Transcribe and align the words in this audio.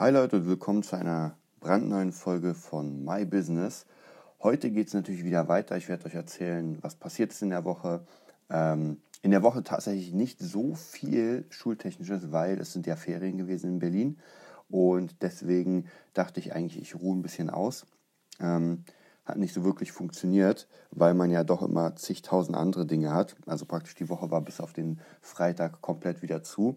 Hi 0.00 0.10
Leute 0.10 0.36
und 0.36 0.46
willkommen 0.46 0.82
zu 0.82 0.96
einer 0.96 1.36
brandneuen 1.60 2.12
Folge 2.12 2.54
von 2.54 3.04
My 3.04 3.26
Business. 3.26 3.84
Heute 4.42 4.70
geht 4.70 4.88
es 4.88 4.94
natürlich 4.94 5.24
wieder 5.24 5.46
weiter. 5.46 5.76
Ich 5.76 5.90
werde 5.90 6.06
euch 6.06 6.14
erzählen, 6.14 6.78
was 6.80 6.94
passiert 6.94 7.32
ist 7.32 7.42
in 7.42 7.50
der 7.50 7.66
Woche. 7.66 8.06
Ähm, 8.48 9.02
in 9.20 9.30
der 9.30 9.42
Woche 9.42 9.62
tatsächlich 9.62 10.14
nicht 10.14 10.38
so 10.38 10.74
viel 10.74 11.44
Schultechnisches, 11.50 12.32
weil 12.32 12.58
es 12.60 12.72
sind 12.72 12.86
ja 12.86 12.96
Ferien 12.96 13.36
gewesen 13.36 13.72
in 13.72 13.78
Berlin. 13.78 14.18
Und 14.70 15.20
deswegen 15.20 15.84
dachte 16.14 16.40
ich 16.40 16.54
eigentlich, 16.54 16.80
ich 16.80 16.94
ruhe 16.94 17.14
ein 17.14 17.20
bisschen 17.20 17.50
aus. 17.50 17.84
Ähm, 18.40 18.84
hat 19.24 19.38
nicht 19.38 19.54
so 19.54 19.64
wirklich 19.64 19.92
funktioniert, 19.92 20.66
weil 20.90 21.14
man 21.14 21.30
ja 21.30 21.44
doch 21.44 21.62
immer 21.62 21.94
zigtausend 21.96 22.56
andere 22.56 22.86
Dinge 22.86 23.14
hat. 23.14 23.36
Also 23.46 23.64
praktisch 23.64 23.94
die 23.94 24.08
Woche 24.08 24.30
war 24.30 24.40
bis 24.40 24.60
auf 24.60 24.72
den 24.72 25.00
Freitag 25.20 25.80
komplett 25.80 26.22
wieder 26.22 26.42
zu. 26.42 26.76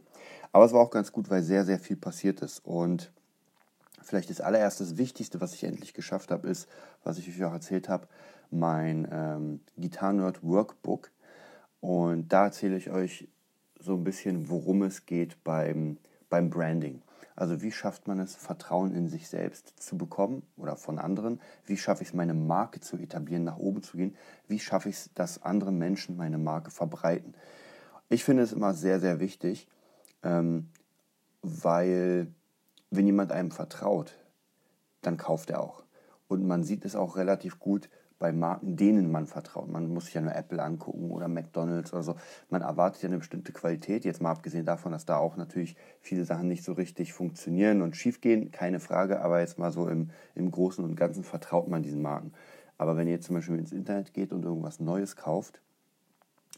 Aber 0.52 0.66
es 0.66 0.74
war 0.74 0.82
auch 0.82 0.92
ganz 0.92 1.12
gut, 1.12 1.30
weil 1.30 1.42
sehr, 1.42 1.66
sehr 1.66 1.80
viel 1.80 1.98
passiert 1.98 2.42
ist. 2.42 2.66
Und 2.66 3.12
vielleicht 4.02 4.30
das 4.30 4.42
allererste, 4.42 4.84
das 4.84 4.98
Wichtigste, 4.98 5.42
was 5.42 5.54
ich 5.54 5.64
endlich 5.64 5.94
geschafft 5.94 6.32
habe, 6.32 6.48
ist, 6.48 6.68
was 7.04 7.18
ich 7.18 7.28
euch 7.28 7.44
auch 7.44 7.54
erzählt 7.54 7.90
habe, 7.90 8.08
mein 8.52 9.08
ähm, 9.12 9.60
Guitar 9.78 10.14
Nerd 10.14 10.44
Workbook. 10.44 11.10
Und 11.82 12.32
da 12.32 12.46
erzähle 12.46 12.78
ich 12.78 12.92
euch 12.92 13.28
so 13.80 13.96
ein 13.96 14.04
bisschen, 14.04 14.50
worum 14.50 14.84
es 14.84 15.06
geht 15.06 15.44
beim, 15.44 15.98
beim 16.30 16.50
Branding. 16.50 17.02
Also 17.36 17.62
wie 17.62 17.72
schafft 17.72 18.08
man 18.08 18.20
es, 18.20 18.36
Vertrauen 18.36 18.94
in 18.94 19.08
sich 19.08 19.28
selbst 19.28 19.74
zu 19.82 19.98
bekommen 19.98 20.44
oder 20.58 20.76
von 20.76 21.00
anderen? 21.00 21.42
Wie 21.66 21.78
schaffe 21.78 22.04
ich 22.04 22.10
es, 22.10 22.14
meine 22.14 22.34
Marke 22.34 22.80
zu 22.80 22.98
etablieren, 22.98 23.44
nach 23.44 23.58
oben 23.58 23.82
zu 23.82 23.98
gehen? 23.98 24.16
Wie 24.48 24.60
schaffe 24.60 24.90
ich 24.90 24.96
es, 24.96 25.14
dass 25.14 25.42
andere 25.42 25.72
Menschen 25.72 26.16
meine 26.18 26.38
Marke 26.38 26.72
verbreiten? 26.72 27.34
Ich 28.10 28.24
finde 28.24 28.44
es 28.44 28.54
immer 28.54 28.74
sehr, 28.74 29.00
sehr 29.00 29.20
wichtig, 29.20 29.68
ähm, 30.22 30.70
weil 31.42 32.28
wenn 32.92 33.08
jemand 33.08 33.32
einem 33.32 33.52
vertraut, 33.52 34.16
dann 35.02 35.18
kauft 35.18 35.50
er 35.50 35.62
auch. 35.62 35.84
Und 36.28 36.46
man 36.46 36.64
sieht 36.64 36.86
es 36.86 36.96
auch 36.96 37.16
relativ 37.16 37.60
gut, 37.60 37.90
bei 38.20 38.32
Marken, 38.32 38.76
denen 38.76 39.12
man 39.12 39.26
vertraut. 39.26 39.70
Man 39.70 39.88
muss 39.90 40.06
sich 40.06 40.14
ja 40.14 40.22
nur 40.22 40.36
Apple 40.36 40.62
angucken 40.62 41.12
oder 41.12 41.28
McDonalds 41.28 41.94
oder 41.94 42.04
so. 42.04 42.16
Man 42.50 42.62
erwartet 42.62 43.04
ja 43.04 43.10
eine 43.10 43.18
bestimmte 43.18 43.52
Qualität, 43.52 44.06
jetzt 44.06 44.22
mal 44.22 44.32
abgesehen 44.32 44.66
davon, 44.66 44.92
dass 44.92 45.06
da 45.06 45.18
auch 45.18 45.36
natürlich 45.36 45.76
viele 46.00 46.26
Sachen 46.26 46.48
nicht 46.48 46.64
so 46.64 46.74
richtig 46.74 47.14
funktionieren 47.14 47.82
und 47.82 47.96
schief 47.96 48.22
gehen, 48.22 48.52
keine 48.52 48.80
Frage, 48.80 49.22
aber 49.22 49.40
jetzt 49.40 49.60
mal 49.60 49.72
so 49.72 49.88
im, 49.88 50.10
im 50.36 50.52
Großen 50.52 50.84
und 50.84 50.96
Ganzen 50.96 51.24
vertraut 51.24 51.68
man 51.68 51.84
diesen 51.84 52.02
Marken. 52.02 52.34
Aber 52.78 52.98
wenn 52.98 53.08
ihr 53.08 53.14
jetzt 53.14 53.26
zum 53.26 53.36
Beispiel 53.36 53.58
ins 53.58 53.72
Internet 53.72 54.14
geht 54.14 54.34
und 54.34 54.44
irgendwas 54.44 54.80
Neues 54.80 55.16
kauft, 55.16 55.62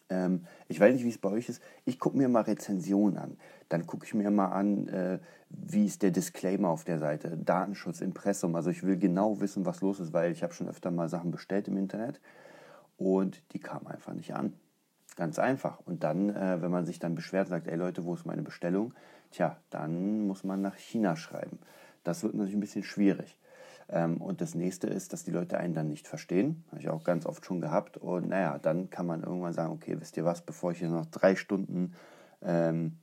ähm, 0.09 0.45
ich 0.67 0.79
weiß 0.79 0.93
nicht, 0.93 1.03
wie 1.03 1.09
es 1.09 1.17
bei 1.17 1.29
euch 1.29 1.49
ist. 1.49 1.61
Ich 1.85 1.99
gucke 1.99 2.17
mir 2.17 2.29
mal 2.29 2.41
Rezensionen 2.41 3.17
an. 3.17 3.37
Dann 3.69 3.85
gucke 3.85 4.05
ich 4.05 4.13
mir 4.13 4.29
mal 4.31 4.49
an, 4.49 4.87
äh, 4.87 5.19
wie 5.49 5.85
ist 5.85 6.03
der 6.03 6.11
Disclaimer 6.11 6.69
auf 6.69 6.83
der 6.83 6.99
Seite. 6.99 7.37
Datenschutz, 7.37 8.01
Impressum. 8.01 8.55
Also 8.55 8.69
ich 8.69 8.83
will 8.83 8.97
genau 8.97 9.39
wissen, 9.41 9.65
was 9.65 9.81
los 9.81 9.99
ist, 9.99 10.13
weil 10.13 10.31
ich 10.31 10.43
habe 10.43 10.53
schon 10.53 10.67
öfter 10.67 10.91
mal 10.91 11.09
Sachen 11.09 11.31
bestellt 11.31 11.67
im 11.67 11.77
Internet 11.77 12.19
und 12.97 13.41
die 13.53 13.59
kamen 13.59 13.87
einfach 13.87 14.13
nicht 14.13 14.33
an. 14.33 14.53
Ganz 15.15 15.39
einfach. 15.39 15.79
Und 15.85 16.03
dann, 16.03 16.29
äh, 16.29 16.61
wenn 16.61 16.71
man 16.71 16.85
sich 16.85 16.99
dann 16.99 17.15
beschwert, 17.15 17.47
sagt, 17.47 17.67
ey 17.67 17.75
Leute, 17.75 18.05
wo 18.05 18.13
ist 18.13 18.25
meine 18.25 18.41
Bestellung? 18.41 18.93
Tja, 19.31 19.57
dann 19.69 20.27
muss 20.27 20.43
man 20.43 20.61
nach 20.61 20.75
China 20.75 21.15
schreiben. 21.15 21.59
Das 22.03 22.21
wird 22.23 22.33
natürlich 22.33 22.55
ein 22.55 22.61
bisschen 22.61 22.83
schwierig. 22.83 23.37
Ähm, 23.89 24.17
und 24.17 24.41
das 24.41 24.55
nächste 24.55 24.87
ist, 24.87 25.13
dass 25.13 25.23
die 25.23 25.31
Leute 25.31 25.57
einen 25.57 25.73
dann 25.73 25.87
nicht 25.87 26.07
verstehen. 26.07 26.63
Habe 26.69 26.81
ich 26.81 26.89
auch 26.89 27.03
ganz 27.03 27.25
oft 27.25 27.45
schon 27.45 27.61
gehabt. 27.61 27.97
Und 27.97 28.29
naja, 28.29 28.57
dann 28.59 28.89
kann 28.89 29.05
man 29.05 29.23
irgendwann 29.23 29.53
sagen, 29.53 29.73
okay, 29.73 29.95
wisst 29.99 30.17
ihr 30.17 30.25
was, 30.25 30.41
bevor 30.41 30.71
ich 30.71 30.79
hier 30.79 30.89
noch 30.89 31.05
drei 31.05 31.35
Stunden 31.35 31.93
ähm, 32.41 32.97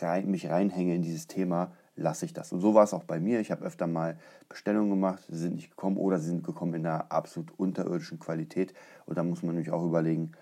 rein, 0.00 0.30
mich 0.30 0.48
reinhänge 0.48 0.94
in 0.94 1.02
dieses 1.02 1.26
Thema, 1.26 1.72
lasse 1.96 2.24
ich 2.24 2.32
das. 2.32 2.52
Und 2.52 2.60
so 2.60 2.74
war 2.74 2.84
es 2.84 2.94
auch 2.94 3.04
bei 3.04 3.20
mir. 3.20 3.40
Ich 3.40 3.50
habe 3.50 3.64
öfter 3.64 3.86
mal 3.86 4.18
Bestellungen 4.48 4.90
gemacht, 4.90 5.22
sie 5.28 5.38
sind 5.38 5.54
nicht 5.54 5.70
gekommen 5.70 5.96
oder 5.96 6.18
sie 6.18 6.28
sind 6.28 6.44
gekommen 6.44 6.74
in 6.74 6.86
einer 6.86 7.12
absolut 7.12 7.52
unterirdischen 7.58 8.18
Qualität. 8.18 8.74
Und 9.06 9.16
da 9.18 9.22
muss 9.22 9.42
man 9.42 9.54
natürlich 9.54 9.72
auch 9.72 9.84
überlegen, 9.84 10.32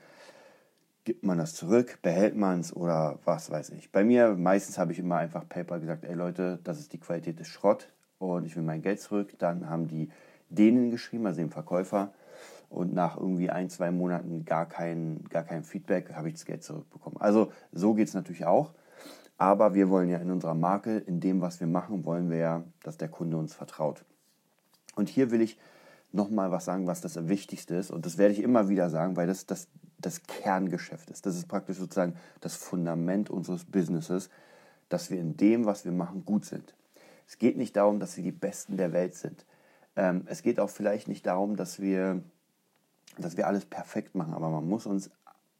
gibt 1.05 1.25
man 1.25 1.39
das 1.39 1.55
zurück, 1.55 1.99
behält 2.03 2.37
man 2.37 2.61
es 2.61 2.75
oder 2.75 3.19
was 3.25 3.51
weiß 3.51 3.71
ich. 3.71 3.91
Bei 3.91 4.05
mir 4.05 4.37
meistens 4.37 4.79
habe 4.79 4.93
ich 4.93 5.01
immer 5.01 5.17
einfach 5.17 5.49
PayPal 5.49 5.81
gesagt, 5.81 6.05
ey 6.05 6.15
Leute, 6.15 6.61
das 6.63 6.79
ist 6.79 6.93
die 6.93 7.01
Qualität 7.01 7.41
des 7.41 7.49
Schrott, 7.49 7.93
und 8.27 8.45
ich 8.45 8.57
will 8.57 8.63
mein 8.63 8.83
Geld 8.83 9.01
zurück. 9.01 9.35
Dann 9.39 9.69
haben 9.69 9.89
die 9.89 10.11
denen 10.49 10.91
geschrieben, 10.91 11.27
also 11.27 11.41
dem 11.41 11.51
Verkäufer. 11.51 12.13
Und 12.69 12.95
nach 12.95 13.19
irgendwie 13.19 13.51
ein, 13.51 13.69
zwei 13.69 13.91
Monaten 13.91 14.45
gar 14.45 14.67
kein, 14.67 15.25
gar 15.29 15.45
kein 15.45 15.63
Feedback 15.63 16.15
habe 16.15 16.29
ich 16.29 16.35
das 16.35 16.47
Geld 16.47 16.63
zurückbekommen. 16.63 17.21
Also 17.21 17.53
so 17.73 17.93
geht 17.95 18.09
es 18.09 18.15
natürlich 18.15 18.47
auch. 18.47 18.73
Aber 19.37 19.75
wir 19.75 19.91
wollen 19.91 20.09
ja 20.09 20.19
in 20.19 20.31
unserer 20.31 20.55
Marke, 20.55 20.99
in 20.99 21.21
dem, 21.21 21.41
was 21.41 21.61
wir 21.61 21.67
machen, 21.67 22.05
wollen 22.05 22.31
wir 22.31 22.37
ja, 22.39 22.65
dass 22.83 22.97
der 22.97 23.09
Kunde 23.09 23.37
uns 23.37 23.55
vertraut. 23.55 24.05
Und 24.95 25.09
hier 25.09 25.31
will 25.31 25.41
ich 25.41 25.59
nochmal 26.13 26.51
was 26.51 26.65
sagen, 26.65 26.87
was 26.87 27.01
das 27.01 27.29
Wichtigste 27.29 27.75
ist. 27.75 27.91
Und 27.91 28.07
das 28.07 28.19
werde 28.19 28.35
ich 28.35 28.43
immer 28.43 28.69
wieder 28.69 28.89
sagen, 28.89 29.17
weil 29.17 29.27
das 29.27 29.47
das, 29.47 29.69
das 29.99 30.23
Kerngeschäft 30.23 31.11
ist. 31.11 31.27
Das 31.27 31.37
ist 31.37 31.49
praktisch 31.49 31.79
sozusagen 31.79 32.15
das 32.41 32.55
Fundament 32.55 33.31
unseres 33.31 33.65
Businesses, 33.65 34.31
dass 34.89 35.11
wir 35.11 35.19
in 35.19 35.37
dem, 35.37 35.65
was 35.65 35.85
wir 35.85 35.93
machen, 35.93 36.25
gut 36.25 36.45
sind. 36.45 36.75
Es 37.33 37.39
geht 37.39 37.57
nicht 37.57 37.77
darum, 37.77 37.99
dass 37.99 38.19
wir 38.19 38.23
die 38.23 38.31
Besten 38.31 38.77
der 38.77 38.93
Welt 38.93 39.15
sind. 39.15 39.47
Ähm, 39.97 40.25
es 40.27 40.43
geht 40.43 40.61
auch 40.61 40.69
vielleicht 40.69 41.09
nicht 41.09 41.25
darum, 41.25 41.57
dass 41.57 41.81
wir, 41.81 42.23
dass 43.17 43.39
wir 43.39 43.47
alles 43.47 43.65
perfekt 43.65 44.15
machen, 44.15 44.35
aber 44.35 44.51
man 44.51 44.69
muss 44.69 44.85
uns, 44.85 45.11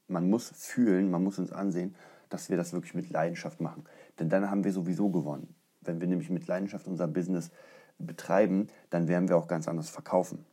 man 0.07 0.29
muss 0.29 0.51
fühlen, 0.55 1.09
man 1.09 1.23
muss 1.23 1.39
uns 1.39 1.51
ansehen, 1.51 1.95
dass 2.29 2.51
wir 2.51 2.57
das 2.57 2.73
wirklich 2.73 2.93
mit 2.93 3.09
Leidenschaft 3.09 3.59
machen. 3.59 3.85
Denn 4.19 4.29
dann 4.29 4.51
haben 4.51 4.63
wir 4.63 4.71
sowieso 4.71 5.09
gewonnen. 5.09 5.55
Wenn 5.81 5.99
wir 5.99 6.05
nämlich 6.05 6.29
mit 6.29 6.45
Leidenschaft 6.45 6.85
unser 6.85 7.07
Business 7.07 7.49
betreiben, 7.97 8.67
dann 8.91 9.07
werden 9.07 9.27
wir 9.27 9.35
auch 9.35 9.47
ganz 9.47 9.67
anders 9.67 9.89
verkaufen. 9.89 10.45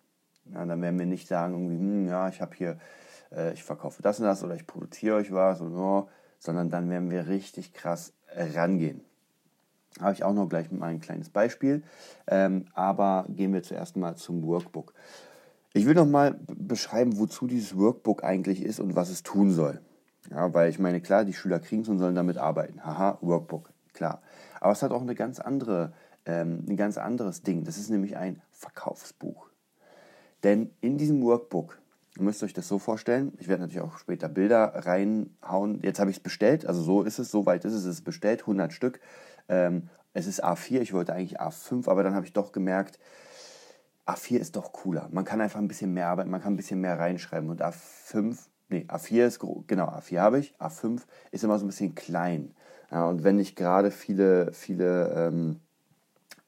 Ja, 0.47 0.65
dann 0.65 0.81
werden 0.81 0.99
wir 0.99 1.05
nicht 1.05 1.29
sagen, 1.29 1.53
irgendwie, 1.53 1.77
hm, 1.77 2.07
ja, 2.07 2.31
ich 2.31 2.41
habe 2.41 2.57
hier, 2.57 2.79
äh, 3.31 3.53
ich 3.53 3.63
verkaufe 3.63 4.01
das 4.01 4.21
und 4.21 4.25
das 4.25 4.43
oder 4.43 4.55
ich 4.55 4.67
produziere 4.67 5.17
euch 5.17 5.31
was, 5.31 5.61
und, 5.61 5.77
oh, 5.77 6.09
sondern 6.39 6.71
dann 6.71 6.89
werden 6.89 7.11
wir 7.11 7.27
richtig 7.27 7.75
krass 7.75 8.15
rangehen. 8.35 9.05
Habe 9.99 10.13
ich 10.13 10.23
auch 10.23 10.33
noch 10.33 10.49
gleich 10.49 10.71
mal 10.71 10.87
ein 10.87 11.01
kleines 11.01 11.31
Beispiel. 11.31 11.83
Ähm, 12.27 12.67
aber 12.75 13.27
gehen 13.29 13.53
wir 13.53 13.63
zuerst 13.63 13.97
mal 13.97 14.17
zum 14.17 14.43
Workbook. 14.45 14.95
Ich 15.73 15.87
will 15.87 15.95
noch 15.95 16.07
mal 16.07 16.37
beschreiben, 16.47 17.19
wozu 17.19 17.47
dieses 17.47 17.77
Workbook 17.77 18.25
eigentlich 18.25 18.63
ist 18.63 18.81
und 18.81 18.97
was 18.97 19.11
es 19.11 19.23
tun 19.23 19.53
soll. 19.53 19.81
Ja, 20.31 20.53
weil 20.55 20.71
ich 20.71 20.79
meine, 20.79 21.01
klar, 21.01 21.25
die 21.25 21.33
Schüler 21.33 21.61
kriegen 21.61 21.83
es 21.83 21.89
und 21.89 21.99
sollen 21.99 22.15
damit 22.15 22.39
arbeiten. 22.39 22.85
Haha, 22.85 23.19
Workbook, 23.21 23.71
klar. 23.93 24.23
Aber 24.61 24.73
es 24.73 24.83
hat 24.83 24.93
auch 24.93 25.03
eine 25.03 25.15
ganz 25.15 25.41
andere, 25.41 25.93
ähm, 26.27 26.65
ein 26.69 26.77
ganz 26.77 26.99
anderes 26.99 27.43
Ding. 27.43 27.65
Das 27.65 27.79
ist 27.79 27.91
nämlich 27.91 28.17
ein 28.17 28.43
Verkaufsbuch. 28.51 29.49
Denn 30.43 30.71
in 30.81 30.99
diesem 30.99 31.23
Workbook, 31.23 31.79
ihr 32.17 32.23
müsst 32.23 32.43
euch 32.43 32.53
das 32.53 32.69
so 32.69 32.79
vorstellen, 32.79 33.33
ich 33.39 33.49
werde 33.49 33.63
natürlich 33.63 33.83
auch 33.83 33.99
später 33.99 34.29
Bilder 34.29 34.73
reinhauen. 34.75 35.81
Jetzt 35.83 36.01
habe 36.01 36.11
ich 36.11 36.19
es 36.19 36.23
bestellt, 36.23 36.67
also 36.67 36.83
so 36.83 37.03
ist 37.03 37.19
es, 37.19 37.31
so 37.31 37.47
weit 37.47 37.65
ist 37.65 37.73
es, 37.73 37.85
es 37.85 37.97
ist 37.97 38.05
bestellt, 38.05 38.41
100 38.43 38.73
Stück. 38.73 39.01
Ähm, 39.51 39.89
es 40.13 40.27
ist 40.27 40.43
A4, 40.45 40.81
ich 40.81 40.93
wollte 40.93 41.13
eigentlich 41.13 41.41
A5, 41.41 41.89
aber 41.89 42.03
dann 42.03 42.15
habe 42.15 42.27
ich 42.27 42.33
doch 42.33 42.53
gemerkt, 42.53 42.99
A4 44.07 44.39
ist 44.39 44.57
doch 44.57 44.73
cooler. 44.73 45.09
Man 45.13 45.25
kann 45.25 45.41
einfach 45.41 45.61
ein 45.61 45.69
bisschen 45.69 45.93
mehr 45.93 46.09
arbeiten, 46.09 46.31
man 46.31 46.41
kann 46.41 46.55
ein 46.55 46.57
bisschen 46.57 46.81
mehr 46.81 46.99
reinschreiben. 46.99 47.51
Und 47.51 47.63
A5, 47.63 48.39
nee, 48.69 48.87
A4 48.89 49.27
ist, 49.27 49.41
genau, 49.67 49.87
A4 49.87 50.19
habe 50.19 50.39
ich, 50.39 50.55
A5 50.59 51.03
ist 51.31 51.45
immer 51.45 51.59
so 51.59 51.65
ein 51.65 51.69
bisschen 51.69 51.95
klein. 51.95 52.55
Ja, 52.91 53.07
und 53.07 53.23
wenn 53.23 53.39
ich 53.39 53.55
gerade 53.55 53.91
viele, 53.91 54.53
viele 54.53 55.13
ähm, 55.15 55.61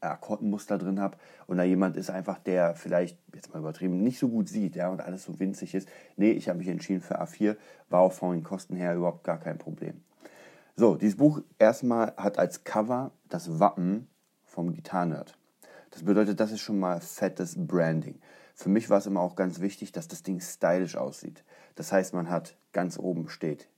Akkordmuster 0.01 0.79
drin 0.79 1.01
habe 1.01 1.17
und 1.47 1.57
da 1.57 1.63
jemand 1.63 1.97
ist 1.97 2.11
einfach, 2.11 2.39
der 2.39 2.75
vielleicht, 2.75 3.17
jetzt 3.33 3.53
mal 3.53 3.61
übertrieben, 3.61 4.03
nicht 4.03 4.19
so 4.19 4.29
gut 4.29 4.49
sieht 4.49 4.75
ja, 4.75 4.89
und 4.89 5.01
alles 5.01 5.25
so 5.25 5.39
winzig 5.39 5.75
ist, 5.75 5.89
nee, 6.17 6.33
ich 6.33 6.49
habe 6.49 6.59
mich 6.59 6.69
entschieden 6.69 7.01
für 7.01 7.21
A4, 7.21 7.57
war 7.91 8.01
auch 8.01 8.13
von 8.13 8.33
den 8.33 8.43
Kosten 8.43 8.75
her 8.75 8.97
überhaupt 8.97 9.23
gar 9.23 9.39
kein 9.39 9.59
Problem. 9.59 10.03
So, 10.75 10.97
dieses 10.97 11.17
Buch 11.17 11.43
erstmal 11.59 12.15
hat 12.17 12.39
als 12.39 12.65
Cover 12.65 13.13
das 13.29 13.61
Wappen 13.61 14.09
vom 14.45 14.73
Gitarrenerd. 14.73 15.37
Das 15.91 16.03
bedeutet, 16.03 16.41
das 16.41 16.51
ist 16.51 16.61
schon 16.61 16.79
mal 16.79 17.01
fettes 17.01 17.55
Branding. 17.59 18.19
Für 18.55 18.71
mich 18.71 18.89
war 18.89 18.99
es 18.99 19.07
immer 19.07 19.21
auch 19.21 19.37
ganz 19.37 19.61
wichtig, 19.61 19.93
dass 19.93 20.09
das 20.09 20.23
Ding 20.23 20.41
stylisch 20.41 20.97
aussieht. 20.97 21.45
Das 21.75 21.93
heißt, 21.93 22.15
man 22.15 22.31
hat 22.31 22.57
ganz 22.73 22.99
oben 22.99 23.29
steht 23.29 23.69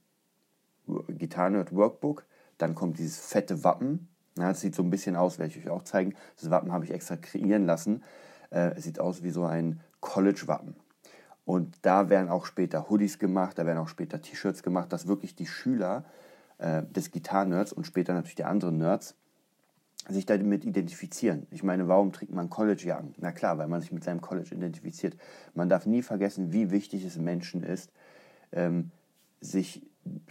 Gitarrenerd 1.09 1.75
Workbook, 1.75 2.25
dann 2.59 2.75
kommt 2.75 2.99
dieses 2.99 3.19
fette 3.19 3.65
Wappen. 3.65 4.09
Ja, 4.37 4.49
das 4.49 4.61
sieht 4.61 4.75
so 4.75 4.83
ein 4.83 4.91
bisschen 4.91 5.17
aus, 5.17 5.39
werde 5.39 5.53
ich 5.53 5.65
euch 5.65 5.71
auch 5.71 5.83
zeigen. 5.83 6.15
Das 6.41 6.51
Wappen 6.51 6.73
habe 6.73 6.85
ich 6.85 6.91
extra 6.91 7.17
kreieren 7.17 7.67
lassen. 7.67 8.03
Äh, 8.51 8.73
es 8.77 8.85
sieht 8.85 9.01
aus 9.01 9.23
wie 9.23 9.31
so 9.31 9.45
ein 9.45 9.81
College-Wappen. 10.01 10.77
Und 11.45 11.79
da 11.83 12.09
werden 12.09 12.29
auch 12.29 12.47
später 12.47 12.89
Hoodies 12.89 13.19
gemacht, 13.19 13.59
da 13.59 13.67
werden 13.67 13.79
auch 13.79 13.89
später 13.89 14.21
T-Shirts 14.21 14.63
gemacht, 14.63 14.93
dass 14.93 15.07
wirklich 15.07 15.35
die 15.35 15.47
Schüler 15.47 16.05
äh, 16.59 16.83
des 16.85 17.11
Gitarrennerds 17.11 17.73
und 17.73 17.87
später 17.87 18.13
natürlich 18.15 18.37
der 18.37 18.49
anderen 18.49 18.79
Nerds 18.79 19.17
sich 20.09 20.27
damit 20.27 20.65
identifizieren. 20.65 21.47
Ich 21.51 21.63
meine, 21.63 21.89
warum 21.89 22.13
trägt 22.13 22.33
man 22.33 22.51
College-Jacken? 22.51 23.15
Na 23.19 23.33
klar, 23.33 23.57
weil 23.57 23.69
man 23.69 23.81
sich 23.81 23.93
mit 23.93 24.05
seinem 24.05 24.21
College 24.21 24.55
identifiziert. 24.55 25.17
Man 25.55 25.69
darf 25.69 25.87
nie 25.87 26.03
vergessen, 26.03 26.53
wie 26.53 26.71
wichtig 26.71 27.05
es 27.05 27.17
Menschen 27.17 27.63
ist, 27.63 27.91
ähm, 28.53 28.91
sich 29.41 29.83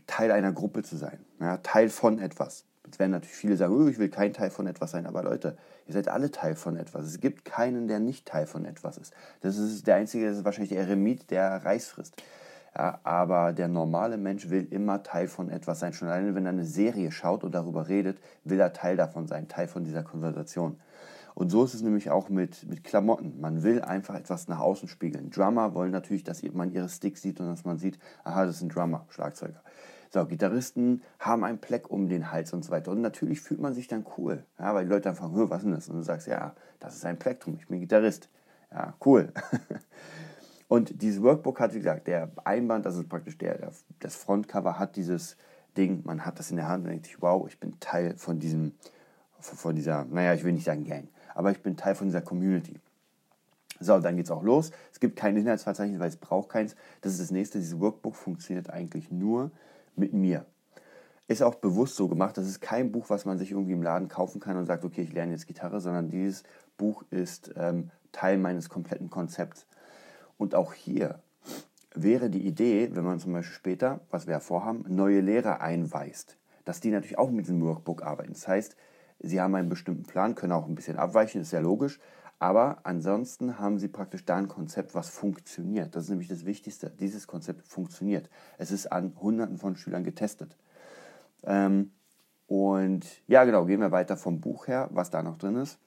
Teil 0.05 0.31
einer 0.31 0.51
Gruppe 0.51 0.83
zu 0.83 0.97
sein, 0.97 1.19
ja, 1.39 1.57
Teil 1.57 1.89
von 1.89 2.19
etwas. 2.19 2.65
Jetzt 2.85 2.99
werden 2.99 3.11
natürlich 3.11 3.35
viele 3.35 3.57
sagen, 3.57 3.73
oh, 3.73 3.87
ich 3.87 3.97
will 3.97 4.09
kein 4.09 4.33
Teil 4.33 4.51
von 4.51 4.67
etwas 4.67 4.91
sein, 4.91 5.07
aber 5.07 5.23
Leute, 5.23 5.57
ihr 5.87 5.93
seid 5.93 6.09
alle 6.09 6.29
Teil 6.29 6.55
von 6.55 6.75
etwas. 6.75 7.05
Es 7.05 7.19
gibt 7.19 7.45
keinen, 7.45 7.87
der 7.87 7.99
nicht 7.99 8.27
Teil 8.27 8.45
von 8.45 8.65
etwas 8.65 8.97
ist. 8.97 9.13
Das 9.41 9.57
ist 9.57 9.87
der 9.87 9.95
einzige, 9.95 10.27
das 10.27 10.37
ist 10.37 10.45
wahrscheinlich 10.45 10.69
der 10.69 10.81
Eremit, 10.81 11.31
der 11.31 11.65
Reis 11.65 11.87
frisst. 11.87 12.21
Ja, 12.75 12.99
aber 13.03 13.53
der 13.53 13.67
normale 13.67 14.17
Mensch 14.17 14.49
will 14.49 14.67
immer 14.71 15.03
Teil 15.03 15.27
von 15.27 15.49
etwas 15.49 15.79
sein. 15.79 15.93
Schon 15.93 16.07
alleine, 16.07 16.33
wenn 16.33 16.45
er 16.45 16.53
eine 16.53 16.65
Serie 16.65 17.11
schaut 17.11 17.43
und 17.43 17.53
darüber 17.53 17.87
redet, 17.87 18.19
will 18.43 18.59
er 18.59 18.73
Teil 18.73 18.97
davon 18.97 19.27
sein, 19.27 19.47
Teil 19.47 19.67
von 19.67 19.83
dieser 19.83 20.03
Konversation. 20.03 20.79
Und 21.35 21.49
so 21.49 21.63
ist 21.63 21.73
es 21.73 21.81
nämlich 21.81 22.09
auch 22.11 22.29
mit, 22.29 22.67
mit 22.67 22.83
Klamotten. 22.83 23.39
Man 23.39 23.63
will 23.63 23.81
einfach 23.81 24.15
etwas 24.15 24.47
nach 24.47 24.59
außen 24.59 24.87
spiegeln. 24.87 25.29
Drummer 25.29 25.73
wollen 25.73 25.91
natürlich, 25.91 26.23
dass 26.23 26.43
man 26.43 26.71
ihre 26.71 26.89
Sticks 26.89 27.21
sieht 27.21 27.39
und 27.39 27.47
dass 27.47 27.65
man 27.65 27.77
sieht, 27.77 27.99
aha, 28.23 28.45
das 28.45 28.59
sind 28.59 28.75
Drummer, 28.75 29.05
Schlagzeuger. 29.09 29.61
So, 30.11 30.25
Gitarristen 30.25 31.01
haben 31.19 31.43
einen 31.43 31.57
Pleck 31.57 31.89
um 31.89 32.07
den 32.07 32.31
Hals 32.31 32.53
und 32.53 32.63
so 32.63 32.71
weiter. 32.71 32.91
Und 32.91 33.01
natürlich 33.01 33.41
fühlt 33.41 33.59
man 33.59 33.73
sich 33.73 33.87
dann 33.87 34.05
cool, 34.17 34.45
ja, 34.59 34.75
weil 34.75 34.85
die 34.85 34.91
Leute 34.91 35.09
einfach 35.09 35.31
fragen, 35.31 35.49
was 35.49 35.57
ist 35.57 35.65
denn 35.65 35.73
das? 35.73 35.89
Und 35.89 35.95
du 35.95 36.03
sagst, 36.03 36.27
ja, 36.27 36.53
das 36.79 36.95
ist 36.95 37.05
ein 37.05 37.17
Plektrum, 37.17 37.57
ich 37.59 37.67
bin 37.67 37.79
Gitarrist. 37.79 38.29
Ja, 38.71 38.93
cool. 39.03 39.31
und 40.73 41.03
dieses 41.03 41.21
Workbook 41.21 41.59
hat, 41.59 41.75
wie 41.75 41.77
gesagt, 41.77 42.07
der 42.07 42.31
Einband, 42.45 42.87
also 42.87 43.03
praktisch 43.03 43.37
der, 43.37 43.59
der, 43.59 43.71
das 43.99 44.15
Frontcover 44.15 44.79
hat 44.79 44.95
dieses 44.95 45.37
Ding, 45.77 46.01
man 46.03 46.25
hat 46.25 46.39
das 46.39 46.49
in 46.49 46.57
der 46.57 46.67
Hand 46.67 46.85
und 46.85 46.89
denkt 46.89 47.05
sich, 47.05 47.21
wow, 47.21 47.47
ich 47.47 47.59
bin 47.59 47.79
Teil 47.79 48.17
von 48.17 48.39
diesem, 48.39 48.71
von 49.39 49.75
dieser, 49.75 50.03
naja, 50.05 50.33
ich 50.33 50.43
will 50.43 50.51
nicht 50.51 50.63
sagen 50.63 50.83
Gang, 50.83 51.09
aber 51.35 51.51
ich 51.51 51.61
bin 51.61 51.77
Teil 51.77 51.93
von 51.93 52.07
dieser 52.07 52.21
Community. 52.21 52.79
So, 53.79 53.99
dann 53.99 54.15
geht 54.15 54.25
es 54.25 54.31
auch 54.31 54.41
los. 54.41 54.71
Es 54.91 54.99
gibt 54.99 55.15
kein 55.15 55.37
Inhaltsverzeichnis, 55.37 55.99
weil 55.99 56.07
es 56.07 56.17
braucht 56.17 56.49
keins. 56.49 56.75
Das 57.01 57.11
ist 57.11 57.21
das 57.21 57.29
nächste. 57.29 57.59
Dieses 57.59 57.79
Workbook 57.79 58.15
funktioniert 58.15 58.71
eigentlich 58.71 59.11
nur 59.11 59.51
mit 59.95 60.13
mir. 60.13 60.43
Ist 61.27 61.43
auch 61.43 61.53
bewusst 61.53 61.97
so 61.97 62.07
gemacht. 62.07 62.35
Das 62.35 62.47
ist 62.47 62.61
kein 62.61 62.91
Buch, 62.91 63.11
was 63.11 63.25
man 63.25 63.37
sich 63.37 63.51
irgendwie 63.51 63.73
im 63.73 63.83
Laden 63.83 64.07
kaufen 64.07 64.39
kann 64.39 64.57
und 64.57 64.65
sagt, 64.65 64.83
okay, 64.85 65.01
ich 65.01 65.13
lerne 65.13 65.33
jetzt 65.33 65.45
Gitarre, 65.45 65.79
sondern 65.81 66.09
dieses 66.09 66.41
Buch 66.77 67.03
ist 67.11 67.53
ähm, 67.57 67.91
Teil 68.11 68.39
meines 68.39 68.69
kompletten 68.69 69.11
Konzepts. 69.11 69.67
Und 70.38 70.56
auch 70.56 70.74
hier 70.74 71.19
wäre 71.95 72.30
die 72.30 72.45
Idee, 72.45 72.89
wenn 72.94 73.03
man 73.03 73.19
zum 73.19 73.33
Beispiel 73.33 73.56
später, 73.56 74.01
was 74.09 74.27
wir 74.27 74.33
ja 74.33 74.39
vorhaben, 74.39 74.85
neue 74.88 75.21
Lehrer 75.21 75.62
einweist, 75.62 76.38
dass 76.65 76.80
die 76.80 76.91
natürlich 76.91 77.18
auch 77.18 77.30
mit 77.30 77.45
diesem 77.45 77.62
Workbook 77.62 78.03
arbeiten. 78.03 78.33
Das 78.33 78.47
heißt, 78.47 78.75
Sie 79.19 79.39
haben 79.39 79.56
einen 79.56 79.69
bestimmten 79.69 80.03
Plan, 80.03 80.35
können 80.35 80.51
auch 80.51 80.68
ein 80.68 80.75
bisschen 80.75 80.97
abweichen, 80.97 81.41
ist 81.41 81.53
ja 81.53 81.59
logisch. 81.59 82.00
Aber 82.39 82.80
ansonsten 82.83 83.57
haben 83.57 83.80
Sie 83.80 83.88
praktisch 83.88 84.25
da 84.25 84.35
ein 84.35 84.50
Konzept, 84.50 84.95
was 84.95 85.09
funktioniert. 85.09 85.95
Das 85.95 86.06
ist 86.06 86.09
nämlich 86.09 86.27
das 86.27 86.45
Wichtigste. 86.45 86.89
Dieses 86.89 87.25
Konzept 87.25 87.65
funktioniert. 87.65 88.29
Es 88.57 88.71
ist 88.71 88.91
an 88.91 89.13
Hunderten 89.21 89.57
von 89.57 89.77
Schülern 89.77 90.03
getestet. 90.03 90.57
Ähm, 91.44 91.91
und 92.47 93.06
ja, 93.27 93.45
genau, 93.45 93.65
gehen 93.65 93.79
wir 93.79 93.91
weiter 93.91 94.18
vom 94.18 94.41
Buch 94.41 94.68
her, 94.68 94.89
was 94.91 95.09
da 95.09 95.24
noch 95.24 95.38
drin 95.38 95.56
ist. 95.56 95.79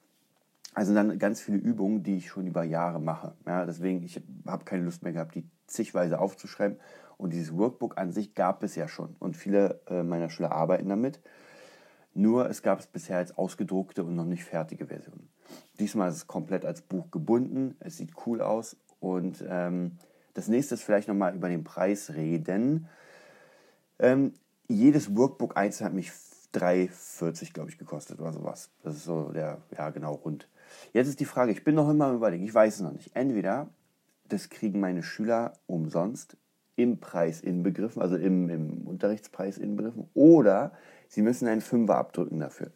Also 0.77 0.93
dann 0.93 1.17
ganz 1.17 1.41
viele 1.41 1.57
Übungen, 1.57 2.03
die 2.03 2.17
ich 2.17 2.27
schon 2.27 2.45
über 2.45 2.63
Jahre 2.63 3.01
mache. 3.01 3.33
Ja, 3.47 3.65
deswegen, 3.65 4.03
ich 4.03 4.21
habe 4.45 4.63
keine 4.63 4.83
Lust 4.83 5.01
mehr 5.01 5.11
gehabt, 5.11 5.33
die 5.33 5.49
zigweise 5.65 6.19
aufzuschreiben. 6.19 6.77
Und 7.17 7.33
dieses 7.33 7.57
Workbook 7.57 7.97
an 7.97 8.11
sich 8.11 8.35
gab 8.35 8.61
es 8.61 8.75
ja 8.75 8.87
schon. 8.87 9.15
Und 9.17 9.35
viele 9.35 9.81
äh, 9.87 10.03
meiner 10.03 10.29
Schüler 10.29 10.51
arbeiten 10.51 10.87
damit. 10.87 11.19
Nur 12.13 12.47
es 12.47 12.61
gab 12.61 12.77
es 12.77 12.85
bisher 12.85 13.17
als 13.17 13.35
ausgedruckte 13.35 14.03
und 14.03 14.13
noch 14.13 14.25
nicht 14.25 14.43
fertige 14.43 14.85
Version. 14.85 15.29
Diesmal 15.79 16.09
ist 16.09 16.17
es 16.17 16.27
komplett 16.27 16.63
als 16.63 16.83
Buch 16.83 17.09
gebunden. 17.09 17.75
Es 17.79 17.97
sieht 17.97 18.11
cool 18.27 18.39
aus. 18.39 18.77
Und 18.99 19.43
ähm, 19.49 19.97
das 20.35 20.47
nächste 20.47 20.75
ist 20.75 20.83
vielleicht 20.83 21.07
nochmal 21.07 21.33
über 21.33 21.49
den 21.49 21.63
Preis 21.63 22.13
reden. 22.13 22.87
Ähm, 23.97 24.31
jedes 24.67 25.17
Workbook 25.17 25.57
einzeln 25.57 25.87
hat 25.87 25.93
mich 25.93 26.11
3,40 26.53 27.53
glaube 27.53 27.71
ich 27.71 27.79
gekostet 27.79 28.19
oder 28.19 28.31
sowas. 28.31 28.69
Das 28.83 28.95
ist 28.95 29.05
so 29.05 29.31
der, 29.31 29.57
ja 29.75 29.89
genau, 29.89 30.13
rund. 30.13 30.47
Jetzt 30.93 31.07
ist 31.07 31.19
die 31.19 31.25
Frage, 31.25 31.51
ich 31.51 31.63
bin 31.63 31.75
noch 31.75 31.89
immer 31.89 32.05
am 32.05 32.15
überlegen, 32.15 32.43
ich 32.43 32.53
weiß 32.53 32.75
es 32.75 32.81
noch 32.81 32.93
nicht. 32.93 33.15
Entweder 33.15 33.69
das 34.29 34.49
kriegen 34.49 34.79
meine 34.79 35.03
Schüler 35.03 35.53
umsonst 35.67 36.37
im 36.75 36.99
Preis 36.99 37.41
inbegriffen, 37.41 38.01
also 38.01 38.15
im, 38.15 38.49
im 38.49 38.87
Unterrichtspreis 38.87 39.57
inbegriffen, 39.57 40.09
oder 40.13 40.71
Sie 41.09 41.21
müssen 41.21 41.47
einen 41.47 41.61
Fünfer 41.61 41.95
abdrücken 41.95 42.39
dafür. 42.39 42.71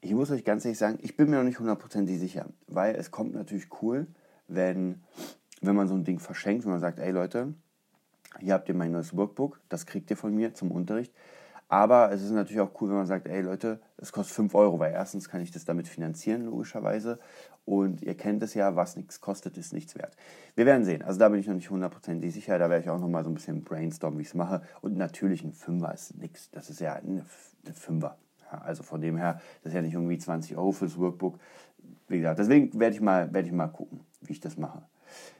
Ich 0.00 0.14
muss 0.14 0.30
euch 0.30 0.44
ganz 0.44 0.64
ehrlich 0.64 0.78
sagen, 0.78 0.98
ich 1.02 1.16
bin 1.16 1.28
mir 1.28 1.36
noch 1.36 1.44
nicht 1.44 1.58
hundertprozentig 1.58 2.18
sicher, 2.18 2.46
weil 2.68 2.94
es 2.94 3.10
kommt 3.10 3.34
natürlich 3.34 3.66
cool, 3.82 4.06
wenn, 4.48 5.02
wenn 5.60 5.76
man 5.76 5.88
so 5.88 5.94
ein 5.94 6.04
Ding 6.04 6.20
verschenkt, 6.20 6.64
wenn 6.64 6.72
man 6.72 6.80
sagt, 6.80 6.98
ey 6.98 7.10
Leute, 7.10 7.54
hier 8.38 8.54
habt 8.54 8.68
ihr 8.68 8.74
mein 8.74 8.92
neues 8.92 9.16
Workbook, 9.16 9.60
das 9.68 9.84
kriegt 9.84 10.10
ihr 10.10 10.16
von 10.16 10.34
mir 10.34 10.54
zum 10.54 10.70
Unterricht. 10.70 11.12
Aber 11.70 12.10
es 12.10 12.20
ist 12.20 12.32
natürlich 12.32 12.60
auch 12.60 12.72
cool, 12.80 12.88
wenn 12.88 12.96
man 12.96 13.06
sagt, 13.06 13.28
ey 13.28 13.42
Leute, 13.42 13.80
es 13.96 14.10
kostet 14.10 14.34
5 14.34 14.54
Euro, 14.56 14.80
weil 14.80 14.92
erstens 14.92 15.28
kann 15.28 15.40
ich 15.40 15.52
das 15.52 15.64
damit 15.64 15.86
finanzieren, 15.86 16.44
logischerweise. 16.44 17.20
Und 17.64 18.02
ihr 18.02 18.16
kennt 18.16 18.42
es 18.42 18.54
ja, 18.54 18.74
was 18.74 18.96
nichts 18.96 19.20
kostet, 19.20 19.56
ist 19.56 19.72
nichts 19.72 19.94
wert. 19.94 20.16
Wir 20.56 20.66
werden 20.66 20.84
sehen. 20.84 21.02
Also 21.02 21.20
da 21.20 21.28
bin 21.28 21.38
ich 21.38 21.46
noch 21.46 21.54
nicht 21.54 21.70
hundertprozentig 21.70 22.34
sicher. 22.34 22.58
Da 22.58 22.68
werde 22.68 22.82
ich 22.82 22.90
auch 22.90 22.98
noch 22.98 23.08
mal 23.08 23.22
so 23.22 23.30
ein 23.30 23.34
bisschen 23.34 23.62
brainstormen, 23.62 24.18
wie 24.18 24.22
ich 24.22 24.28
es 24.28 24.34
mache. 24.34 24.62
Und 24.80 24.96
natürlich 24.96 25.44
ein 25.44 25.52
Fünfer 25.52 25.94
ist 25.94 26.18
nichts. 26.18 26.50
Das 26.50 26.70
ist 26.70 26.80
ja 26.80 26.94
ein 26.94 27.24
Fünfer. 27.72 28.18
Ja, 28.50 28.58
also 28.62 28.82
von 28.82 29.00
dem 29.00 29.16
her, 29.16 29.40
das 29.62 29.70
ist 29.70 29.76
ja 29.76 29.82
nicht 29.82 29.94
irgendwie 29.94 30.18
20 30.18 30.56
Euro 30.56 30.72
fürs 30.72 30.98
Workbook. 30.98 31.38
Wie 32.08 32.16
gesagt, 32.16 32.40
deswegen 32.40 32.80
werde 32.80 32.96
ich, 32.96 33.00
mal, 33.00 33.32
werde 33.32 33.46
ich 33.46 33.54
mal 33.54 33.68
gucken, 33.68 34.00
wie 34.22 34.32
ich 34.32 34.40
das 34.40 34.56
mache. 34.56 34.82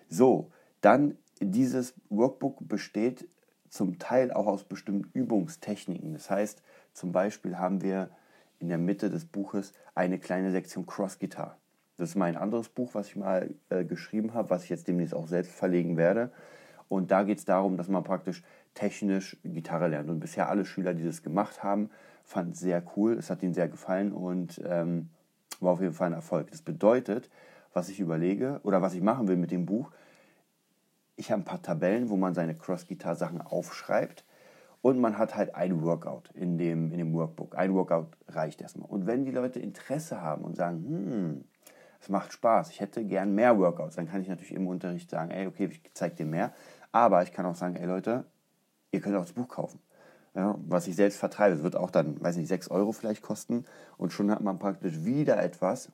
So, 0.08 0.52
dann 0.80 1.18
dieses 1.40 1.94
Workbook 2.08 2.68
besteht 2.68 3.28
zum 3.70 3.98
Teil 3.98 4.32
auch 4.32 4.46
aus 4.46 4.64
bestimmten 4.64 5.10
Übungstechniken. 5.14 6.12
Das 6.12 6.28
heißt, 6.28 6.62
zum 6.92 7.12
Beispiel 7.12 7.58
haben 7.58 7.82
wir 7.82 8.10
in 8.58 8.68
der 8.68 8.78
Mitte 8.78 9.08
des 9.08 9.24
Buches 9.24 9.72
eine 9.94 10.18
kleine 10.18 10.50
Sektion 10.50 10.84
Cross 10.84 11.18
Guitar. 11.18 11.56
Das 11.96 12.10
ist 12.10 12.16
mein 12.16 12.36
anderes 12.36 12.68
Buch, 12.68 12.90
was 12.94 13.08
ich 13.08 13.16
mal 13.16 13.54
äh, 13.68 13.84
geschrieben 13.84 14.34
habe, 14.34 14.50
was 14.50 14.64
ich 14.64 14.70
jetzt 14.70 14.88
demnächst 14.88 15.14
auch 15.14 15.28
selbst 15.28 15.52
verlegen 15.52 15.96
werde. 15.96 16.30
Und 16.88 17.10
da 17.10 17.22
geht 17.22 17.38
es 17.38 17.44
darum, 17.44 17.76
dass 17.76 17.88
man 17.88 18.02
praktisch 18.02 18.42
technisch 18.74 19.36
Gitarre 19.44 19.88
lernt. 19.88 20.10
Und 20.10 20.20
bisher 20.20 20.48
alle 20.48 20.64
Schüler, 20.64 20.92
die 20.92 21.04
das 21.04 21.22
gemacht 21.22 21.62
haben, 21.62 21.90
fanden 22.24 22.52
es 22.52 22.60
sehr 22.60 22.82
cool. 22.96 23.14
Es 23.14 23.30
hat 23.30 23.42
ihnen 23.42 23.54
sehr 23.54 23.68
gefallen 23.68 24.12
und 24.12 24.60
ähm, 24.64 25.10
war 25.60 25.72
auf 25.72 25.80
jeden 25.80 25.94
Fall 25.94 26.08
ein 26.08 26.14
Erfolg. 26.14 26.50
Das 26.50 26.62
bedeutet, 26.62 27.30
was 27.72 27.88
ich 27.88 28.00
überlege 28.00 28.60
oder 28.64 28.82
was 28.82 28.94
ich 28.94 29.02
machen 29.02 29.28
will 29.28 29.36
mit 29.36 29.50
dem 29.50 29.66
Buch, 29.66 29.92
ich 31.20 31.30
habe 31.30 31.42
ein 31.42 31.44
paar 31.44 31.60
Tabellen, 31.60 32.08
wo 32.08 32.16
man 32.16 32.32
seine 32.32 32.54
Cross-Guitar-Sachen 32.54 33.42
aufschreibt 33.42 34.24
und 34.80 34.98
man 34.98 35.18
hat 35.18 35.36
halt 35.36 35.54
ein 35.54 35.82
Workout 35.82 36.30
in 36.32 36.56
dem, 36.56 36.90
in 36.92 36.98
dem 36.98 37.12
Workbook. 37.12 37.58
Ein 37.58 37.74
Workout 37.74 38.16
reicht 38.28 38.62
erstmal. 38.62 38.88
Und 38.88 39.06
wenn 39.06 39.26
die 39.26 39.30
Leute 39.30 39.60
Interesse 39.60 40.22
haben 40.22 40.42
und 40.42 40.56
sagen, 40.56 40.82
hm, 40.82 41.44
es 42.00 42.08
macht 42.08 42.32
Spaß, 42.32 42.70
ich 42.70 42.80
hätte 42.80 43.04
gern 43.04 43.34
mehr 43.34 43.58
Workouts, 43.58 43.96
dann 43.96 44.08
kann 44.08 44.22
ich 44.22 44.28
natürlich 44.28 44.54
im 44.54 44.66
Unterricht 44.66 45.10
sagen, 45.10 45.30
ey, 45.30 45.46
okay, 45.46 45.68
ich 45.70 45.82
zeige 45.92 46.16
dir 46.16 46.24
mehr. 46.24 46.54
Aber 46.90 47.22
ich 47.22 47.32
kann 47.32 47.44
auch 47.44 47.54
sagen, 47.54 47.76
ey 47.76 47.84
Leute, 47.86 48.24
ihr 48.90 49.02
könnt 49.02 49.14
auch 49.16 49.26
das 49.26 49.34
Buch 49.34 49.48
kaufen. 49.48 49.78
Ja, 50.34 50.56
was 50.66 50.86
ich 50.86 50.96
selbst 50.96 51.18
vertreibe, 51.18 51.62
wird 51.62 51.76
auch 51.76 51.90
dann, 51.90 52.18
weiß 52.18 52.38
nicht, 52.38 52.48
6 52.48 52.70
Euro 52.70 52.92
vielleicht 52.92 53.20
kosten 53.20 53.66
und 53.98 54.12
schon 54.12 54.30
hat 54.30 54.40
man 54.40 54.58
praktisch 54.58 55.04
wieder 55.04 55.42
etwas, 55.42 55.92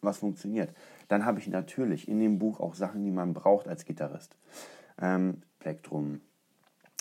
was 0.00 0.18
funktioniert. 0.18 0.72
Dann 1.12 1.26
habe 1.26 1.40
ich 1.40 1.46
natürlich 1.46 2.08
in 2.08 2.20
dem 2.20 2.38
Buch 2.38 2.58
auch 2.58 2.74
Sachen, 2.74 3.04
die 3.04 3.10
man 3.10 3.34
braucht 3.34 3.68
als 3.68 3.84
Gitarrist. 3.84 4.34
Ähm, 4.98 5.42
Plektrum, 5.58 6.22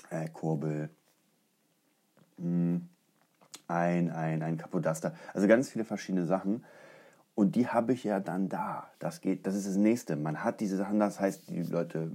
äh, 0.10 0.28
Kurbel, 0.28 0.90
mh, 2.38 2.44
hm, 2.44 2.90
ein, 3.70 4.12
ein, 4.12 4.44
ein 4.44 4.58
Capodaster, 4.58 5.16
also 5.34 5.48
ganz 5.48 5.70
viele 5.70 5.86
verschiedene 5.86 6.26
Sachen. 6.26 6.66
Und 7.36 7.56
die 7.56 7.70
habe 7.70 7.94
ich 7.94 8.04
ja 8.04 8.20
dann 8.20 8.50
da. 8.50 8.90
Das 9.00 9.22
geht, 9.22 9.48
das 9.48 9.56
ist 9.56 9.66
das 9.66 9.78
nächste. 9.78 10.18
Man 10.18 10.44
hat 10.44 10.60
diese 10.60 10.76
Sachen, 10.76 11.00
das 11.00 11.22
heißt, 11.22 11.50
die 11.50 11.62
Leute 11.62 12.12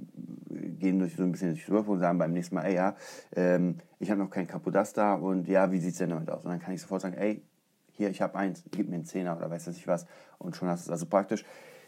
gehen 0.50 0.98
durch 0.98 1.16
so 1.16 1.22
ein 1.22 1.32
bisschen 1.32 1.54
durch 1.54 1.70
Workflow 1.70 1.94
und 1.94 2.00
sagen 2.00 2.18
beim 2.18 2.34
nächsten 2.34 2.56
Mal, 2.56 2.66
ey 2.66 2.74
ja, 2.74 2.94
ähm, 3.34 3.78
ich 4.00 4.10
habe 4.10 4.20
noch 4.20 4.28
kein 4.28 4.46
Capodaster 4.46 5.22
und 5.22 5.48
ja, 5.48 5.72
wie 5.72 5.80
sieht 5.80 5.92
es 5.92 5.98
denn 5.98 6.10
damit 6.10 6.28
aus? 6.28 6.44
Und 6.44 6.50
dann 6.50 6.60
kann 6.60 6.74
ich 6.74 6.82
sofort 6.82 7.00
sagen, 7.00 7.16
ey, 7.16 7.42
hier, 7.92 8.10
ich 8.10 8.20
habe 8.20 8.36
eins, 8.36 8.62
gib 8.70 8.90
mir 8.90 8.96
einen 8.96 9.06
Zehner 9.06 9.34
oder 9.34 9.50
weiß 9.50 9.68
ich 9.68 9.88
was. 9.88 10.04
Und 10.36 10.56
schon 10.56 10.68
hast 10.68 10.86
du 10.86 10.90
es. 10.90 10.92
Also 10.92 11.06
praktisch, 11.06 11.46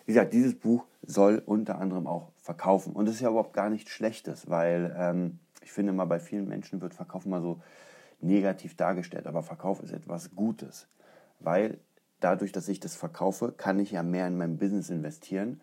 wie 0.08 0.14
gesagt, 0.14 0.32
dieses 0.32 0.58
Buch 0.58 0.86
soll 1.02 1.42
unter 1.44 1.78
anderem 1.78 2.06
auch 2.06 2.30
verkaufen. 2.40 2.94
Und 2.94 3.04
das 3.04 3.16
ist 3.16 3.20
ja 3.20 3.28
überhaupt 3.28 3.52
gar 3.52 3.68
nichts 3.68 3.90
Schlechtes, 3.90 4.48
weil 4.48 4.96
ähm, 4.98 5.38
ich 5.62 5.70
finde 5.70 5.92
mal, 5.92 6.06
bei 6.06 6.18
vielen 6.18 6.48
Menschen 6.48 6.80
wird 6.80 6.94
Verkaufen 6.94 7.28
mal 7.28 7.42
so 7.42 7.60
negativ 8.22 8.74
dargestellt. 8.74 9.26
Aber 9.26 9.42
Verkauf 9.42 9.82
ist 9.82 9.92
etwas 9.92 10.34
Gutes, 10.34 10.88
weil 11.40 11.76
dadurch, 12.20 12.52
dass 12.52 12.68
ich 12.68 12.80
das 12.80 12.96
verkaufe, 12.96 13.52
kann 13.52 13.78
ich 13.78 13.90
ja 13.90 14.02
mehr 14.02 14.26
in 14.26 14.38
mein 14.38 14.56
Business 14.56 14.88
investieren 14.88 15.60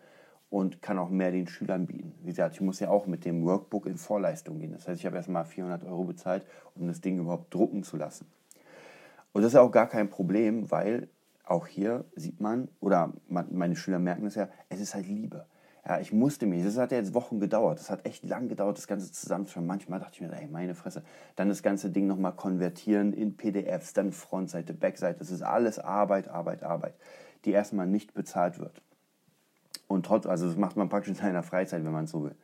und 0.48 0.80
kann 0.80 1.00
auch 1.00 1.10
mehr 1.10 1.32
den 1.32 1.48
Schülern 1.48 1.86
bieten. 1.86 2.14
Wie 2.22 2.30
gesagt, 2.30 2.54
ich 2.54 2.60
muss 2.60 2.78
ja 2.78 2.88
auch 2.88 3.08
mit 3.08 3.24
dem 3.24 3.44
Workbook 3.44 3.86
in 3.86 3.96
Vorleistung 3.96 4.60
gehen. 4.60 4.70
Das 4.70 4.86
heißt, 4.86 5.00
ich 5.00 5.06
habe 5.06 5.16
erstmal 5.16 5.44
400 5.44 5.82
Euro 5.82 6.04
bezahlt, 6.04 6.46
um 6.76 6.86
das 6.86 7.00
Ding 7.00 7.18
überhaupt 7.18 7.52
drucken 7.52 7.82
zu 7.82 7.96
lassen. 7.96 8.26
Und 9.32 9.42
das 9.42 9.54
ist 9.54 9.58
auch 9.58 9.72
gar 9.72 9.88
kein 9.88 10.08
Problem, 10.08 10.70
weil 10.70 11.08
auch 11.46 11.66
hier 11.66 12.04
sieht 12.14 12.40
man, 12.40 12.68
oder 12.80 13.12
meine 13.28 13.76
Schüler 13.76 13.98
merken 13.98 14.26
es 14.26 14.34
ja, 14.34 14.48
es 14.68 14.80
ist 14.80 14.94
halt 14.94 15.06
Liebe. 15.06 15.46
Ja, 15.88 16.00
ich 16.00 16.12
musste 16.12 16.46
mich, 16.46 16.64
das 16.64 16.76
hat 16.76 16.90
ja 16.90 16.98
jetzt 16.98 17.14
Wochen 17.14 17.38
gedauert, 17.38 17.78
das 17.78 17.90
hat 17.90 18.04
echt 18.04 18.24
lang 18.24 18.48
gedauert, 18.48 18.76
das 18.76 18.88
Ganze 18.88 19.12
zusammenzuschauen. 19.12 19.66
Manchmal 19.66 20.00
dachte 20.00 20.14
ich 20.14 20.20
mir, 20.20 20.32
ey, 20.32 20.48
meine 20.48 20.74
Fresse. 20.74 21.04
Dann 21.36 21.48
das 21.48 21.62
ganze 21.62 21.90
Ding 21.90 22.08
nochmal 22.08 22.34
konvertieren 22.34 23.12
in 23.12 23.36
PDFs, 23.36 23.92
dann 23.92 24.10
Frontseite, 24.10 24.74
Backseite. 24.74 25.20
Das 25.20 25.30
ist 25.30 25.42
alles 25.42 25.78
Arbeit, 25.78 26.26
Arbeit, 26.26 26.64
Arbeit, 26.64 26.94
die 27.44 27.52
erstmal 27.52 27.86
nicht 27.86 28.14
bezahlt 28.14 28.58
wird. 28.58 28.82
Und 29.86 30.06
trotz, 30.06 30.26
also 30.26 30.48
das 30.48 30.56
macht 30.56 30.76
man 30.76 30.88
praktisch 30.88 31.10
in 31.10 31.14
seiner 31.14 31.44
Freizeit, 31.44 31.84
wenn 31.84 31.92
man 31.92 32.06
es 32.06 32.10
so 32.10 32.24
will. 32.24 32.34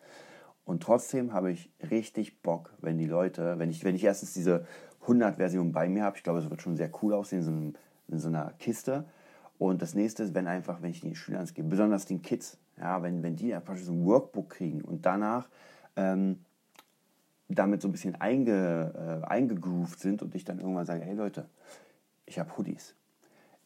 Und 0.65 0.85
trotzdem 0.85 1.33
habe 1.33 1.51
ich 1.51 1.73
richtig 1.91 2.43
Bock, 2.43 2.73
wenn 2.81 2.97
die 2.97 3.07
Leute, 3.07 3.59
wenn 3.59 3.71
ich, 3.71 3.83
wenn 3.83 3.97
ich 3.97 4.05
erstens 4.05 4.35
diese 4.35 4.65
100-Version 5.05 5.73
bei 5.73 5.89
mir 5.89 6.05
habe, 6.05 6.17
ich 6.17 6.23
glaube, 6.23 6.39
es 6.39 6.49
wird 6.49 6.63
schon 6.63 6.77
sehr 6.77 6.93
cool 7.03 7.15
aussehen, 7.15 7.43
so, 7.43 7.51
einem, 7.51 7.75
in 8.13 8.19
so 8.19 8.29
einer 8.29 8.53
Kiste. 8.59 9.05
Und 9.59 9.83
das 9.83 9.95
nächste 9.95 10.23
ist, 10.23 10.35
wenn 10.35 10.47
einfach, 10.47 10.83
wenn 10.83 10.91
ich 10.91 11.01
den 11.01 11.15
Schülern 11.15 11.47
gebe, 11.53 11.69
besonders 11.69 12.07
den 12.07 12.23
Kids, 12.23 12.59
ja, 12.79 13.03
wenn, 13.03 13.23
wenn 13.23 13.37
die 13.37 13.55
einfach 13.55 13.77
so 13.77 13.93
ein 13.93 14.05
Workbook 14.05 14.51
kriegen 14.51 14.83
und 14.83 15.07
danach 15.07 15.49
ähm, 15.97 16.39
damit 17.49 17.83
so 17.83 17.89
ein 17.89 17.93
bisschen 17.93 18.21
einge, 18.21 19.23
äh, 19.25 19.27
eingegroovt 19.27 20.01
sind 20.01 20.23
und 20.23 20.35
ich 20.35 20.45
dann 20.45 20.59
irgendwann 20.59 20.87
sage, 20.87 21.05
hey 21.05 21.15
Leute, 21.15 21.49
ich 22.27 22.39
habe 22.39 22.57
Hoodies, 22.57 22.95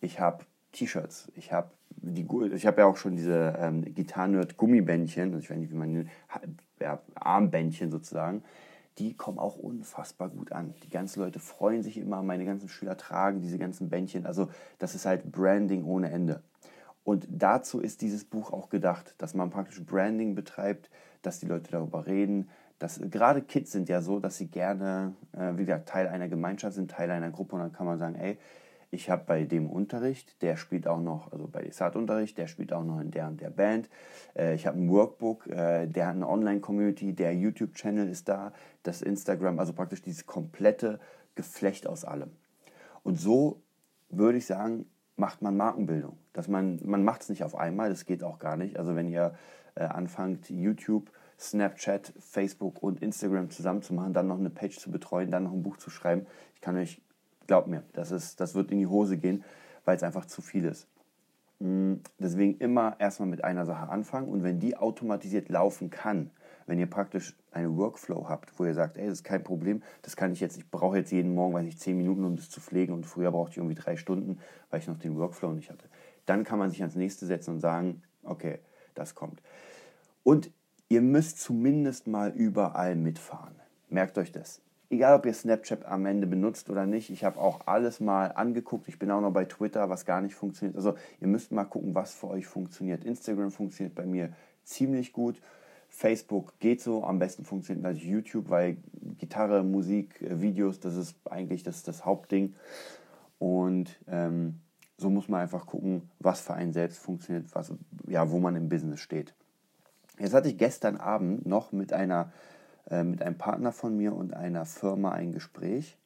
ich 0.00 0.21
habe 0.21 0.45
T-Shirts, 0.73 1.31
ich 1.35 1.53
habe 1.53 1.71
die, 1.91 2.26
ich 2.53 2.67
habe 2.67 2.81
ja 2.81 2.87
auch 2.87 2.97
schon 2.97 3.17
diese 3.17 3.57
ähm, 3.59 3.83
Gitarren-Gummibändchen, 3.83 5.33
also 5.33 5.38
ich 5.38 5.50
weiß 5.50 5.59
nicht, 5.59 5.73
wie 5.73 5.76
man 5.76 6.09
ja, 6.81 7.00
Armbändchen 7.15 7.91
sozusagen, 7.91 8.43
die 8.99 9.15
kommen 9.15 9.38
auch 9.38 9.57
unfassbar 9.57 10.29
gut 10.29 10.53
an. 10.53 10.75
Die 10.83 10.88
ganzen 10.88 11.21
Leute 11.21 11.38
freuen 11.38 11.83
sich 11.83 11.99
immer, 11.99 12.23
meine 12.23 12.45
ganzen 12.45 12.69
Schüler 12.69 12.97
tragen 12.97 13.43
diese 13.43 13.59
ganzen 13.59 13.88
Bändchen. 13.88 14.26
Also 14.26 14.49
das 14.79 14.95
ist 14.95 15.07
halt 15.07 15.31
Branding 15.31 15.85
ohne 15.85 16.11
Ende. 16.11 16.43
Und 17.05 17.29
dazu 17.31 17.81
ist 17.81 18.00
dieses 18.00 18.25
Buch 18.25 18.53
auch 18.53 18.69
gedacht, 18.69 19.15
dass 19.19 19.35
man 19.35 19.50
praktisch 19.50 19.85
Branding 19.85 20.35
betreibt, 20.35 20.91
dass 21.23 21.38
die 21.38 21.47
Leute 21.47 21.71
darüber 21.71 22.07
reden. 22.07 22.49
Dass, 22.79 23.00
gerade 23.00 23.43
Kids 23.43 23.73
sind 23.73 23.88
ja 23.88 24.03
so, 24.03 24.19
dass 24.19 24.37
sie 24.37 24.49
gerne, 24.49 25.15
äh, 25.33 25.53
wie 25.55 25.65
gesagt, 25.65 25.88
Teil 25.88 26.09
einer 26.09 26.29
Gemeinschaft 26.29 26.75
sind, 26.75 26.91
Teil 26.91 27.11
einer 27.11 27.31
Gruppe 27.31 27.55
und 27.55 27.62
dann 27.62 27.73
kann 27.73 27.87
man 27.87 27.99
sagen, 27.99 28.17
ey, 28.17 28.38
ich 28.90 29.11
habe 29.11 29.25
bei 29.26 29.45
dem 29.45 29.69
Unterricht, 29.69 30.43
der 30.43 30.57
spielt 30.57 30.87
auch 30.87 31.00
noch, 31.00 31.33
also 31.33 31.49
bei 31.49 31.62
Desart-Unterricht, 31.62 32.38
der 32.38 32.47
spielt 32.47 32.73
auch 32.73 32.85
noch 32.85 33.00
in 33.00 33.11
der 33.11 33.26
und 33.26 33.40
der 33.40 33.50
Band. 33.50 33.88
Äh, 34.37 34.55
ich 34.55 34.66
habe 34.66 34.78
ein 34.78 34.88
Workbook, 34.90 35.47
äh, 35.49 35.87
der 35.87 36.07
hat 36.07 36.16
eine 36.16 36.28
Online-Community, 36.28 37.12
der 37.12 37.35
YouTube-Channel 37.35 38.09
ist 38.09 38.28
da, 38.28 38.52
das 38.83 39.02
Instagram, 39.02 39.59
also 39.59 39.73
praktisch 39.73 40.02
dieses 40.02 40.26
komplette 40.26 41.00
Geflecht 41.35 41.87
aus 41.87 42.05
allem. 42.05 42.31
Und 43.02 43.21
so 43.21 43.62
würde 44.09 44.38
ich 44.38 44.47
sagen, 44.47 44.87
macht 45.16 45.43
man 45.43 45.57
Markenbildung. 45.57 46.19
Dass 46.33 46.49
man 46.49 46.81
man 46.85 47.02
macht 47.05 47.23
es 47.23 47.28
nicht 47.28 47.43
auf 47.43 47.55
einmal, 47.55 47.88
das 47.88 48.05
geht 48.05 48.23
auch 48.23 48.38
gar 48.38 48.57
nicht. 48.57 48.78
Also 48.78 48.95
wenn 48.95 49.09
ihr 49.09 49.35
äh, 49.75 49.85
anfangt, 49.85 50.50
YouTube, 50.50 51.11
Snapchat, 51.38 52.12
Facebook 52.19 52.83
und 52.83 53.02
Instagram 53.02 53.50
zusammenzumachen, 53.50 54.12
dann 54.12 54.26
noch 54.26 54.38
eine 54.38 54.50
Page 54.50 54.78
zu 54.78 54.90
betreuen, 54.90 55.31
dann 55.31 55.45
noch 55.45 55.52
ein 55.52 55.62
Buch 55.62 55.76
zu 55.76 55.90
schreiben, 55.90 56.26
ich 56.55 56.61
kann 56.61 56.76
euch 56.76 57.00
Glaub 57.47 57.67
mir, 57.67 57.83
das, 57.93 58.11
ist, 58.11 58.41
das 58.41 58.55
wird 58.55 58.71
in 58.71 58.79
die 58.79 58.87
Hose 58.87 59.17
gehen, 59.17 59.45
weil 59.85 59.97
es 59.97 60.03
einfach 60.03 60.26
zu 60.26 60.43
viel 60.43 60.65
ist. 60.65 60.88
Mm, 61.59 61.95
deswegen 62.19 62.59
immer 62.59 62.97
erstmal 62.99 63.29
mit 63.29 63.45
einer 63.45 63.65
Sache 63.65 63.88
anfangen 63.88 64.29
und 64.29 64.43
wenn 64.43 64.59
die 64.59 64.76
automatisiert 64.76 65.49
laufen 65.49 65.91
kann, 65.91 66.31
wenn 66.67 66.79
ihr 66.79 66.91
praktisch 66.91 67.37
einen 67.53 67.76
Workflow 67.76 68.29
habt, 68.29 68.59
wo 68.59 68.65
ihr 68.65 68.75
sagt, 68.75 68.99
ey, 68.99 69.05
das 69.07 69.19
ist 69.19 69.25
kein 69.25 69.45
Problem, 69.45 69.83
das 70.03 70.17
kann 70.17 70.33
ich 70.33 70.41
jetzt, 70.41 70.57
ich 70.57 70.69
brauche 70.71 70.99
jetzt 70.99 71.12
jeden 71.12 71.35
Morgen, 71.35 71.55
weiß 71.55 71.67
ich, 71.67 71.79
zehn 71.79 71.97
Minuten, 71.97 72.25
um 72.25 72.37
das 72.37 72.50
zu 72.50 72.61
pflegen 72.61 72.93
und 72.93 73.07
früher 73.07 73.31
brauchte 73.31 73.53
ich 73.53 73.57
irgendwie 73.59 73.76
drei 73.76 73.97
Stunden, 73.97 74.38
weil 74.71 74.81
ich 74.81 74.88
noch 74.88 74.99
den 74.99 75.17
Workflow 75.17 75.53
nicht 75.53 75.71
hatte. 75.71 75.88
Dann 76.26 76.43
kann 76.43 76.59
man 76.59 76.71
sich 76.71 76.81
ans 76.81 76.97
nächste 76.97 77.25
setzen 77.25 77.55
und 77.55 77.61
sagen, 77.61 78.03
okay, 78.25 78.59
das 78.95 79.15
kommt. 79.15 79.41
Und 80.25 80.50
ihr 80.88 81.00
müsst 81.00 81.41
zumindest 81.41 82.09
mal 82.09 82.31
überall 82.31 82.97
mitfahren. 82.97 83.55
Merkt 83.88 84.19
euch 84.19 84.33
das 84.33 84.61
egal 84.90 85.19
ob 85.19 85.26
ihr 85.26 85.35
Snapchat 85.35 85.85
am 85.85 86.07
Ende 86.07 86.26
benutzt 86.26 86.71
oder 86.71 86.87
nicht, 86.87 87.11
ich 87.11 87.25
habe 87.25 87.40
auch 87.40 87.66
alles 87.66 88.00
mal 88.00 88.28
angeguckt. 88.28 88.88
Ich 88.88 88.99
bin 88.99 89.11
auch 89.11 89.21
noch 89.21 89.33
bei 89.33 89.45
Twitter, 89.45 89.88
was 89.88 90.05
gar 90.05 90.21
nicht 90.21 90.35
funktioniert. 90.35 90.76
Also 90.76 90.95
ihr 91.21 91.28
müsst 91.28 91.52
mal 91.52 91.64
gucken, 91.64 91.95
was 91.95 92.14
für 92.14 92.28
euch 92.28 92.47
funktioniert. 92.47 93.05
Instagram 93.05 93.50
funktioniert 93.50 93.95
bei 93.95 94.07
mir 94.07 94.33
ziemlich 94.64 95.12
gut. 95.12 95.40
Facebook 95.88 96.59
geht 96.59 96.83
so, 96.83 97.05
am 97.05 97.19
besten 97.19 97.45
funktioniert 97.45 97.85
natürlich 97.85 98.09
YouTube, 98.09 98.50
weil 98.50 98.76
Gitarre, 99.19 99.62
Musik, 99.62 100.21
äh, 100.21 100.40
Videos, 100.40 100.81
das 100.81 100.97
ist 100.97 101.16
eigentlich 101.31 101.62
das, 101.62 101.83
das 101.85 102.05
Hauptding. 102.05 102.55
Und 103.38 103.99
ähm, 104.09 104.61
so 104.99 105.11
muss 105.11 105.28
man 105.28 105.40
einfach 105.40 105.66
gucken, 105.66 106.11
was 106.19 106.40
für 106.40 106.55
einen 106.55 106.73
selbst 106.73 106.99
funktioniert, 106.99 107.47
was, 107.55 107.73
ja, 108.09 108.31
wo 108.31 108.38
man 108.38 108.57
im 108.57 108.69
Business 108.69 109.00
steht. 109.00 109.35
Jetzt 110.19 110.35
hatte 110.35 110.49
ich 110.49 110.59
gestern 110.59 110.97
Abend 110.97 111.47
noch 111.47 111.73
mit 111.73 111.93
einer 111.93 112.33
äh, 112.90 113.02
mit 113.02 113.23
einem 113.23 113.38
Partner 113.38 113.73
von 113.73 113.97
mir 113.97 114.14
und 114.14 114.35
einer 114.35 114.64
Firma 114.64 115.12
ein 115.12 115.33
Gespräch. 115.33 115.99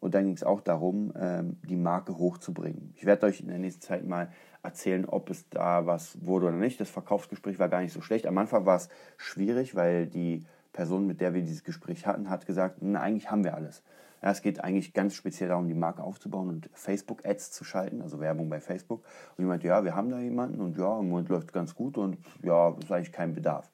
Und 0.00 0.14
dann 0.14 0.24
ging 0.24 0.34
es 0.34 0.44
auch 0.44 0.60
darum, 0.60 1.12
ähm, 1.18 1.58
die 1.68 1.76
Marke 1.76 2.16
hochzubringen. 2.16 2.92
Ich 2.96 3.04
werde 3.04 3.26
euch 3.26 3.40
in 3.40 3.48
der 3.48 3.58
nächsten 3.58 3.82
Zeit 3.82 4.06
mal 4.06 4.30
erzählen, 4.62 5.04
ob 5.04 5.30
es 5.30 5.48
da 5.50 5.86
was 5.86 6.24
wurde 6.24 6.46
oder 6.46 6.56
nicht. 6.56 6.80
Das 6.80 6.90
Verkaufsgespräch 6.90 7.58
war 7.58 7.68
gar 7.68 7.82
nicht 7.82 7.92
so 7.92 8.00
schlecht. 8.00 8.26
Am 8.26 8.38
Anfang 8.38 8.64
war 8.64 8.76
es 8.76 8.88
schwierig, 9.18 9.74
weil 9.74 10.06
die 10.06 10.44
Person, 10.72 11.06
mit 11.06 11.20
der 11.20 11.34
wir 11.34 11.42
dieses 11.42 11.64
Gespräch 11.64 12.06
hatten, 12.06 12.30
hat 12.30 12.46
gesagt, 12.46 12.78
na, 12.80 13.00
eigentlich 13.00 13.30
haben 13.30 13.44
wir 13.44 13.54
alles. 13.54 13.82
Ja, 14.22 14.30
es 14.30 14.42
geht 14.42 14.62
eigentlich 14.62 14.92
ganz 14.92 15.14
speziell 15.14 15.48
darum, 15.48 15.66
die 15.66 15.74
Marke 15.74 16.02
aufzubauen 16.02 16.48
und 16.48 16.70
Facebook-Ads 16.74 17.52
zu 17.52 17.64
schalten, 17.64 18.02
also 18.02 18.20
Werbung 18.20 18.50
bei 18.50 18.60
Facebook. 18.60 19.02
Und 19.36 19.46
meinte, 19.46 19.66
ja, 19.66 19.82
wir 19.82 19.94
haben 19.94 20.10
da 20.10 20.20
jemanden 20.20 20.60
und 20.60 20.76
ja, 20.76 20.98
im 21.00 21.08
Moment 21.08 21.30
läuft 21.30 21.52
ganz 21.52 21.74
gut 21.74 21.96
und 21.96 22.18
ja, 22.42 22.76
ist 22.78 22.92
eigentlich 22.92 23.12
kein 23.12 23.34
Bedarf. 23.34 23.70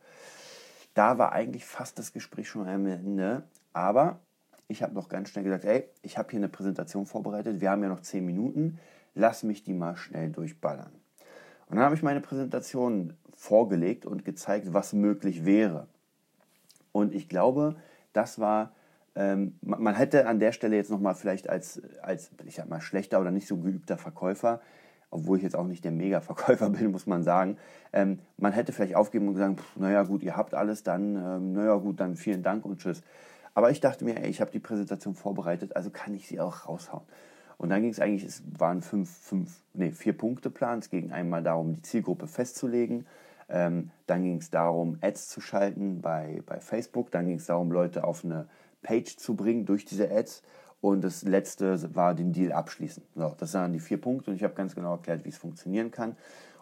Da 0.97 1.19
war 1.19 1.33
eigentlich 1.33 1.67
fast 1.67 1.99
das 1.99 2.15
Gespräch 2.15 2.49
schon 2.49 2.67
am 2.67 2.87
Ende. 2.87 3.43
Aber 3.75 4.19
ich 4.67 4.83
habe 4.83 4.95
noch 4.95 5.11
ganz 5.11 5.29
schnell 5.29 5.45
gesagt, 5.45 5.67
ey, 5.67 5.85
ich 6.01 6.17
habe 6.17 6.31
hier 6.31 6.39
eine 6.39 6.49
Präsentation 6.49 7.05
vorbereitet. 7.05 7.61
Wir 7.61 7.71
haben 7.71 7.83
ja 7.83 7.91
noch 7.91 8.01
10 8.01 8.25
Minuten. 8.25 8.79
Lass 9.15 9.43
mich 9.43 9.63
die 9.63 9.75
mal 9.75 9.99
schnell 9.99 10.31
durchballern. 10.31 10.91
Und 11.67 11.77
dann 11.77 11.85
habe 11.85 11.95
ich 11.95 12.03
meine 12.03 12.23
Präsentation 12.23 13.13
vorgelegt 13.35 14.07
und 14.07 14.25
gezeigt, 14.25 14.73
was 14.73 14.95
möglich 14.95 15.45
wäre. 15.45 15.87
Und 16.93 17.15
ich 17.15 17.29
glaube, 17.29 17.77
das 18.15 18.39
war, 18.39 18.73
ähm, 19.15 19.59
man 19.61 19.95
hätte 19.95 20.27
an 20.27 20.39
der 20.39 20.53
Stelle 20.53 20.77
jetzt 20.77 20.91
nochmal 20.91 21.15
vielleicht 21.15 21.51
als, 21.51 21.83
als, 22.01 22.31
ich 22.47 22.55
sag 22.55 22.71
mal, 22.71 22.81
schlechter 22.81 23.21
oder 23.21 23.33
nicht 23.33 23.49
so 23.49 23.59
geübter 23.59 23.99
Verkäufer 23.99 24.63
obwohl 25.17 25.39
ich 25.39 25.43
jetzt 25.43 25.57
auch 25.57 25.67
nicht 25.67 25.85
der 25.85 25.93
Mega-Verkäufer 25.93 26.71
bin, 26.71 26.91
muss 26.91 27.07
man 27.07 27.23
sagen. 27.23 27.57
Ähm, 27.93 28.19
man 28.37 28.53
hätte 28.53 28.73
vielleicht 28.73 28.95
aufgeben 28.95 29.29
und 29.29 29.35
gesagt, 29.35 29.61
pff, 29.61 29.77
naja 29.77 30.03
gut, 30.03 30.23
ihr 30.23 30.37
habt 30.37 30.55
alles, 30.55 30.83
dann, 30.83 31.17
ähm, 31.17 31.53
naja 31.53 31.77
gut, 31.77 32.01
dann 32.01 32.17
vielen 32.17 32.43
Dank 32.43 32.65
und 32.65 32.81
tschüss. 32.81 33.03
Aber 33.55 33.71
ich 33.71 33.81
dachte 33.81 34.05
mir, 34.05 34.23
ey, 34.23 34.29
ich 34.29 34.41
habe 34.41 34.51
die 34.51 34.59
Präsentation 34.59 35.15
vorbereitet, 35.15 35.75
also 35.77 35.91
kann 35.91 36.15
ich 36.15 36.29
sie 36.29 36.41
auch 36.41 36.69
raushauen. 36.69 37.05
Und 37.59 37.71
dann 37.71 37.81
ging 37.81 37.91
es 37.91 38.01
eigentlich, 38.01 38.25
es 38.25 38.43
waren 38.59 38.83
fünf, 38.83 39.11
fünf, 39.11 39.63
nee, 39.73 39.91
vier 39.91 40.13
Punkte 40.13 40.51
Plan. 40.51 40.81
Es 40.81 40.91
ging 40.91 41.11
einmal 41.11 41.43
darum, 41.43 41.73
die 41.73 41.83
Zielgruppe 41.83 42.27
festzulegen. 42.27 43.07
Ähm, 43.49 43.91
dann 44.07 44.23
ging 44.25 44.37
es 44.39 44.51
darum, 44.51 44.99
Ads 45.01 45.31
zu 45.31 45.41
schalten 45.41 46.03
bei, 46.03 46.43
bei 46.45 46.61
Facebook. 46.61 47.11
Dann 47.11 47.27
ging 47.27 47.37
es 47.37 47.47
darum, 47.47 47.73
Leute 47.73 48.05
auf 48.05 48.25
eine 48.25 48.47
Page 48.83 49.17
zu 49.17 49.37
bringen 49.37 49.65
durch 49.65 49.87
diese 49.87 50.11
Ads. 50.11 50.43
Und 50.81 51.03
das 51.03 51.23
letzte 51.23 51.95
war 51.95 52.15
den 52.15 52.33
Deal 52.33 52.53
abschließen. 52.53 53.03
So, 53.15 53.35
das 53.39 53.55
waren 53.55 53.73
die 53.73 53.81
vier 53.81 54.01
Punkte 54.01 54.31
und 54.31 54.37
ich 54.37 54.45
habe 54.45 54.55
ganz 54.55 54.75
genau 54.75 54.93
erklärt, 54.93 55.25
wie 55.25 55.31
es 55.31 55.39
funktionieren 55.39 55.91
kann. 55.91 56.17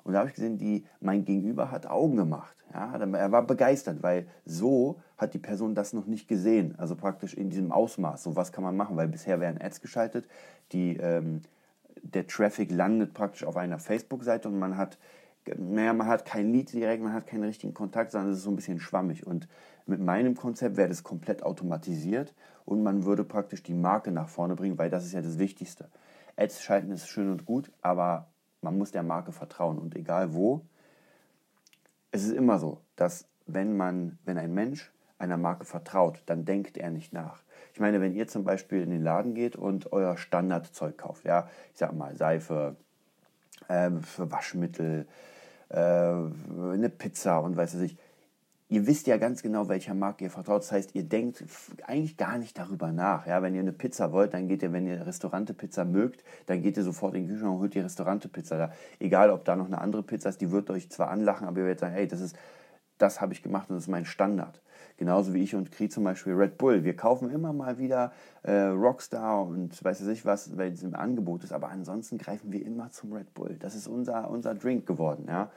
Und 0.04 0.12
da 0.12 0.21
habe 0.21 0.28
ich 0.28 0.35
gesehen, 0.35 0.59
die, 0.59 0.85
mein 1.00 1.25
Gegenüber 1.25 1.71
hat 1.71 1.87
Augen 1.87 2.16
gemacht. 2.16 2.54
Ja, 2.73 2.94
er 2.97 3.33
war 3.33 3.47
begeistert, 3.47 4.02
weil 4.02 4.26
so 4.44 5.00
hat 5.16 5.33
die 5.33 5.38
Person 5.38 5.75
das 5.75 5.92
noch 5.92 6.06
nicht 6.06 6.28
gesehen. 6.28 6.75
Also 6.76 6.94
praktisch 6.94 7.35
in 7.35 7.49
diesem 7.49 7.73
Ausmaß. 7.73 8.23
So 8.23 8.37
was 8.37 8.52
kann 8.52 8.64
man 8.64 8.76
machen, 8.76 8.97
weil 8.97 9.09
bisher 9.09 9.40
werden 9.40 9.61
Ads 9.61 9.80
geschaltet. 9.80 10.28
Die, 10.73 10.97
ähm, 10.97 11.40
der 12.02 12.26
Traffic 12.26 12.71
landet 12.71 13.14
praktisch 13.14 13.44
auf 13.44 13.56
einer 13.56 13.78
Facebook-Seite 13.78 14.49
und 14.49 14.59
man 14.59 14.76
hat, 14.76 14.99
naja, 15.56 15.92
man 15.92 16.06
hat 16.06 16.25
kein 16.25 16.52
Lead 16.52 16.73
direkt, 16.73 17.02
man 17.02 17.12
hat 17.12 17.26
keinen 17.26 17.44
richtigen 17.44 17.75
Kontakt, 17.75 18.11
sondern 18.11 18.30
es 18.30 18.38
ist 18.38 18.44
so 18.44 18.50
ein 18.50 18.56
bisschen 18.56 18.80
schwammig. 18.80 19.26
Und 19.26 19.49
mit 19.86 20.00
meinem 20.00 20.34
Konzept 20.34 20.76
wäre 20.76 20.88
das 20.88 21.02
komplett 21.02 21.42
automatisiert 21.42 22.34
und 22.64 22.82
man 22.82 23.04
würde 23.04 23.24
praktisch 23.24 23.62
die 23.62 23.74
Marke 23.74 24.10
nach 24.10 24.28
vorne 24.28 24.56
bringen, 24.56 24.78
weil 24.78 24.90
das 24.90 25.04
ist 25.04 25.12
ja 25.12 25.20
das 25.20 25.38
Wichtigste. 25.38 25.88
Ads 26.36 26.62
schalten 26.62 26.90
ist 26.90 27.08
schön 27.08 27.30
und 27.30 27.44
gut, 27.44 27.70
aber 27.82 28.28
man 28.60 28.78
muss 28.78 28.90
der 28.90 29.02
Marke 29.02 29.32
vertrauen 29.32 29.78
und 29.78 29.94
egal 29.94 30.34
wo. 30.34 30.62
Es 32.10 32.24
ist 32.24 32.32
immer 32.32 32.58
so, 32.58 32.80
dass 32.96 33.28
wenn 33.46 33.76
man, 33.76 34.18
wenn 34.24 34.38
ein 34.38 34.54
Mensch 34.54 34.92
einer 35.18 35.36
Marke 35.36 35.64
vertraut, 35.64 36.22
dann 36.26 36.44
denkt 36.44 36.76
er 36.76 36.90
nicht 36.90 37.12
nach. 37.12 37.42
Ich 37.72 37.80
meine, 37.80 38.00
wenn 38.00 38.14
ihr 38.14 38.26
zum 38.26 38.44
Beispiel 38.44 38.82
in 38.82 38.90
den 38.90 39.02
Laden 39.02 39.34
geht 39.34 39.56
und 39.56 39.92
euer 39.92 40.16
Standardzeug 40.16 40.98
kauft, 40.98 41.24
ja, 41.24 41.48
ich 41.72 41.78
sag 41.78 41.92
mal 41.92 42.16
Seife, 42.16 42.76
äh, 43.68 43.90
Waschmittel, 44.18 45.06
äh, 45.68 45.76
eine 45.76 46.88
Pizza 46.88 47.40
und 47.40 47.56
weiß 47.56 47.74
was 47.74 47.82
ich, 47.82 47.98
ihr 48.68 48.87
wisst 48.87 49.06
ja 49.06 49.16
ganz 49.16 49.42
genau, 49.42 49.68
welcher 49.68 49.94
Marke 49.94 50.25
ihr 50.25 50.30
vertraut. 50.30 50.62
Das 50.62 50.73
heißt, 50.73 50.94
ihr 50.94 51.04
denkt 51.04 51.44
eigentlich 51.87 52.16
gar 52.16 52.38
nicht 52.38 52.59
darüber 52.59 52.92
nach. 52.92 53.26
Ja, 53.26 53.42
wenn 53.42 53.54
ihr 53.54 53.61
eine 53.61 53.73
Pizza 53.73 54.12
wollt, 54.12 54.35
dann 54.35 54.49
geht 54.49 54.62
ihr, 54.62 54.73
wenn 54.73 54.87
ihr 54.87 55.06
Restaurante-Pizza 55.06 55.85
mögt, 55.85 56.25
dann 56.47 56.62
geht 56.62 56.76
ihr 56.76 56.83
sofort 56.83 57.14
in 57.14 57.23
den 57.23 57.28
Kühlschrank 57.28 57.54
und 57.54 57.61
holt 57.61 57.75
die 57.75 57.80
Restaurante-Pizza 57.80 58.59
da. 58.59 58.73
Egal, 58.99 59.30
ob 59.30 59.44
da 59.44 59.56
noch 59.56 59.66
eine 59.66 59.80
andere 59.80 60.02
Pizza 60.02 60.28
ist, 60.28 60.40
die 60.40 60.50
wird 60.50 60.71
euch 60.71 60.90
zwar 60.90 61.11
anlachen, 61.11 61.47
aber 61.47 61.59
ihr 61.59 61.64
werdet 61.64 61.80
sagen, 61.80 61.94
hey, 61.94 62.09
das 62.09 62.21
ist 62.21 62.37
das 62.99 63.21
habe 63.21 63.33
ich 63.33 63.42
gemacht 63.42 63.71
und 63.71 63.76
das 63.76 63.85
ist 63.85 63.90
mein 63.90 64.04
Standard. 64.04 64.62
Genauso 64.97 65.35
wie 65.35 65.42
ich 65.42 65.54
und 65.54 65.73
Kri 65.73 65.88
zum 65.88 66.04
Beispiel 66.04 66.35
Red 66.35 66.56
Bull. 66.56 66.85
Wir 66.85 66.94
kaufen 66.94 67.30
immer 67.30 67.52
mal 67.52 67.78
wieder 67.78 68.12
äh, 68.42 68.52
Rockstar 68.66 69.44
und 69.44 69.83
weiß 69.83 70.06
ich 70.06 70.25
was, 70.25 70.56
weil 70.56 70.73
es 70.73 70.83
im 70.83 70.94
Angebot 70.94 71.42
ist, 71.42 71.52
aber 71.52 71.68
ansonsten 71.68 72.18
greifen 72.18 72.52
wir 72.52 72.64
immer 72.64 72.90
zum 72.92 73.12
Red 73.12 73.35
Bull. 73.35 73.56
Das 73.59 73.75
ist 73.75 73.88
unser, 73.88 74.30
unser 74.30 74.54
Drink 74.54 74.87
geworden. 74.87 75.25
Ja? 75.28 75.50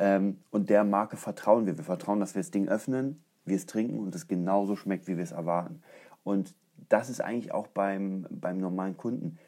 Ähm, 0.00 0.38
und 0.50 0.70
der 0.70 0.82
Marke 0.82 1.16
vertrauen 1.16 1.66
wir. 1.66 1.76
Wir 1.76 1.84
vertrauen, 1.84 2.20
dass 2.20 2.34
wir 2.34 2.40
das 2.40 2.50
Ding 2.50 2.68
öffnen, 2.68 3.22
wir 3.44 3.56
es 3.56 3.66
trinken 3.66 3.98
und 3.98 4.14
es 4.14 4.26
genauso 4.26 4.74
schmeckt, 4.74 5.06
wie 5.06 5.16
wir 5.16 5.24
es 5.24 5.32
erwarten. 5.32 5.82
Und 6.24 6.54
das 6.88 7.10
ist 7.10 7.20
eigentlich 7.20 7.52
auch 7.52 7.66
beim, 7.66 8.26
beim 8.30 8.58
normalen 8.58 8.96
Kunden 8.96 9.38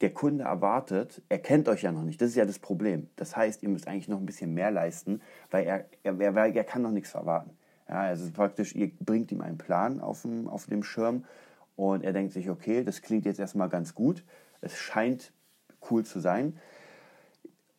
der 0.00 0.12
Kunde 0.12 0.44
erwartet, 0.44 1.22
er 1.28 1.38
kennt 1.38 1.68
euch 1.68 1.82
ja 1.82 1.92
noch 1.92 2.02
nicht. 2.02 2.20
Das 2.20 2.30
ist 2.30 2.34
ja 2.34 2.44
das 2.44 2.58
Problem. 2.58 3.08
Das 3.14 3.36
heißt, 3.36 3.62
ihr 3.62 3.68
müsst 3.68 3.86
eigentlich 3.86 4.08
noch 4.08 4.18
ein 4.18 4.26
bisschen 4.26 4.52
mehr 4.52 4.72
leisten, 4.72 5.22
weil 5.50 5.64
er, 5.64 5.86
er, 6.02 6.20
er, 6.20 6.36
er 6.36 6.64
kann 6.64 6.82
noch 6.82 6.90
nichts 6.90 7.14
erwarten. 7.14 7.56
Ja, 7.88 8.00
also 8.00 8.28
praktisch, 8.32 8.74
ihr 8.74 8.90
bringt 8.98 9.30
ihm 9.30 9.40
einen 9.40 9.58
Plan 9.58 10.00
auf 10.00 10.22
dem, 10.22 10.48
auf 10.48 10.66
dem 10.66 10.82
Schirm 10.82 11.24
und 11.76 12.02
er 12.02 12.12
denkt 12.12 12.32
sich, 12.32 12.50
okay, 12.50 12.82
das 12.82 13.00
klingt 13.00 13.24
jetzt 13.26 13.38
erstmal 13.38 13.68
ganz 13.68 13.94
gut. 13.94 14.24
Es 14.60 14.76
scheint 14.76 15.32
cool 15.88 16.04
zu 16.04 16.18
sein. 16.18 16.58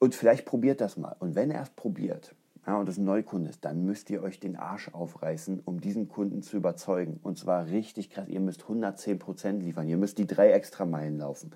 Und 0.03 0.15
vielleicht 0.15 0.45
probiert 0.45 0.81
das 0.81 0.97
mal. 0.97 1.15
Und 1.19 1.35
wenn 1.35 1.51
er 1.51 1.61
es 1.61 1.69
probiert 1.69 2.35
ja, 2.65 2.77
und 2.77 2.87
es 2.87 2.97
ein 2.97 3.05
Neukunde 3.05 3.49
ist, 3.49 3.65
dann 3.65 3.83
müsst 3.85 4.09
ihr 4.09 4.21
euch 4.23 4.39
den 4.39 4.55
Arsch 4.55 4.89
aufreißen, 4.93 5.61
um 5.65 5.81
diesen 5.81 6.07
Kunden 6.07 6.41
zu 6.41 6.57
überzeugen. 6.57 7.19
Und 7.23 7.37
zwar 7.37 7.67
richtig 7.67 8.09
krass. 8.09 8.27
Ihr 8.27 8.39
müsst 8.39 8.63
110% 8.63 9.59
liefern. 9.59 9.87
Ihr 9.87 9.97
müsst 9.97 10.17
die 10.17 10.27
drei 10.27 10.51
extra 10.51 10.85
Meilen 10.85 11.17
laufen 11.17 11.51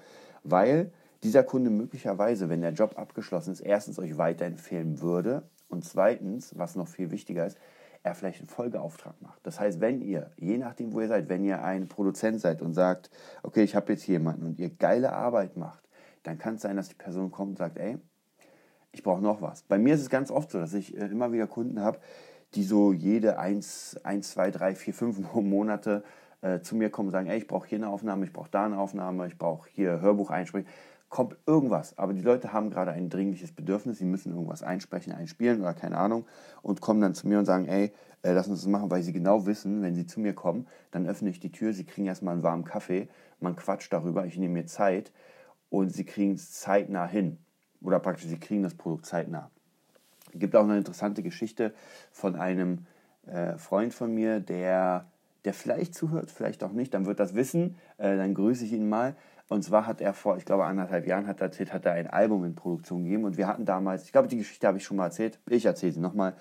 weil 0.50 0.92
dieser 1.24 1.44
Kunde 1.44 1.70
möglicherweise, 1.70 2.50
wenn 2.50 2.62
der 2.62 2.74
Job 2.74 2.98
abgeschlossen 2.98 3.52
ist, 3.52 3.60
erstens 3.62 4.00
euch 4.00 4.18
weiterempfehlen 4.18 5.02
würde 5.02 5.44
und 5.68 5.84
zweitens, 5.84 6.58
was 6.58 6.76
noch 6.76 6.88
viel 6.88 7.12
wichtiger 7.12 7.46
ist, 7.46 7.58
er 8.04 8.16
vielleicht 8.16 8.40
einen 8.40 8.48
Folgeauftrag 8.48 9.22
macht. 9.22 9.40
Das 9.44 9.60
heißt, 9.60 9.82
wenn 9.82 10.02
ihr, 10.02 10.32
je 10.38 10.58
nachdem, 10.58 10.94
wo 10.94 11.02
ihr 11.02 11.08
seid, 11.08 11.28
wenn 11.30 11.44
ihr 11.44 11.64
ein 11.64 11.88
Produzent 11.88 12.40
seid 12.40 12.62
und 12.62 12.74
sagt, 12.74 13.10
okay, 13.44 13.64
ich 13.64 13.76
habe 13.76 13.92
jetzt 13.92 14.08
jemanden 14.08 14.46
und 14.46 14.60
ihr 14.60 14.70
geile 14.70 15.14
Arbeit 15.14 15.58
macht, 15.58 15.84
dann 16.24 16.38
kann 16.38 16.56
es 16.56 16.62
sein, 16.62 16.78
dass 16.78 16.90
die 16.90 16.96
Person 16.96 17.32
kommt 17.32 17.52
und 17.52 17.58
sagt, 17.58 17.78
ey, 17.78 17.98
ich 18.98 19.04
brauche 19.04 19.22
noch 19.22 19.42
was. 19.42 19.62
Bei 19.64 19.78
mir 19.78 19.94
ist 19.94 20.02
es 20.02 20.10
ganz 20.10 20.32
oft 20.32 20.50
so, 20.50 20.60
dass 20.60 20.74
ich 20.74 20.98
äh, 20.98 21.06
immer 21.06 21.32
wieder 21.32 21.46
Kunden 21.46 21.80
habe, 21.82 22.00
die 22.56 22.64
so 22.64 22.94
jede 22.94 23.38
1, 23.38 24.02
1 24.04 24.32
2, 24.32 24.52
3, 24.52 24.76
4, 24.76 24.94
5 24.94 25.34
Monate 25.36 26.04
äh, 26.42 26.62
zu 26.62 26.76
mir 26.76 26.90
kommen 26.90 27.10
und 27.10 27.12
sagen, 27.12 27.28
ey, 27.28 27.38
ich 27.38 27.48
brauche 27.48 27.68
hier 27.68 27.78
eine 27.78 27.90
Aufnahme, 27.90 28.26
ich 28.26 28.34
brauche 28.34 28.50
da 28.50 28.66
eine 28.66 28.80
Aufnahme, 28.80 29.28
ich 29.28 29.38
brauche 29.38 29.70
hier 29.70 30.02
Hörbuch 30.02 30.32
einsprechen. 30.32 30.68
Kommt 31.10 31.38
irgendwas, 31.46 31.98
aber 31.98 32.14
die 32.14 32.22
Leute 32.22 32.52
haben 32.52 32.70
gerade 32.70 32.92
ein 32.92 33.10
dringliches 33.10 33.54
Bedürfnis, 33.54 34.00
sie 34.00 34.06
müssen 34.06 34.34
irgendwas 34.34 34.62
einsprechen, 34.62 35.14
einspielen 35.14 35.62
oder 35.62 35.74
keine 35.74 35.98
Ahnung 35.98 36.26
und 36.62 36.82
kommen 36.82 37.00
dann 37.00 37.14
zu 37.14 37.28
mir 37.28 37.40
und 37.40 37.46
sagen, 37.46 37.66
ey, 37.68 37.94
äh, 38.24 38.34
lass 38.34 38.48
uns 38.48 38.62
das 38.62 38.68
machen, 38.68 38.92
weil 38.92 39.04
sie 39.04 39.14
genau 39.14 39.46
wissen, 39.46 39.82
wenn 39.84 39.96
sie 39.96 40.06
zu 40.06 40.20
mir 40.20 40.34
kommen, 40.34 40.68
dann 40.92 41.08
öffne 41.08 41.30
ich 41.30 41.40
die 41.40 41.52
Tür, 41.52 41.72
sie 41.72 41.86
kriegen 41.86 42.08
erstmal 42.08 42.34
einen 42.34 42.44
warmen 42.44 42.66
Kaffee, 42.66 43.08
man 43.40 43.56
quatscht 43.56 43.94
darüber, 43.94 44.26
ich 44.26 44.38
nehme 44.38 44.56
mir 44.56 44.66
Zeit 44.66 45.14
und 45.70 45.94
sie 45.94 46.04
kriegen 46.04 46.34
es 46.34 46.52
zeitnah 46.52 47.08
hin. 47.08 47.38
Oder 47.82 48.00
praktisch, 48.00 48.28
sie 48.28 48.40
kriegen 48.40 48.64
das 48.64 48.76
Produkt 48.76 49.06
zeitnah. 49.06 49.50
Es 50.34 50.40
gibt 50.40 50.56
auch 50.56 50.64
eine 50.64 50.78
interessante 50.78 51.24
Geschichte 51.24 51.74
von 52.12 52.36
einem 52.36 52.86
äh, 53.28 53.58
Freund 53.58 53.94
von 53.94 54.14
mir, 54.14 54.40
der 54.40 55.06
der 55.48 55.54
vielleicht 55.54 55.96
zuhört, 55.96 56.30
vielleicht 56.30 56.62
auch 56.62 56.74
nicht, 56.74 56.94
dann 56.94 57.06
wird 57.06 57.22
das 57.22 57.34
wissen, 57.34 57.78
äh, 57.98 58.18
dann 58.18 58.34
grüße 58.34 58.66
ich 58.66 58.74
ihn 58.74 58.90
mal. 58.90 59.16
Und 59.48 59.64
zwar 59.64 59.88
hat 59.88 60.02
er 60.02 60.14
vor, 60.14 60.36
ich 60.36 60.44
glaube, 60.44 60.66
anderthalb 60.66 61.08
Jahren 61.08 61.26
hat 61.26 61.40
er 61.40 61.46
erzählt, 61.46 61.72
hat 61.72 61.86
er 61.86 61.94
ein 61.94 62.08
Album 62.08 62.44
in 62.44 62.54
Produktion 62.54 63.06
gegeben 63.06 63.24
und 63.24 63.38
wir 63.38 63.48
hatten 63.48 63.64
damals, 63.64 64.04
ich 64.04 64.12
glaube, 64.12 64.28
die 64.28 64.36
Geschichte 64.36 64.68
habe 64.68 64.78
ich 64.78 64.84
schon 64.84 64.98
mal 64.98 65.06
erzählt, 65.06 65.40
ich 65.50 65.66
erzähle 65.66 65.94
sie 65.94 66.02
nochmal. 66.02 66.34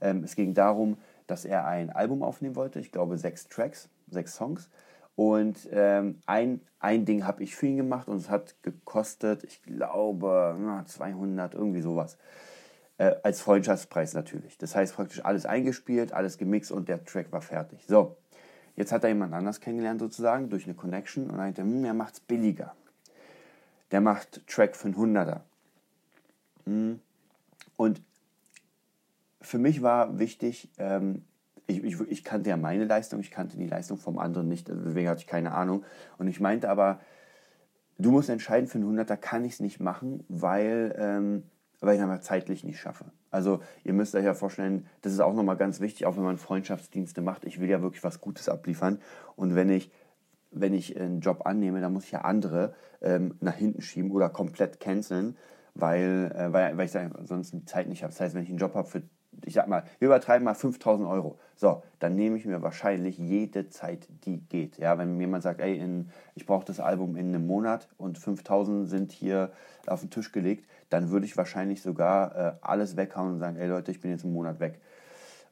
Ähm, 0.00 0.22
es 0.22 0.36
ging 0.36 0.54
darum, 0.54 0.96
dass 1.26 1.44
er 1.44 1.66
ein 1.66 1.90
Album 1.90 2.22
aufnehmen 2.22 2.54
wollte, 2.54 2.78
ich 2.78 2.92
glaube 2.92 3.18
sechs 3.18 3.48
Tracks, 3.48 3.88
sechs 4.08 4.36
Songs. 4.36 4.70
Und 5.14 5.68
ähm, 5.70 6.20
ein, 6.26 6.60
ein 6.78 7.04
Ding 7.04 7.26
habe 7.26 7.42
ich 7.42 7.54
für 7.54 7.66
ihn 7.66 7.76
gemacht 7.76 8.08
und 8.08 8.16
es 8.16 8.30
hat 8.30 8.56
gekostet, 8.62 9.44
ich 9.44 9.62
glaube, 9.62 10.56
200, 10.86 11.54
irgendwie 11.54 11.82
sowas. 11.82 12.16
Äh, 12.98 13.14
als 13.22 13.40
Freundschaftspreis 13.40 14.14
natürlich. 14.14 14.58
Das 14.58 14.74
heißt 14.74 14.94
praktisch 14.94 15.24
alles 15.24 15.46
eingespielt, 15.46 16.12
alles 16.12 16.38
gemixt 16.38 16.72
und 16.72 16.88
der 16.88 17.04
Track 17.04 17.30
war 17.32 17.42
fertig. 17.42 17.84
So, 17.86 18.16
Jetzt 18.76 18.92
hat 18.92 19.04
er 19.04 19.10
jemand 19.10 19.34
anders 19.34 19.60
kennengelernt 19.60 20.00
sozusagen 20.00 20.48
durch 20.48 20.64
eine 20.64 20.74
Connection 20.74 21.28
und 21.28 21.36
meinte, 21.36 21.62
hm, 21.62 21.84
er 21.84 21.94
macht 21.94 22.14
es 22.14 22.20
billiger. 22.20 22.74
Der 23.90 24.00
macht 24.00 24.46
Track 24.46 24.76
für 24.76 24.86
einen 24.86 24.96
Hunderter. 24.96 25.44
Hm. 26.64 27.00
Und 27.76 28.00
für 29.40 29.58
mich 29.58 29.82
war 29.82 30.18
wichtig, 30.18 30.70
ähm, 30.78 31.24
ich, 31.66 31.82
ich, 31.82 32.00
ich, 32.00 32.24
kannte 32.24 32.50
ja 32.50 32.56
meine 32.56 32.84
Leistung, 32.84 33.20
ich 33.20 33.30
kannte 33.30 33.56
die 33.56 33.66
Leistung 33.66 33.98
vom 33.98 34.18
anderen 34.18 34.48
nicht, 34.48 34.68
also 34.70 34.82
deswegen 34.82 35.08
hatte 35.08 35.20
ich 35.20 35.26
keine 35.26 35.52
Ahnung. 35.52 35.84
Und 36.18 36.28
ich 36.28 36.40
meinte 36.40 36.68
aber, 36.68 37.00
du 37.98 38.10
musst 38.10 38.28
entscheiden, 38.28 38.68
für 38.68 38.78
einen 38.78 38.86
Hunderter 38.86 39.16
kann 39.16 39.44
ich 39.44 39.54
es 39.54 39.60
nicht 39.60 39.80
machen, 39.80 40.24
weil 40.28 40.94
ähm, 40.98 41.42
weil 41.82 41.96
ich 41.96 42.00
es 42.00 42.08
einfach 42.08 42.20
zeitlich 42.20 42.64
nicht 42.64 42.80
schaffe. 42.80 43.06
Also 43.30 43.60
ihr 43.84 43.92
müsst 43.92 44.14
euch 44.14 44.24
ja 44.24 44.34
vorstellen, 44.34 44.86
das 45.02 45.12
ist 45.12 45.20
auch 45.20 45.34
nochmal 45.34 45.56
ganz 45.56 45.80
wichtig, 45.80 46.06
auch 46.06 46.16
wenn 46.16 46.22
man 46.22 46.38
Freundschaftsdienste 46.38 47.20
macht. 47.20 47.44
Ich 47.44 47.60
will 47.60 47.68
ja 47.68 47.82
wirklich 47.82 48.04
was 48.04 48.20
Gutes 48.20 48.48
abliefern. 48.48 49.00
Und 49.36 49.56
wenn 49.56 49.68
ich, 49.68 49.90
wenn 50.52 50.74
ich 50.74 50.98
einen 50.98 51.20
Job 51.20 51.44
annehme, 51.44 51.80
dann 51.80 51.92
muss 51.92 52.04
ich 52.04 52.12
ja 52.12 52.20
andere 52.20 52.74
ähm, 53.00 53.34
nach 53.40 53.54
hinten 53.54 53.82
schieben 53.82 54.12
oder 54.12 54.28
komplett 54.30 54.78
canceln, 54.78 55.36
weil, 55.74 56.32
äh, 56.36 56.52
weil, 56.52 56.76
weil 56.76 56.86
ich 56.86 56.92
sonst 57.24 57.52
die 57.52 57.64
Zeit 57.64 57.88
nicht 57.88 58.04
habe. 58.04 58.12
Das 58.12 58.20
heißt, 58.20 58.34
wenn 58.36 58.44
ich 58.44 58.48
einen 58.48 58.58
Job 58.58 58.74
habe 58.74 58.86
für 58.86 59.02
ich 59.44 59.54
sag 59.54 59.68
mal, 59.68 59.84
wir 59.98 60.06
übertreiben 60.06 60.44
mal 60.44 60.54
5000 60.54 61.08
Euro. 61.08 61.38
So, 61.56 61.82
dann 61.98 62.14
nehme 62.14 62.36
ich 62.36 62.44
mir 62.44 62.62
wahrscheinlich 62.62 63.18
jede 63.18 63.68
Zeit, 63.68 64.08
die 64.24 64.38
geht. 64.38 64.78
Ja, 64.78 64.98
wenn 64.98 65.16
mir 65.16 65.24
jemand 65.24 65.42
sagt, 65.42 65.60
ey, 65.60 65.76
in, 65.76 66.10
ich 66.34 66.46
brauche 66.46 66.64
das 66.64 66.80
Album 66.80 67.16
in 67.16 67.28
einem 67.28 67.46
Monat 67.46 67.88
und 67.98 68.18
5000 68.18 68.88
sind 68.88 69.12
hier 69.12 69.52
auf 69.86 70.00
den 70.00 70.10
Tisch 70.10 70.32
gelegt, 70.32 70.68
dann 70.90 71.10
würde 71.10 71.26
ich 71.26 71.36
wahrscheinlich 71.36 71.82
sogar 71.82 72.36
äh, 72.36 72.52
alles 72.60 72.96
weghauen 72.96 73.34
und 73.34 73.38
sagen, 73.38 73.56
ey 73.56 73.68
Leute, 73.68 73.90
ich 73.90 74.00
bin 74.00 74.10
jetzt 74.10 74.24
einen 74.24 74.34
Monat 74.34 74.60
weg 74.60 74.80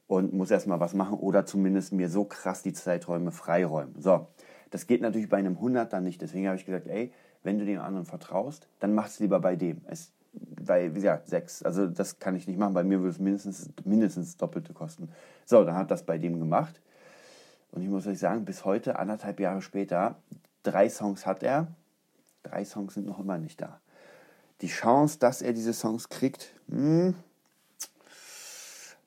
und 0.07 0.33
muss 0.33 0.51
erstmal 0.51 0.79
was 0.79 0.93
machen 0.93 1.17
oder 1.17 1.45
zumindest 1.45 1.93
mir 1.93 2.09
so 2.09 2.25
krass 2.25 2.61
die 2.61 2.73
Zeiträume 2.73 3.31
freiräumen. 3.31 3.95
So, 4.01 4.27
das 4.69 4.87
geht 4.87 5.01
natürlich 5.01 5.29
bei 5.29 5.37
einem 5.37 5.55
100 5.55 5.91
dann 5.91 6.03
nicht. 6.03 6.21
Deswegen 6.21 6.47
habe 6.47 6.57
ich 6.57 6.65
gesagt, 6.65 6.87
ey, 6.87 7.11
wenn 7.43 7.57
du 7.57 7.65
dem 7.65 7.79
anderen 7.79 8.05
vertraust, 8.05 8.67
dann 8.79 8.93
mach 8.93 9.07
es 9.07 9.19
lieber 9.19 9.39
bei 9.39 9.55
dem. 9.55 9.81
Es 9.85 10.11
weil, 10.33 10.91
wie 10.91 10.99
gesagt, 10.99 11.27
sechs. 11.27 11.63
Also 11.63 11.87
das 11.87 12.19
kann 12.19 12.35
ich 12.35 12.47
nicht 12.47 12.57
machen. 12.57 12.73
Bei 12.73 12.83
mir 12.83 12.99
würde 12.99 13.11
es 13.11 13.19
mindestens, 13.19 13.69
mindestens 13.83 14.37
Doppelte 14.37 14.73
kosten. 14.73 15.09
So, 15.45 15.63
dann 15.63 15.75
hat 15.75 15.91
das 15.91 16.03
bei 16.05 16.17
dem 16.17 16.39
gemacht. 16.39 16.81
Und 17.71 17.81
ich 17.81 17.89
muss 17.89 18.07
euch 18.07 18.19
sagen, 18.19 18.45
bis 18.45 18.65
heute, 18.65 18.99
anderthalb 18.99 19.39
Jahre 19.39 19.61
später, 19.61 20.15
drei 20.63 20.89
Songs 20.89 21.25
hat 21.25 21.43
er. 21.43 21.67
Drei 22.43 22.65
Songs 22.65 22.93
sind 22.93 23.05
noch 23.05 23.19
immer 23.19 23.37
nicht 23.37 23.61
da. 23.61 23.79
Die 24.61 24.67
Chance, 24.67 25.19
dass 25.19 25.41
er 25.41 25.53
diese 25.53 25.73
Songs 25.73 26.09
kriegt, 26.09 26.53
hm, 26.69 27.15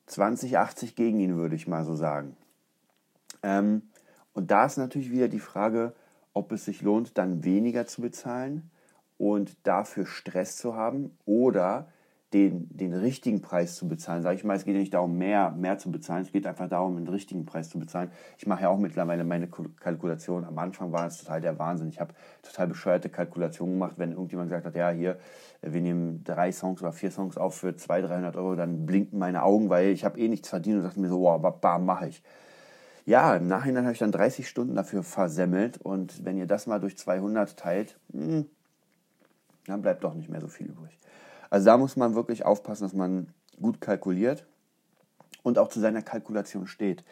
20, 0.06 0.58
80 0.58 0.94
gegen 0.96 1.20
ihn, 1.20 1.36
würde 1.36 1.56
ich 1.56 1.66
mal 1.66 1.84
so 1.84 1.96
sagen. 1.96 2.36
Ähm, 3.42 3.82
und 4.32 4.50
da 4.50 4.66
ist 4.66 4.76
natürlich 4.76 5.10
wieder 5.10 5.28
die 5.28 5.40
Frage, 5.40 5.94
ob 6.32 6.52
es 6.52 6.64
sich 6.64 6.82
lohnt, 6.82 7.16
dann 7.18 7.44
weniger 7.44 7.86
zu 7.86 8.02
bezahlen 8.02 8.70
und 9.18 9.66
dafür 9.66 10.06
Stress 10.06 10.56
zu 10.56 10.74
haben 10.74 11.16
oder 11.24 11.88
den, 12.34 12.66
den 12.76 12.92
richtigen 12.92 13.40
Preis 13.40 13.76
zu 13.76 13.86
bezahlen. 13.86 14.22
Sage 14.22 14.34
ich 14.34 14.44
mal, 14.44 14.56
es 14.56 14.64
geht 14.64 14.74
nicht 14.74 14.92
darum, 14.92 15.16
mehr, 15.16 15.52
mehr 15.52 15.78
zu 15.78 15.92
bezahlen, 15.92 16.22
es 16.22 16.32
geht 16.32 16.46
einfach 16.48 16.68
darum, 16.68 16.96
den 16.96 17.06
richtigen 17.06 17.46
Preis 17.46 17.70
zu 17.70 17.78
bezahlen. 17.78 18.10
Ich 18.38 18.46
mache 18.46 18.62
ja 18.62 18.68
auch 18.70 18.78
mittlerweile 18.78 19.22
meine 19.22 19.48
Kalkulation. 19.48 20.44
Am 20.44 20.58
Anfang 20.58 20.90
war 20.90 21.06
es 21.06 21.18
total 21.18 21.40
der 21.40 21.60
Wahnsinn. 21.60 21.88
Ich 21.88 22.00
habe 22.00 22.12
total 22.42 22.66
bescheuerte 22.66 23.08
Kalkulationen 23.08 23.76
gemacht, 23.76 23.94
wenn 23.98 24.10
irgendjemand 24.10 24.50
gesagt 24.50 24.66
hat, 24.66 24.74
ja, 24.74 24.90
hier, 24.90 25.18
wir 25.62 25.80
nehmen 25.80 26.24
drei 26.24 26.50
Songs 26.50 26.82
oder 26.82 26.92
vier 26.92 27.12
Songs 27.12 27.36
auf 27.36 27.54
für 27.54 27.76
200, 27.76 28.10
300 28.10 28.36
Euro, 28.36 28.56
dann 28.56 28.84
blinken 28.84 29.20
meine 29.20 29.44
Augen, 29.44 29.70
weil 29.70 29.90
ich 29.90 30.04
habe 30.04 30.18
eh 30.18 30.26
nichts 30.28 30.48
verdient 30.48 30.78
und 30.78 30.82
dachte 30.82 30.98
mir 30.98 31.08
so, 31.08 31.20
wow, 31.20 31.40
bam, 31.60 31.84
mache 31.86 32.08
ich. 32.08 32.22
Ja, 33.06 33.36
im 33.36 33.46
Nachhinein 33.46 33.84
habe 33.84 33.92
ich 33.92 33.98
dann 33.98 34.12
30 34.12 34.48
Stunden 34.48 34.74
dafür 34.74 35.04
versemmelt 35.04 35.76
und 35.76 36.24
wenn 36.24 36.36
ihr 36.36 36.46
das 36.46 36.66
mal 36.66 36.80
durch 36.80 36.96
200 36.96 37.56
teilt, 37.56 38.00
mh, 38.12 38.26
hm, 38.26 38.46
dann 39.66 39.82
bleibt 39.82 40.04
doch 40.04 40.14
nicht 40.14 40.28
mehr 40.28 40.40
so 40.40 40.48
viel 40.48 40.68
übrig. 40.68 40.98
Also 41.50 41.66
da 41.66 41.76
muss 41.76 41.96
man 41.96 42.14
wirklich 42.14 42.44
aufpassen, 42.44 42.84
dass 42.84 42.94
man 42.94 43.28
gut 43.60 43.80
kalkuliert 43.80 44.46
und 45.42 45.58
auch 45.58 45.68
zu 45.68 45.80
seiner 45.80 46.02
Kalkulation 46.02 46.66
steht. 46.66 47.04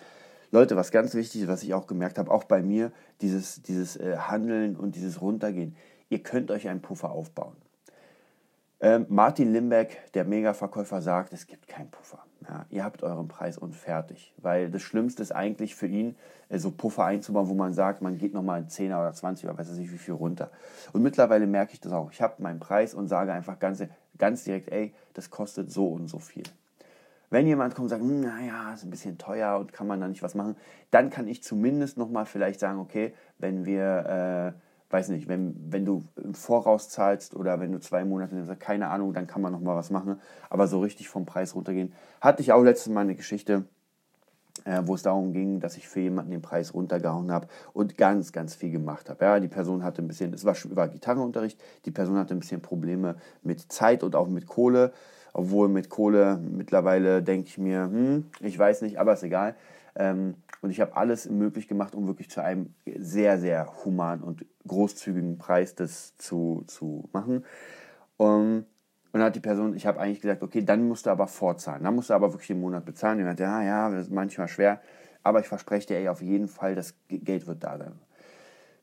Leute, 0.51 0.77
was 0.77 0.91
ganz 0.91 1.15
wichtig 1.15 1.43
ist, 1.43 1.49
was 1.49 1.63
ich 1.63 1.73
auch 1.73 1.87
gemerkt 1.87 2.19
habe, 2.19 2.31
auch 2.31 2.45
bei 2.45 2.63
mir, 2.63 2.93
dieses, 3.21 3.63
dieses 3.63 3.97
äh, 3.97 4.17
Handeln 4.17 4.77
und 4.77 4.97
dieses 4.97 5.23
Runtergehen. 5.23 5.77
Ihr 6.11 6.23
könnt 6.23 6.51
euch 6.51 6.69
einen 6.69 6.83
Puffer 6.83 7.11
aufbauen. 7.11 7.57
Ähm, 8.81 9.07
Martin 9.09 9.53
Limbeck, 9.53 10.13
der 10.13 10.25
Mega-Verkäufer, 10.25 11.01
sagt, 11.01 11.33
es 11.33 11.47
gibt 11.47 11.69
keinen 11.69 11.91
Puffer. 11.91 12.23
Ja, 12.49 12.67
ihr 12.71 12.85
habt 12.85 13.03
euren 13.03 13.29
Preis 13.29 13.59
und 13.59 13.75
fertig. 13.75 14.35
Weil 14.39 14.71
das 14.71 14.83
Schlimmste 14.83 15.23
ist 15.23 15.33
eigentlich 15.33 15.75
für 15.75 15.87
ihn, 15.87 16.17
äh, 16.49 16.59
so 16.59 16.71
Puffer 16.71 17.05
einzubauen, 17.05 17.49
wo 17.49 17.55
man 17.55 17.73
sagt, 17.73 18.03
man 18.03 18.19
geht 18.19 18.35
nochmal 18.35 18.67
10 18.67 18.93
oder 18.93 19.13
20 19.13 19.49
oder 19.49 19.59
weiß 19.59 19.73
ich 19.73 19.79
nicht 19.79 19.93
wie 19.93 19.99
viel 19.99 20.15
runter. 20.15 20.51
Und 20.93 21.03
mittlerweile 21.03 21.47
merke 21.47 21.75
ich 21.75 21.81
das 21.81 21.93
auch. 21.93 22.13
Ich 22.13 22.23
habe 22.23 22.43
meinen 22.43 22.61
Preis 22.61 22.95
und 22.95 23.09
sage 23.09 23.33
einfach 23.33 23.59
ganz, 23.59 23.83
ganz 24.19 24.45
direkt, 24.45 24.71
ey, 24.71 24.95
das 25.15 25.31
kostet 25.31 25.71
so 25.71 25.89
und 25.89 26.09
so 26.09 26.19
viel. 26.19 26.45
Wenn 27.31 27.47
jemand 27.47 27.75
kommt 27.75 27.85
und 27.85 27.89
sagt, 27.89 28.03
hm, 28.03 28.21
naja, 28.21 28.75
ist 28.75 28.85
ein 28.85 28.91
bisschen 28.91 29.17
teuer 29.17 29.59
und 29.59 29.73
kann 29.73 29.87
man 29.87 30.01
da 30.01 30.07
nicht 30.07 30.23
was 30.23 30.35
machen, 30.35 30.55
dann 30.91 31.09
kann 31.09 31.27
ich 31.27 31.43
zumindest 31.43 31.97
nochmal 31.97 32.27
vielleicht 32.27 32.61
sagen, 32.61 32.79
okay, 32.79 33.15
wenn 33.39 33.65
wir, 33.65 34.55
äh, 34.55 34.59
weiß 34.93 35.09
nicht, 35.09 35.29
wenn, 35.29 35.55
wenn 35.71 35.85
du 35.85 36.05
im 36.23 36.35
Voraus 36.35 36.89
zahlst 36.89 37.35
oder 37.35 37.61
wenn 37.61 37.73
du 37.73 37.81
zwei 37.81 38.05
Monate 38.05 38.35
nimmst, 38.35 38.61
keine 38.61 38.89
Ahnung, 38.89 39.15
dann 39.15 39.27
kann 39.27 39.41
man 39.41 39.53
nochmal 39.53 39.77
was 39.77 39.91
machen. 39.91 40.21
Aber 40.51 40.67
so 40.67 40.81
richtig 40.81 41.09
vom 41.09 41.25
Preis 41.25 41.55
runtergehen. 41.55 41.93
Hatte 42.21 42.43
ich 42.43 42.53
auch 42.53 42.63
letztes 42.63 42.93
Mal 42.93 43.01
eine 43.01 43.15
Geschichte, 43.15 43.65
äh, 44.65 44.83
wo 44.85 44.95
es 44.95 45.03
darum 45.03 45.33
ging, 45.33 45.61
dass 45.61 45.77
ich 45.77 45.89
für 45.89 46.01
jemanden 46.01 46.31
den 46.31 46.43
Preis 46.43 46.75
runtergehauen 46.75 47.33
habe 47.33 47.49
und 47.73 47.97
ganz, 47.97 48.33
ganz 48.33 48.55
viel 48.55 48.71
gemacht 48.71 49.09
habe. 49.09 49.25
Ja, 49.25 49.41
die 49.41 49.49
Person 49.49 49.83
hatte 49.83 50.03
ein 50.03 50.09
bisschen, 50.09 50.35
es 50.35 50.45
war, 50.45 50.55
war 50.71 50.89
Gitarrenunterricht, 50.89 51.59
die 51.87 51.91
Person 51.91 52.19
hatte 52.19 52.35
ein 52.35 52.41
bisschen 52.41 52.61
Probleme 52.61 53.17
mit 53.43 53.73
Zeit 53.73 54.03
und 54.03 54.15
auch 54.15 54.29
mit 54.29 54.47
Kohle, 54.47 54.93
obwohl 55.33 55.69
mit 55.69 55.89
Kohle 55.89 56.37
mittlerweile 56.37 57.23
denke 57.23 57.49
ich 57.49 57.59
mir, 57.59 57.85
hm, 57.85 58.27
ich 58.41 58.59
weiß 58.59 58.83
nicht, 58.83 58.99
aber 58.99 59.15
ist 59.15 59.23
egal. 59.23 59.55
Ähm, 59.95 60.35
und 60.63 60.71
ich 60.71 60.81
habe 60.81 60.97
alles 60.97 61.29
möglich 61.29 61.69
gemacht, 61.69 61.95
um 61.95 62.07
wirklich 62.07 62.31
zu 62.31 62.43
einem 62.43 62.75
sehr, 62.97 63.39
sehr 63.39 63.85
humanen 63.85 64.23
und 64.23 64.47
großzügigen 64.67 65.37
Preis 65.37 65.75
das 65.75 66.17
zu, 66.17 66.65
zu 66.67 67.11
machen. 67.13 67.45
Um, 68.17 68.65
und 69.13 69.19
dann 69.19 69.25
hat 69.25 69.37
die 69.37 69.41
Person, 69.41 69.75
ich 69.77 69.87
habe 69.87 70.01
eigentlich 70.01 70.23
gesagt, 70.23 70.43
okay, 70.43 70.65
dann 70.65 70.89
musst 70.89 71.05
du 71.05 71.11
aber 71.11 71.27
vorzahlen. 71.27 71.83
Dann 71.83 71.95
musst 71.95 72.09
du 72.09 72.15
aber 72.15 72.33
wirklich 72.33 72.51
im 72.51 72.61
Monat 72.61 72.87
bezahlen. 72.87 73.19
Die 73.19 73.25
meinte, 73.25 73.43
ja, 73.43 73.63
ja, 73.63 73.91
das 73.91 74.07
ist 74.07 74.13
manchmal 74.13 74.49
schwer. 74.49 74.81
Aber 75.23 75.41
ich 75.41 75.49
verspreche 75.49 75.89
dir 75.89 75.99
ey, 75.99 76.09
auf 76.09 76.23
jeden 76.23 76.49
Fall, 76.49 76.75
das 76.75 76.95
Geld 77.09 77.47
wird 77.47 77.63
da 77.63 77.77
sein. 77.77 77.99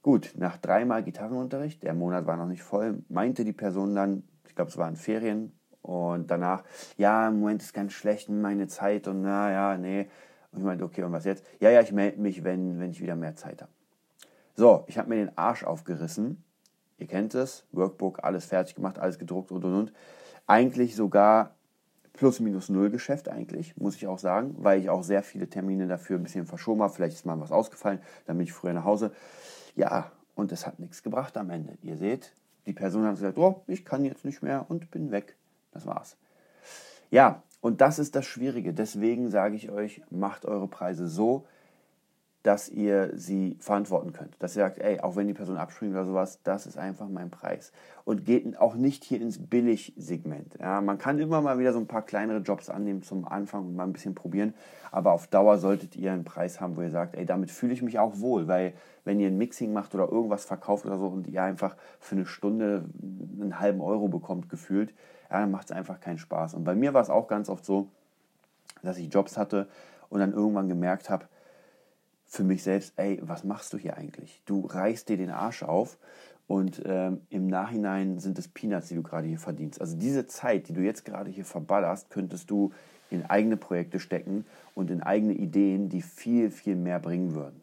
Gut, 0.04 0.34
nach 0.38 0.58
dreimal 0.58 1.04
Gitarrenunterricht, 1.04 1.82
der 1.82 1.94
Monat 1.94 2.28
war 2.28 2.38
noch 2.38 2.46
nicht 2.46 2.62
voll, 2.62 3.04
meinte 3.10 3.44
die 3.44 3.54
Person 3.54 3.96
dann, 3.96 4.24
ich 4.48 4.56
glaube, 4.56 4.70
es 4.70 4.78
waren 4.78 4.96
Ferien, 4.96 5.54
und 5.82 6.30
danach, 6.30 6.64
ja, 6.98 7.28
im 7.28 7.40
Moment 7.40 7.62
ist 7.62 7.74
ganz 7.74 7.94
schlecht, 7.94 8.30
meine 8.30 8.68
Zeit 8.68 9.08
und 9.08 9.22
na 9.22 9.52
ja, 9.52 9.78
nee. 9.78 10.08
Und 10.52 10.60
ich 10.60 10.66
meinte, 10.66 10.84
okay, 10.84 11.04
und 11.04 11.12
was 11.12 11.26
jetzt? 11.26 11.46
Ja, 11.60 11.70
ja, 11.70 11.82
ich 11.82 11.92
melde 11.92 12.20
mich, 12.20 12.44
wenn, 12.44 12.80
wenn 12.80 12.92
ich 12.92 13.02
wieder 13.02 13.16
mehr 13.16 13.36
Zeit 13.36 13.62
habe. 13.62 13.72
So, 14.56 14.84
ich 14.88 14.98
habe 14.98 15.10
mir 15.10 15.16
den 15.16 15.38
Arsch 15.38 15.64
aufgerissen. 15.64 16.44
Ihr 16.98 17.08
kennt 17.08 17.34
es, 17.34 17.66
Workbook, 17.72 18.24
alles 18.24 18.46
fertig 18.46 18.76
gemacht, 18.76 19.00
alles 19.00 19.18
gedruckt 19.20 19.52
und 19.52 19.64
und 19.64 19.74
und 19.74 19.94
eigentlich 20.48 20.96
sogar 20.96 21.56
plus 22.14 22.42
minus 22.42 22.68
null 22.68 22.90
Geschäft 22.90 23.30
eigentlich, 23.30 23.78
muss 23.78 23.96
ich 23.96 24.08
auch 24.08 24.20
sagen, 24.20 24.56
weil 24.58 24.82
ich 24.82 24.90
auch 24.90 25.04
sehr 25.04 25.24
viele 25.24 25.48
Termine 25.48 25.88
dafür 25.88 26.18
ein 26.18 26.24
bisschen 26.24 26.46
verschoben 26.46 26.82
habe. 26.82 26.92
Vielleicht 26.92 27.16
ist 27.16 27.26
mal 27.26 27.40
was 27.40 27.52
ausgefallen, 27.52 28.02
dann 28.26 28.38
bin 28.38 28.46
ich 28.46 28.52
früher 28.52 28.74
nach 28.74 28.84
Hause. 28.84 29.14
Ja, 29.76 30.12
und 30.36 30.52
es 30.52 30.68
hat 30.68 30.80
nichts 30.80 31.04
gebracht 31.04 31.38
am 31.38 31.50
Ende. 31.50 31.78
Ihr 31.82 31.96
seht, 31.96 32.34
die 32.66 32.74
Person 32.74 33.06
hat 33.06 33.16
gesagt, 33.16 33.38
oh, 33.38 33.64
ich 33.68 33.86
kann 33.86 34.04
jetzt 34.04 34.26
nicht 34.26 34.42
mehr 34.42 34.66
und 34.68 34.92
bin 34.92 35.12
weg. 35.12 35.38
Das 35.72 35.86
war's. 35.86 36.18
Ja, 37.12 37.44
und 37.62 37.82
das 37.82 38.00
ist 38.00 38.16
das 38.16 38.26
Schwierige. 38.26 38.74
Deswegen 38.74 39.30
sage 39.30 39.56
ich 39.56 39.70
euch, 39.70 40.02
macht 40.10 40.46
eure 40.46 40.68
Preise 40.68 41.08
so, 41.08 41.46
dass 42.44 42.70
ihr 42.70 43.12
sie 43.16 43.58
verantworten 43.60 44.14
könnt. 44.14 44.42
Dass 44.42 44.56
ihr 44.56 44.64
sagt, 44.64 44.78
ey, 44.78 45.02
auch 45.02 45.18
wenn 45.18 45.28
die 45.28 45.34
Person 45.34 45.58
abspringt 45.58 45.94
oder 45.94 46.06
sowas, 46.06 46.40
das 46.44 46.66
ist 46.68 46.78
einfach 46.78 47.10
mein 47.10 47.30
Preis. 47.30 47.74
Und 48.06 48.24
geht 48.26 48.58
auch 48.58 48.76
nicht 48.76 49.04
hier 49.04 49.22
ins 49.22 49.46
Billig-Segment. 49.50 50.56
Ja, 50.60 50.80
man 50.80 50.98
kann 50.98 51.20
immer 51.20 51.42
mal 51.42 51.60
wieder 51.60 51.74
so 51.74 51.80
ein 51.80 51.88
paar 51.88 52.02
kleinere 52.06 52.40
Jobs 52.40 52.70
annehmen 52.70 53.04
zum 53.04 53.28
Anfang 53.28 53.66
und 53.66 53.76
mal 53.76 53.84
ein 53.84 53.94
bisschen 53.94 54.16
probieren. 54.16 54.54
Aber 54.90 55.12
auf 55.12 55.28
Dauer 55.28 55.58
solltet 55.58 55.98
ihr 55.98 56.14
einen 56.14 56.24
Preis 56.24 56.62
haben, 56.62 56.78
wo 56.78 56.82
ihr 56.82 56.92
sagt, 56.92 57.16
ey, 57.16 57.26
damit 57.26 57.52
fühle 57.52 57.74
ich 57.74 57.82
mich 57.82 58.00
auch 58.00 58.20
wohl. 58.20 58.48
Weil 58.48 58.74
wenn 59.04 59.20
ihr 59.20 59.28
ein 59.28 59.38
Mixing 59.38 59.74
macht 59.74 59.94
oder 59.94 60.10
irgendwas 60.10 60.46
verkauft 60.46 60.86
oder 60.86 60.98
so 60.98 61.08
und 61.08 61.28
ihr 61.28 61.44
einfach 61.44 61.76
für 62.00 62.16
eine 62.16 62.26
Stunde 62.26 62.86
einen 63.04 63.60
halben 63.60 63.82
Euro 63.82 64.08
bekommt, 64.08 64.48
gefühlt, 64.48 64.94
ja, 65.30 65.40
dann 65.40 65.52
macht 65.52 65.70
es 65.70 65.72
einfach 65.76 66.00
keinen 66.00 66.18
Spaß. 66.18 66.54
Und 66.54 66.64
bei 66.64 66.76
mir 66.76 66.94
war 66.94 67.02
es 67.02 67.10
auch 67.10 67.28
ganz 67.28 67.50
oft 67.50 67.66
so, 67.66 67.90
dass 68.82 68.98
ich 68.98 69.14
Jobs 69.14 69.38
hatte 69.38 69.68
und 70.10 70.20
dann 70.20 70.34
irgendwann 70.34 70.70
gemerkt 70.70 71.10
habe, 71.10 71.28
für 72.26 72.44
mich 72.44 72.64
selbst, 72.64 72.94
ey, 72.98 73.20
was 73.24 73.44
machst 73.44 73.74
du 73.74 73.78
hier 73.78 73.98
eigentlich? 73.98 74.42
Du 74.46 74.66
reißt 74.66 75.10
dir 75.10 75.18
den 75.18 75.32
Arsch 75.32 75.64
auf 75.64 75.98
und 76.48 76.82
ähm, 76.86 77.22
im 77.30 77.48
Nachhinein 77.48 78.20
sind 78.20 78.38
es 78.38 78.48
Peanuts, 78.48 78.88
die 78.88 78.96
du 78.96 79.04
gerade 79.04 79.28
hier 79.28 79.40
verdienst. 79.40 79.82
Also 79.82 79.98
diese 79.98 80.28
Zeit, 80.28 80.68
die 80.68 80.74
du 80.74 80.82
jetzt 80.82 81.06
gerade 81.06 81.30
hier 81.30 81.46
verballerst, 81.46 82.10
könntest 82.10 82.50
du 82.52 82.72
in 83.10 83.26
eigene 83.26 83.58
Projekte 83.58 84.00
stecken 84.00 84.46
und 84.76 84.92
in 84.92 85.02
eigene 85.02 85.34
Ideen, 85.34 85.90
die 85.90 86.04
viel, 86.04 86.52
viel 86.52 86.76
mehr 86.76 87.00
bringen 87.00 87.34
würden. 87.34 87.62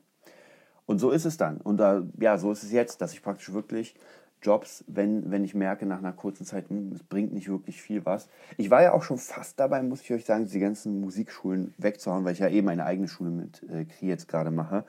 Und 0.87 0.99
so 0.99 1.11
ist 1.11 1.25
es 1.25 1.37
dann. 1.37 1.59
Und 1.59 1.79
da, 1.79 2.05
ja, 2.19 2.39
so 2.39 2.51
ist 2.51 2.63
es 2.63 2.73
jetzt, 2.73 3.01
dass 3.01 3.13
ich 3.13 3.23
praktisch 3.23 3.53
wirklich 3.53 3.95
Jobs, 4.43 4.85
wenn, 4.87 5.31
wenn 5.31 5.45
ich 5.45 5.55
merke 5.55 5.87
nach 5.87 5.99
einer 5.99 6.13
kurzen 6.13 6.45
Zeit, 6.45 6.69
hm, 6.69 6.93
es 6.93 7.03
bringt 7.03 7.33
nicht 7.33 7.49
wirklich 7.49 7.83
viel 7.83 8.05
was. 8.05 8.29
Ich 8.57 8.71
war 8.71 8.83
ja 8.83 8.93
auch 8.93 9.03
schon 9.03 9.19
fast 9.19 9.59
dabei, 9.59 9.83
muss 9.83 10.03
ich 10.03 10.13
euch 10.13 10.25
sagen, 10.25 10.47
die 10.47 10.61
ganzen 10.61 11.01
Musikschulen 11.01 11.75
wegzuhauen, 11.79 12.25
weil 12.25 12.33
ich 12.33 12.39
ja 12.39 12.49
eben 12.49 12.69
eine 12.69 12.85
eigene 12.85 13.09
Schule 13.09 13.31
mit 13.31 13.63
äh, 13.69 13.87
jetzt 14.01 14.29
gerade 14.29 14.51
mache. 14.51 14.85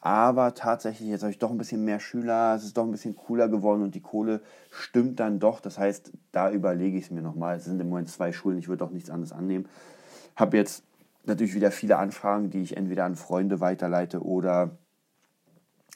Aber 0.00 0.54
tatsächlich, 0.54 1.08
jetzt 1.08 1.22
habe 1.22 1.32
ich 1.32 1.38
doch 1.38 1.50
ein 1.50 1.58
bisschen 1.58 1.84
mehr 1.84 1.98
Schüler, 1.98 2.54
es 2.54 2.62
ist 2.62 2.76
doch 2.76 2.84
ein 2.84 2.92
bisschen 2.92 3.16
cooler 3.16 3.48
geworden 3.48 3.82
und 3.82 3.94
die 3.96 4.00
Kohle 4.00 4.40
stimmt 4.70 5.18
dann 5.18 5.40
doch. 5.40 5.60
Das 5.60 5.78
heißt, 5.78 6.12
da 6.30 6.50
überlege 6.52 6.96
ich 6.96 7.06
es 7.06 7.10
mir 7.10 7.22
nochmal. 7.22 7.56
Es 7.56 7.64
sind 7.64 7.80
im 7.80 7.88
Moment 7.88 8.08
zwei 8.08 8.30
Schulen, 8.30 8.58
ich 8.58 8.68
würde 8.68 8.84
auch 8.84 8.90
nichts 8.90 9.10
anderes 9.10 9.32
annehmen. 9.32 9.68
Habe 10.36 10.58
jetzt 10.58 10.84
natürlich 11.24 11.54
wieder 11.54 11.72
viele 11.72 11.98
Anfragen, 11.98 12.50
die 12.50 12.62
ich 12.62 12.76
entweder 12.76 13.04
an 13.04 13.16
Freunde 13.16 13.58
weiterleite 13.58 14.22
oder, 14.22 14.78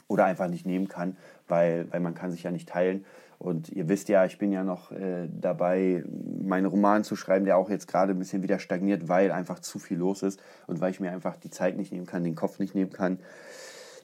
oder 0.08 0.24
einfach 0.24 0.48
nicht 0.48 0.66
nehmen 0.66 0.88
kann, 0.88 1.16
weil, 1.50 1.90
weil 1.92 2.00
man 2.00 2.14
kann 2.14 2.30
sich 2.30 2.42
ja 2.42 2.50
nicht 2.50 2.68
teilen. 2.68 3.04
Und 3.38 3.70
ihr 3.70 3.88
wisst 3.88 4.10
ja, 4.10 4.26
ich 4.26 4.36
bin 4.36 4.52
ja 4.52 4.64
noch 4.64 4.92
äh, 4.92 5.26
dabei, 5.30 6.04
meinen 6.42 6.66
Roman 6.66 7.04
zu 7.04 7.16
schreiben, 7.16 7.46
der 7.46 7.56
auch 7.56 7.70
jetzt 7.70 7.88
gerade 7.88 8.12
ein 8.12 8.18
bisschen 8.18 8.42
wieder 8.42 8.58
stagniert, 8.58 9.08
weil 9.08 9.32
einfach 9.32 9.60
zu 9.60 9.78
viel 9.78 9.96
los 9.96 10.22
ist 10.22 10.42
und 10.66 10.80
weil 10.80 10.90
ich 10.90 11.00
mir 11.00 11.10
einfach 11.10 11.36
die 11.36 11.48
Zeit 11.48 11.76
nicht 11.76 11.90
nehmen 11.90 12.06
kann, 12.06 12.22
den 12.22 12.34
Kopf 12.34 12.58
nicht 12.58 12.74
nehmen 12.74 12.92
kann. 12.92 13.18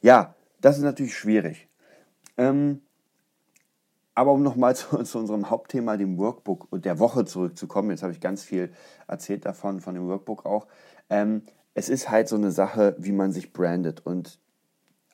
Ja, 0.01 0.35
das 0.63 0.79
ist 0.79 0.85
natürlich 0.85 1.15
schwierig. 1.15 1.69
Ähm, 2.39 2.81
aber 4.15 4.33
um 4.33 4.43
nochmal 4.43 4.75
zu, 4.77 5.03
zu, 5.03 5.19
unserem 5.19 5.51
Hauptthema, 5.51 5.97
dem 5.99 6.17
Workbook 6.19 6.67
und 6.71 6.85
der 6.85 6.99
Woche 6.99 7.27
zurückzukommen, 7.27 7.91
jetzt 7.91 8.03
habe 8.03 8.13
ich 8.13 8.21
ganz 8.21 8.43
viel 8.43 8.73
erzählt 9.07 9.45
davon, 9.45 9.81
von 9.81 9.95
dem 9.95 10.09
Workbook 10.09 10.47
auch. 10.47 10.67
Ähm, 11.11 11.43
es 11.75 11.91
ist 11.91 12.11
halt 12.11 12.27
so 12.27 12.37
eine 12.37 12.51
Sache, 12.51 12.97
wie 12.99 13.13
man 13.13 13.33
sich 13.33 13.53
brandet. 13.53 14.01
Und 14.05 14.41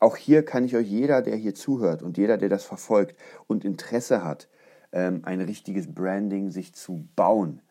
auch 0.03 0.17
hier 0.17 0.45
kann 0.45 0.65
ich 0.65 0.75
euch 0.75 0.89
jeder, 0.89 1.23
der 1.23 1.37
hier 1.37 1.55
zuhört 1.55 2.03
und 2.03 2.19
jeder, 2.19 2.37
der 2.37 2.49
das 2.49 2.65
verfolgt 2.65 3.17
und 3.47 3.65
Interesse 3.65 4.25
hat, 4.25 4.49
ähm, 4.91 5.23
ein 5.25 5.41
richtiges 5.41 5.95
Branding 5.95 6.51
sich 6.51 6.75
zu 6.75 7.09
bauen. 7.15 7.63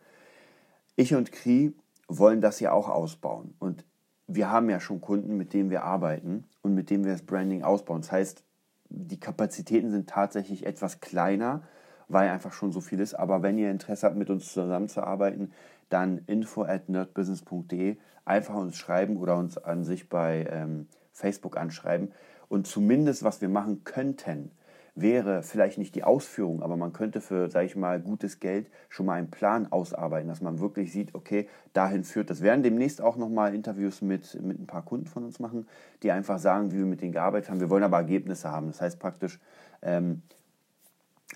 Ich 0.96 1.14
und 1.14 1.34
Kri 1.34 1.74
wollen 2.08 2.40
das 2.40 2.62
ja 2.62 2.72
auch 2.72 2.88
ausbauen. 2.88 3.54
Und 3.60 3.86
wir 4.28 4.50
haben 4.50 4.70
ja 4.70 4.80
schon 4.80 5.02
Kunden, 5.02 5.36
mit 5.36 5.54
denen 5.54 5.70
wir 5.70 5.84
arbeiten 5.84 6.46
und 6.62 6.74
mit 6.74 6.90
denen 6.90 7.04
wir 7.04 7.12
das 7.12 7.26
Branding 7.26 7.64
ausbauen. 7.64 8.02
Das 8.02 8.14
heißt, 8.14 8.46
die 8.90 9.20
Kapazitäten 9.20 9.92
sind 9.92 10.10
tatsächlich 10.10 10.66
etwas 10.66 11.02
kleiner, 11.02 11.64
weil 12.08 12.30
einfach 12.30 12.54
schon 12.54 12.72
so 12.72 12.80
viel 12.80 13.02
ist. 13.02 13.14
Aber 13.14 13.44
wenn 13.44 13.58
ihr 13.58 13.70
Interesse 13.70 14.08
habt, 14.08 14.16
mit 14.16 14.30
uns 14.30 14.54
zusammenzuarbeiten, 14.54 15.52
dann 15.90 16.20
info 16.28 16.64
at 16.64 16.88
nerdbusiness.de 16.88 17.98
einfach 18.24 18.56
uns 18.56 18.78
schreiben 18.78 19.18
oder 19.18 19.36
uns 19.36 19.58
an 19.58 19.84
sich 19.84 20.08
bei 20.08 20.48
ähm, 20.50 20.88
Facebook 21.22 21.58
anschreiben. 21.58 22.12
Und 22.50 22.68
zumindest, 22.68 23.24
was 23.24 23.40
wir 23.40 23.48
machen 23.48 23.84
könnten, 23.86 24.52
wäre 24.94 25.42
vielleicht 25.42 25.78
nicht 25.78 25.96
die 25.96 26.04
Ausführung, 26.04 26.62
aber 26.62 26.76
man 26.76 26.92
könnte 26.92 27.22
für, 27.22 27.50
sage 27.50 27.66
ich 27.66 27.76
mal, 27.76 28.02
gutes 28.02 28.40
Geld 28.40 28.70
schon 28.90 29.06
mal 29.06 29.14
einen 29.14 29.32
Plan 29.32 29.72
ausarbeiten, 29.72 30.28
dass 30.28 30.42
man 30.42 30.60
wirklich 30.60 30.92
sieht, 30.92 31.16
okay, 31.16 31.48
dahin 31.72 32.04
führt 32.04 32.30
das. 32.30 32.42
Werden 32.42 32.62
demnächst 32.62 33.02
auch 33.02 33.16
nochmal 33.16 33.56
Interviews 33.56 34.02
mit, 34.02 34.42
mit 34.42 34.60
ein 34.60 34.68
paar 34.68 34.84
Kunden 34.84 35.08
von 35.08 35.24
uns 35.24 35.40
machen, 35.40 35.68
die 36.04 36.12
einfach 36.12 36.40
sagen, 36.40 36.72
wie 36.72 36.80
wir 36.80 36.86
mit 36.86 37.02
denen 37.02 37.14
gearbeitet 37.14 37.50
haben. 37.50 37.62
Wir 37.62 37.70
wollen 37.70 37.84
aber 37.84 37.98
Ergebnisse 37.98 38.52
haben. 38.52 38.68
Das 38.68 38.82
heißt 38.82 39.00
praktisch, 39.00 39.40
ähm, 39.82 40.22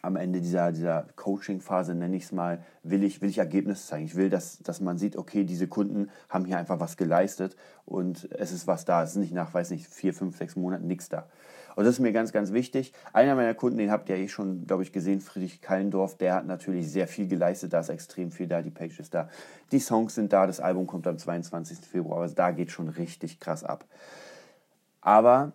am 0.01 0.15
Ende 0.15 0.41
dieser, 0.41 0.71
dieser 0.71 1.07
Coaching-Phase, 1.15 1.95
nenne 1.95 2.15
ich 2.15 2.23
es 2.23 2.31
mal, 2.31 2.63
will 2.83 3.03
ich, 3.03 3.21
will 3.21 3.29
ich 3.29 3.37
Ergebnisse 3.37 3.87
zeigen. 3.87 4.05
Ich 4.05 4.15
will, 4.15 4.29
dass, 4.29 4.59
dass 4.59 4.81
man 4.81 4.97
sieht, 4.97 5.17
okay, 5.17 5.43
diese 5.43 5.67
Kunden 5.67 6.09
haben 6.29 6.45
hier 6.45 6.57
einfach 6.57 6.79
was 6.79 6.97
geleistet 6.97 7.55
und 7.85 8.29
es 8.31 8.51
ist 8.51 8.67
was 8.67 8.85
da. 8.85 9.03
Es 9.03 9.11
ist 9.11 9.17
nicht 9.17 9.33
nach, 9.33 9.53
weiß 9.53 9.71
nicht, 9.71 9.87
vier, 9.87 10.13
fünf, 10.13 10.37
sechs 10.37 10.55
Monaten 10.55 10.87
nichts 10.87 11.09
da. 11.09 11.27
Und 11.75 11.83
das 11.83 11.95
ist 11.95 11.99
mir 11.99 12.13
ganz, 12.13 12.31
ganz 12.31 12.53
wichtig. 12.53 12.93
Einer 13.11 13.35
meiner 13.35 13.53
Kunden, 13.53 13.77
den 13.77 13.91
habt 13.91 14.07
ihr 14.09 14.15
eh 14.15 14.29
schon, 14.29 14.65
glaube 14.65 14.83
ich, 14.83 14.93
gesehen, 14.93 15.19
Friedrich 15.19 15.61
Kallendorf, 15.61 16.15
der 16.15 16.35
hat 16.35 16.47
natürlich 16.47 16.89
sehr 16.89 17.07
viel 17.07 17.27
geleistet. 17.27 17.73
Da 17.73 17.81
ist 17.81 17.89
extrem 17.89 18.31
viel 18.31 18.47
da, 18.47 18.61
die 18.61 18.71
Page 18.71 18.99
ist 18.99 19.13
da. 19.13 19.29
Die 19.71 19.79
Songs 19.79 20.15
sind 20.15 20.31
da, 20.31 20.47
das 20.47 20.61
Album 20.61 20.87
kommt 20.87 21.05
am 21.05 21.17
22. 21.17 21.79
Februar. 21.79 22.21
Also 22.21 22.35
da 22.35 22.51
geht 22.51 22.71
schon 22.71 22.87
richtig 22.87 23.39
krass 23.39 23.63
ab. 23.63 23.85
Aber, 25.01 25.51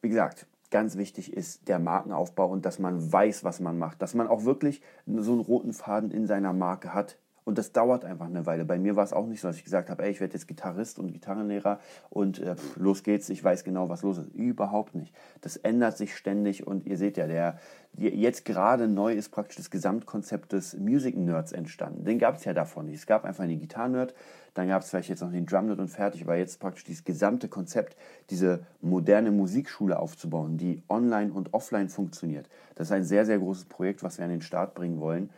wie 0.00 0.08
gesagt, 0.08 0.46
ganz 0.72 0.96
wichtig 0.96 1.32
ist 1.32 1.68
der 1.68 1.78
Markenaufbau 1.78 2.48
und 2.48 2.66
dass 2.66 2.80
man 2.80 3.12
weiß, 3.12 3.44
was 3.44 3.60
man 3.60 3.78
macht. 3.78 4.02
Dass 4.02 4.14
man 4.14 4.26
auch 4.26 4.44
wirklich 4.44 4.82
so 5.06 5.32
einen 5.32 5.40
roten 5.40 5.72
Faden 5.72 6.10
in 6.10 6.26
seiner 6.26 6.52
Marke 6.52 6.92
hat. 6.92 7.18
Und 7.44 7.58
das 7.58 7.72
dauert 7.72 8.04
einfach 8.04 8.26
eine 8.26 8.46
Weile. 8.46 8.64
Bei 8.64 8.78
mir 8.78 8.94
war 8.94 9.04
es 9.04 9.12
auch 9.12 9.26
nicht 9.26 9.40
so, 9.40 9.48
dass 9.48 9.56
ich 9.56 9.64
gesagt 9.64 9.90
habe, 9.90 10.04
ey, 10.04 10.10
ich 10.10 10.20
werde 10.20 10.34
jetzt 10.34 10.46
Gitarrist 10.46 10.98
und 10.98 11.12
Gitarrenlehrer 11.12 11.80
und 12.08 12.38
äh, 12.38 12.54
los 12.76 13.02
geht's, 13.02 13.28
ich 13.28 13.42
weiß 13.42 13.64
genau, 13.64 13.88
was 13.88 14.02
los 14.02 14.18
ist. 14.18 14.28
Überhaupt 14.34 14.94
nicht. 14.94 15.12
Das 15.40 15.56
ändert 15.56 15.96
sich 15.96 16.16
ständig 16.16 16.66
und 16.66 16.86
ihr 16.86 16.96
seht 16.96 17.16
ja, 17.16 17.26
der 17.26 17.58
jetzt 17.94 18.44
gerade 18.44 18.88
neu 18.88 19.12
ist 19.12 19.30
praktisch 19.30 19.56
das 19.56 19.70
Gesamtkonzept 19.70 20.52
des 20.52 20.78
Music 20.78 21.16
Nerds 21.16 21.52
entstanden. 21.52 22.04
Den 22.04 22.18
gab 22.18 22.36
es 22.36 22.44
ja 22.44 22.54
davon 22.54 22.86
nicht. 22.86 22.96
Es 22.96 23.06
gab 23.06 23.24
einfach 23.24 23.44
den 23.44 23.60
Gitarren-Nerd, 23.60 24.14
dann 24.54 24.68
gab 24.68 24.82
es 24.82 24.90
vielleicht 24.90 25.08
jetzt 25.10 25.20
noch 25.20 25.30
den 25.30 25.46
Drum-Nerd 25.46 25.78
und 25.78 25.88
fertig, 25.88 26.22
aber 26.22 26.36
jetzt 26.36 26.58
praktisch 26.58 26.84
dieses 26.84 27.04
gesamte 27.04 27.48
Konzept, 27.48 27.96
diese 28.30 28.60
moderne 28.80 29.30
Musikschule 29.30 29.98
aufzubauen, 29.98 30.56
die 30.56 30.82
online 30.88 31.32
und 31.32 31.52
offline 31.52 31.88
funktioniert. 31.88 32.48
Das 32.76 32.88
ist 32.88 32.92
ein 32.92 33.04
sehr, 33.04 33.26
sehr 33.26 33.38
großes 33.38 33.66
Projekt, 33.66 34.02
was 34.02 34.18
wir 34.18 34.24
an 34.24 34.30
den 34.30 34.42
Start 34.42 34.74
bringen 34.74 35.00
wollen. 35.00 35.30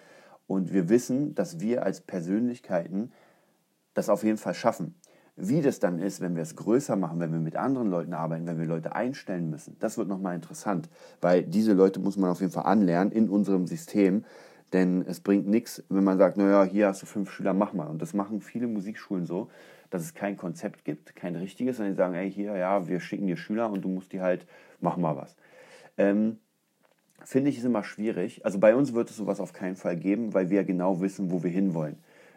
Und 0.47 0.73
wir 0.73 0.89
wissen, 0.89 1.35
dass 1.35 1.61
wir 1.61 1.83
als 1.85 2.01
Persönlichkeiten 2.01 3.13
das 3.95 4.09
auf 4.09 4.25
jeden 4.25 4.39
Fall 4.39 4.55
schaffen. 4.55 4.95
Wie 5.37 5.63
das 5.63 5.81
dann 5.81 5.99
ist, 5.99 6.21
wenn 6.21 6.37
wir 6.37 6.43
es 6.43 6.55
größer 6.55 6.95
machen, 6.95 7.19
wenn 7.19 7.33
wir 7.33 7.41
mit 7.41 7.57
anderen 7.57 7.91
Leuten 7.91 8.15
arbeiten, 8.15 8.47
wenn 8.47 8.59
wir 8.59 8.67
Leute 8.67 8.95
einstellen 8.95 9.51
müssen, 9.51 9.77
das 9.81 9.99
wird 9.99 10.07
nochmal 10.07 10.37
interessant, 10.37 10.89
weil 11.21 11.43
diese 11.43 11.73
Leute 11.73 11.99
muss 11.99 12.17
man 12.17 12.31
auf 12.31 12.41
jeden 12.41 12.53
Fall 12.53 12.67
anlernen 12.67 13.13
in 13.13 13.29
unserem 13.29 13.67
System, 13.67 14.25
denn 14.73 15.05
es 15.07 15.21
bringt 15.21 15.47
nichts, 15.49 15.83
wenn 15.89 16.05
man 16.05 16.19
sagt, 16.19 16.37
naja, 16.37 16.65
hier 16.65 16.89
hast 16.89 17.03
du 17.03 17.07
fünf 17.07 17.31
Schüler, 17.31 17.53
mach 17.53 17.73
mal. 17.73 17.87
Und 17.87 18.01
das 18.01 18.15
machen 18.15 18.41
viele 18.41 18.67
Musikschulen 18.67 19.27
so, 19.27 19.49
dass 19.91 20.03
es 20.03 20.15
kein 20.15 20.37
Konzept 20.37 20.85
gibt, 20.85 21.15
kein 21.17 21.37
richtiges, 21.37 21.77
sondern 21.77 21.95
die 21.95 21.99
sagen, 21.99 22.15
ey, 22.15 22.31
hier, 22.31 22.57
ja, 22.57 22.87
wir 22.87 23.01
schicken 23.01 23.27
dir 23.27 23.37
Schüler 23.37 23.71
und 23.71 23.83
du 23.83 23.89
musst 23.89 24.13
die 24.13 24.21
halt, 24.21 24.47
mach 24.81 24.97
mal 24.97 25.17
was. 25.17 25.37
Ähm, 25.97 26.39
Finde 27.23 27.51
ich 27.51 27.59
es 27.59 27.65
immer 27.65 27.85
schwierig. 27.85 28.45
Also 28.45 28.59
bei 28.59 28.75
uns 28.75 28.93
wird 28.93 29.11
es 29.11 29.17
sowas 29.17 29.41
auf 29.41 29.53
keinen 29.53 29.77
Fall 29.77 29.97
geben, 29.97 30.35
weil 30.35 30.51
wir 30.51 30.65
genau 30.65 31.01
wissen, 31.01 31.31
wo 31.31 31.43
wir 31.43 31.51
hinwollen. 31.51 31.97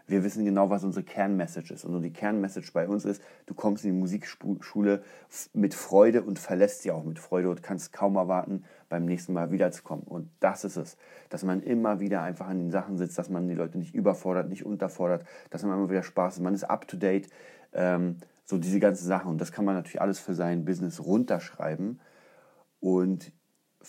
Wir 0.10 0.24
wissen 0.24 0.46
genau, 0.46 0.70
was 0.70 0.86
unsere 0.86 1.04
Kernmessage 1.04 1.74
ist. 1.74 1.84
Und 1.84 2.02
die 2.02 2.14
Kernmessage 2.14 2.72
bei 2.72 2.88
uns 2.88 3.04
ist, 3.04 3.22
du 3.46 3.54
kommst 3.54 3.84
in 3.84 3.92
die 3.92 4.00
Musikschule 4.00 5.04
mit 5.54 5.74
Freude 5.74 6.24
und 6.24 6.40
verlässt 6.40 6.84
sie 6.84 6.92
auch 6.92 7.04
mit 7.04 7.20
Freude 7.20 7.50
und 7.50 7.62
kannst 7.62 7.92
kaum 7.92 8.16
erwarten, 8.16 8.64
beim 8.88 9.04
nächsten 9.04 9.34
Mal 9.34 9.52
wiederzukommen. 9.52 10.06
Und 10.08 10.30
das 10.40 10.64
ist 10.64 10.78
es. 10.78 10.98
Dass 11.30 11.44
man 11.44 11.62
immer 11.62 12.00
wieder 12.00 12.22
einfach 12.22 12.48
an 12.48 12.60
den 12.60 12.72
Sachen 12.72 12.98
sitzt, 12.98 13.18
dass 13.18 13.30
man 13.30 13.50
die 13.50 13.54
Leute 13.54 13.78
nicht 13.78 13.94
überfordert, 13.94 14.48
nicht 14.48 14.66
unterfordert, 14.66 15.26
dass 15.50 15.64
man 15.64 15.78
immer 15.78 15.90
wieder 15.90 16.04
Spaß 16.04 16.38
hat. 16.38 16.44
Man 16.44 16.54
ist 16.54 16.64
up 16.64 16.88
to 16.88 16.96
date. 16.96 17.28
Ähm, 17.74 18.16
so 18.46 18.58
diese 18.58 18.80
ganzen 18.80 19.06
Sachen. 19.06 19.30
Und 19.30 19.42
das 19.42 19.52
kann 19.52 19.66
man 19.66 19.76
natürlich 19.76 20.02
alles 20.02 20.20
für 20.20 20.34
sein 20.34 20.64
Business 20.64 21.04
runterschreiben. 21.04 22.00
Und 22.80 23.34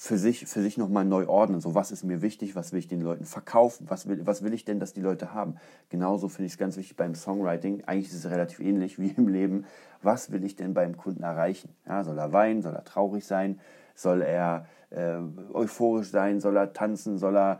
für 0.01 0.17
sich, 0.17 0.47
für 0.47 0.63
sich 0.63 0.79
nochmal 0.79 1.05
neu 1.05 1.27
ordnen. 1.27 1.61
So, 1.61 1.75
was 1.75 1.91
ist 1.91 2.05
mir 2.05 2.23
wichtig, 2.23 2.55
was 2.55 2.73
will 2.73 2.79
ich 2.79 2.87
den 2.87 3.01
Leuten 3.01 3.25
verkaufen, 3.25 3.91
was 3.91 4.07
will, 4.07 4.25
was 4.25 4.45
will 4.45 4.55
ich 4.55 4.65
denn, 4.65 4.79
dass 4.79 4.93
die 4.93 5.01
Leute 5.01 5.35
haben. 5.35 5.57
Genauso 5.89 6.29
finde 6.29 6.47
ich 6.47 6.53
es 6.53 6.59
ganz 6.59 6.77
wichtig 6.77 6.97
beim 6.97 7.17
Songwriting. 7.17 7.83
Eigentlich 7.85 8.07
ist 8.07 8.25
es 8.25 8.31
relativ 8.31 8.61
ähnlich 8.61 8.99
wie 9.01 9.09
im 9.09 9.27
Leben. 9.27 9.65
Was 10.01 10.31
will 10.31 10.45
ich 10.45 10.55
denn 10.55 10.73
beim 10.73 10.97
Kunden 10.97 11.25
erreichen? 11.25 11.71
Ja, 11.85 12.05
soll 12.05 12.17
er 12.17 12.33
weinen, 12.33 12.63
soll 12.63 12.77
er 12.77 12.85
traurig 12.85 13.27
sein, 13.27 13.59
soll 13.97 14.23
er 14.23 14.67
äh, 14.91 15.17
euphorisch 15.53 16.11
sein, 16.11 16.41
soll 16.41 16.57
er 16.57 16.73
tanzen, 16.73 17.19
soll 17.19 17.37
er, 17.37 17.59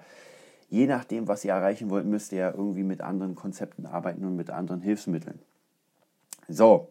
je 0.69 0.87
nachdem, 0.87 1.27
was 1.27 1.45
ihr 1.45 1.51
erreichen 1.55 1.91
wollt, 1.91 2.07
müsst 2.07 2.31
ihr 2.31 2.39
ja 2.39 2.51
irgendwie 2.53 2.85
mit 2.85 3.01
anderen 3.01 3.35
Konzepten 3.35 3.85
arbeiten 3.85 4.25
und 4.25 4.37
mit 4.37 4.51
anderen 4.51 4.81
Hilfsmitteln. 4.81 5.41
So, 6.47 6.89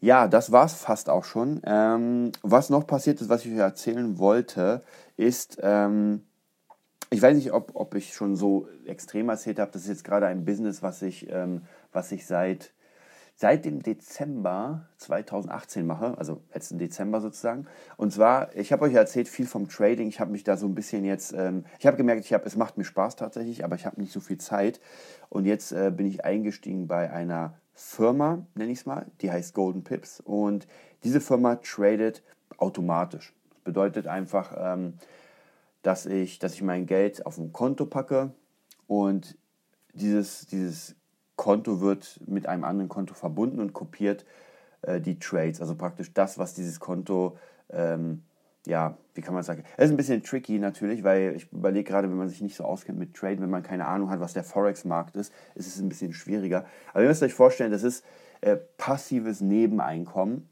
ja, 0.00 0.28
das 0.28 0.50
war's 0.50 0.74
fast 0.74 1.10
auch 1.10 1.24
schon. 1.24 1.60
Ähm, 1.64 2.32
was 2.42 2.70
noch 2.70 2.86
passiert 2.86 3.20
ist, 3.20 3.28
was 3.28 3.44
ich 3.44 3.52
euch 3.52 3.58
erzählen 3.58 4.18
wollte, 4.18 4.82
ist, 5.16 5.58
ähm, 5.62 6.22
ich 7.10 7.20
weiß 7.20 7.36
nicht, 7.36 7.52
ob, 7.52 7.72
ob 7.74 7.94
ich 7.94 8.14
schon 8.14 8.36
so 8.36 8.66
extrem 8.86 9.28
erzählt 9.28 9.58
habe, 9.58 9.70
das 9.72 9.82
ist 9.82 9.88
jetzt 9.88 10.04
gerade 10.04 10.26
ein 10.26 10.44
Business, 10.44 10.82
was 10.82 11.02
ich, 11.02 11.30
ähm, 11.30 11.62
was 11.92 12.12
ich 12.12 12.26
seit, 12.26 12.72
seit 13.34 13.64
dem 13.66 13.82
Dezember 13.82 14.86
2018 14.98 15.86
mache, 15.86 16.16
also 16.16 16.40
letzten 16.54 16.78
Dezember 16.78 17.20
sozusagen. 17.20 17.66
Und 17.98 18.12
zwar, 18.12 18.56
ich 18.56 18.72
habe 18.72 18.84
euch 18.84 18.94
erzählt 18.94 19.28
viel 19.28 19.46
vom 19.46 19.68
Trading, 19.68 20.08
ich 20.08 20.20
habe 20.20 20.30
mich 20.30 20.44
da 20.44 20.56
so 20.56 20.66
ein 20.66 20.74
bisschen 20.74 21.04
jetzt, 21.04 21.34
ähm, 21.34 21.64
ich 21.78 21.86
habe 21.86 21.98
gemerkt, 21.98 22.24
ich 22.24 22.32
hab, 22.32 22.46
es 22.46 22.56
macht 22.56 22.78
mir 22.78 22.84
Spaß 22.84 23.16
tatsächlich, 23.16 23.64
aber 23.64 23.76
ich 23.76 23.84
habe 23.84 24.00
nicht 24.00 24.12
so 24.12 24.20
viel 24.20 24.38
Zeit. 24.38 24.80
Und 25.28 25.44
jetzt 25.44 25.72
äh, 25.72 25.92
bin 25.94 26.06
ich 26.06 26.24
eingestiegen 26.24 26.86
bei 26.86 27.10
einer 27.10 27.54
Firma, 27.82 28.46
nenne 28.54 28.72
ich 28.72 28.80
es 28.80 28.86
mal, 28.86 29.06
die 29.22 29.30
heißt 29.32 29.54
Golden 29.54 29.82
Pips 29.82 30.20
und 30.20 30.68
diese 31.02 31.20
Firma 31.20 31.56
tradet 31.56 32.22
automatisch. 32.58 33.32
Das 33.48 33.60
bedeutet 33.60 34.06
einfach, 34.06 34.54
ähm, 34.56 34.98
dass, 35.80 36.04
ich, 36.04 36.38
dass 36.38 36.52
ich 36.52 36.62
mein 36.62 36.84
Geld 36.84 37.24
auf 37.24 37.38
ein 37.38 37.54
Konto 37.54 37.86
packe 37.86 38.34
und 38.86 39.38
dieses, 39.94 40.46
dieses 40.46 40.94
Konto 41.36 41.80
wird 41.80 42.20
mit 42.26 42.46
einem 42.46 42.64
anderen 42.64 42.90
Konto 42.90 43.14
verbunden 43.14 43.60
und 43.60 43.72
kopiert 43.72 44.26
äh, 44.82 45.00
die 45.00 45.18
Trades, 45.18 45.62
also 45.62 45.74
praktisch 45.74 46.12
das, 46.12 46.38
was 46.38 46.52
dieses 46.52 46.80
Konto 46.80 47.38
ähm, 47.70 48.24
ja, 48.66 48.96
wie 49.14 49.20
kann 49.22 49.34
man 49.34 49.42
sagen? 49.42 49.64
Es 49.76 49.86
ist 49.86 49.90
ein 49.92 49.96
bisschen 49.96 50.22
tricky 50.22 50.58
natürlich, 50.58 51.02
weil 51.02 51.34
ich 51.36 51.50
überlege 51.52 51.90
gerade, 51.90 52.10
wenn 52.10 52.16
man 52.16 52.28
sich 52.28 52.42
nicht 52.42 52.56
so 52.56 52.64
auskennt 52.64 52.98
mit 52.98 53.14
Trade, 53.14 53.40
wenn 53.40 53.50
man 53.50 53.62
keine 53.62 53.86
Ahnung 53.86 54.10
hat, 54.10 54.20
was 54.20 54.32
der 54.32 54.44
Forex-Markt 54.44 55.16
ist, 55.16 55.32
ist 55.54 55.66
es 55.66 55.80
ein 55.80 55.88
bisschen 55.88 56.12
schwieriger. 56.12 56.66
Aber 56.92 57.02
ihr 57.02 57.08
müsst 57.08 57.22
euch 57.22 57.34
vorstellen, 57.34 57.72
das 57.72 57.82
ist 57.82 58.04
äh, 58.42 58.56
passives 58.76 59.40
Nebeneinkommen 59.40 60.48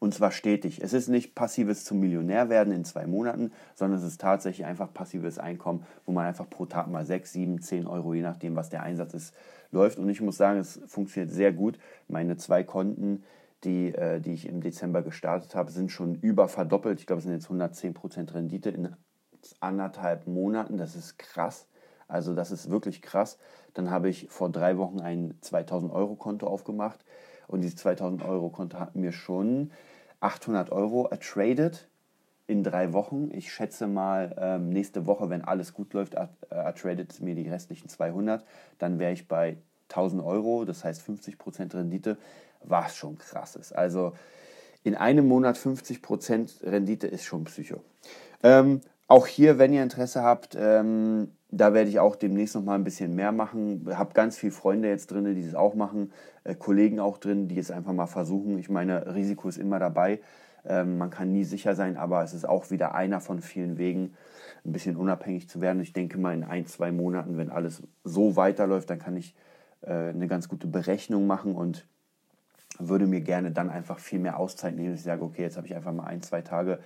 und 0.00 0.14
zwar 0.14 0.32
stetig. 0.32 0.80
Es 0.82 0.94
ist 0.94 1.08
nicht 1.08 1.34
passives 1.34 1.84
zum 1.84 2.00
Millionär 2.00 2.48
werden 2.48 2.72
in 2.72 2.84
zwei 2.84 3.06
Monaten, 3.06 3.52
sondern 3.74 3.98
es 3.98 4.04
ist 4.04 4.20
tatsächlich 4.20 4.66
einfach 4.66 4.92
passives 4.92 5.38
Einkommen, 5.38 5.84
wo 6.06 6.12
man 6.12 6.26
einfach 6.26 6.48
pro 6.48 6.64
Tag 6.64 6.88
mal 6.88 7.04
6, 7.04 7.32
7, 7.32 7.60
10 7.60 7.86
Euro, 7.86 8.14
je 8.14 8.22
nachdem, 8.22 8.56
was 8.56 8.70
der 8.70 8.82
Einsatz 8.82 9.12
ist, 9.12 9.34
läuft. 9.70 9.98
Und 9.98 10.08
ich 10.08 10.22
muss 10.22 10.38
sagen, 10.38 10.58
es 10.58 10.80
funktioniert 10.86 11.32
sehr 11.32 11.52
gut. 11.52 11.78
Meine 12.08 12.38
zwei 12.38 12.64
Konten 12.64 13.22
die, 13.64 13.94
äh, 13.94 14.20
die 14.20 14.32
ich 14.32 14.46
im 14.46 14.60
Dezember 14.60 15.02
gestartet 15.02 15.54
habe, 15.54 15.70
sind 15.70 15.90
schon 15.90 16.14
über 16.14 16.48
verdoppelt. 16.48 17.00
Ich 17.00 17.06
glaube, 17.06 17.18
es 17.18 17.24
sind 17.24 17.34
jetzt 17.34 17.48
110% 17.48 18.34
Rendite 18.34 18.70
in 18.70 18.96
anderthalb 19.60 20.26
Monaten. 20.26 20.76
Das 20.76 20.96
ist 20.96 21.18
krass. 21.18 21.66
Also 22.08 22.34
das 22.34 22.50
ist 22.50 22.70
wirklich 22.70 23.02
krass. 23.02 23.38
Dann 23.74 23.90
habe 23.90 24.08
ich 24.08 24.28
vor 24.28 24.50
drei 24.50 24.78
Wochen 24.78 25.00
ein 25.00 25.34
2000 25.40 25.92
Euro 25.92 26.16
Konto 26.16 26.46
aufgemacht 26.46 27.04
und 27.46 27.60
dieses 27.60 27.76
2000 27.76 28.24
Euro 28.24 28.50
Konto 28.50 28.78
hat 28.78 28.96
mir 28.96 29.12
schon 29.12 29.70
800 30.20 30.70
Euro 30.72 31.06
ertradet 31.06 31.88
in 32.46 32.64
drei 32.64 32.92
Wochen. 32.92 33.30
Ich 33.32 33.52
schätze 33.52 33.86
mal, 33.86 34.34
ähm, 34.38 34.70
nächste 34.70 35.06
Woche, 35.06 35.30
wenn 35.30 35.44
alles 35.44 35.72
gut 35.72 35.94
läuft, 35.94 36.14
ertradet 36.14 37.12
es 37.12 37.20
mir 37.20 37.34
die 37.36 37.48
restlichen 37.48 37.88
200. 37.88 38.44
Dann 38.78 38.98
wäre 38.98 39.12
ich 39.12 39.28
bei 39.28 39.58
1000 39.88 40.22
Euro, 40.22 40.64
das 40.64 40.84
heißt 40.84 41.02
50% 41.02 41.74
Rendite 41.74 42.18
was 42.62 42.96
schon 42.96 43.18
krass 43.18 43.56
ist. 43.56 43.72
Also 43.72 44.12
in 44.82 44.94
einem 44.94 45.26
Monat 45.26 45.56
50% 45.56 46.64
Rendite 46.64 47.06
ist 47.06 47.24
schon 47.24 47.44
Psycho. 47.44 47.80
Ähm, 48.42 48.80
auch 49.08 49.26
hier, 49.26 49.58
wenn 49.58 49.72
ihr 49.72 49.82
Interesse 49.82 50.22
habt, 50.22 50.56
ähm, 50.58 51.32
da 51.50 51.74
werde 51.74 51.90
ich 51.90 51.98
auch 51.98 52.16
demnächst 52.16 52.54
noch 52.54 52.62
mal 52.62 52.76
ein 52.76 52.84
bisschen 52.84 53.14
mehr 53.14 53.32
machen. 53.32 53.86
Ich 53.88 53.96
habe 53.96 54.14
ganz 54.14 54.38
viele 54.38 54.52
Freunde 54.52 54.88
jetzt 54.88 55.10
drin, 55.10 55.34
die 55.34 55.44
das 55.44 55.54
auch 55.54 55.74
machen, 55.74 56.12
äh, 56.44 56.54
Kollegen 56.54 57.00
auch 57.00 57.18
drin, 57.18 57.48
die 57.48 57.58
es 57.58 57.70
einfach 57.70 57.92
mal 57.92 58.06
versuchen. 58.06 58.58
Ich 58.58 58.70
meine, 58.70 59.14
Risiko 59.14 59.48
ist 59.48 59.58
immer 59.58 59.78
dabei. 59.78 60.20
Ähm, 60.64 60.98
man 60.98 61.10
kann 61.10 61.32
nie 61.32 61.44
sicher 61.44 61.74
sein, 61.74 61.96
aber 61.96 62.22
es 62.22 62.34
ist 62.34 62.48
auch 62.48 62.70
wieder 62.70 62.94
einer 62.94 63.20
von 63.20 63.40
vielen 63.40 63.78
Wegen, 63.78 64.14
ein 64.64 64.72
bisschen 64.72 64.96
unabhängig 64.96 65.48
zu 65.48 65.60
werden. 65.60 65.80
Ich 65.82 65.92
denke 65.92 66.18
mal, 66.18 66.34
in 66.34 66.44
ein, 66.44 66.66
zwei 66.66 66.92
Monaten, 66.92 67.36
wenn 67.36 67.50
alles 67.50 67.82
so 68.04 68.36
weiterläuft, 68.36 68.90
dann 68.90 68.98
kann 68.98 69.16
ich 69.16 69.34
äh, 69.80 70.10
eine 70.10 70.28
ganz 70.28 70.48
gute 70.48 70.66
Berechnung 70.66 71.26
machen 71.26 71.54
und 71.54 71.86
würde 72.88 73.06
mir 73.06 73.20
gerne 73.20 73.50
dann 73.50 73.70
einfach 73.70 73.98
viel 73.98 74.18
mehr 74.18 74.38
Auszeit 74.38 74.76
nehmen. 74.76 74.94
Ich 74.94 75.02
sage, 75.02 75.22
okay, 75.22 75.42
jetzt 75.42 75.56
habe 75.56 75.66
ich 75.66 75.74
einfach 75.74 75.92
mal 75.92 76.04
ein, 76.04 76.22
zwei 76.22 76.42
Tage, 76.42 76.78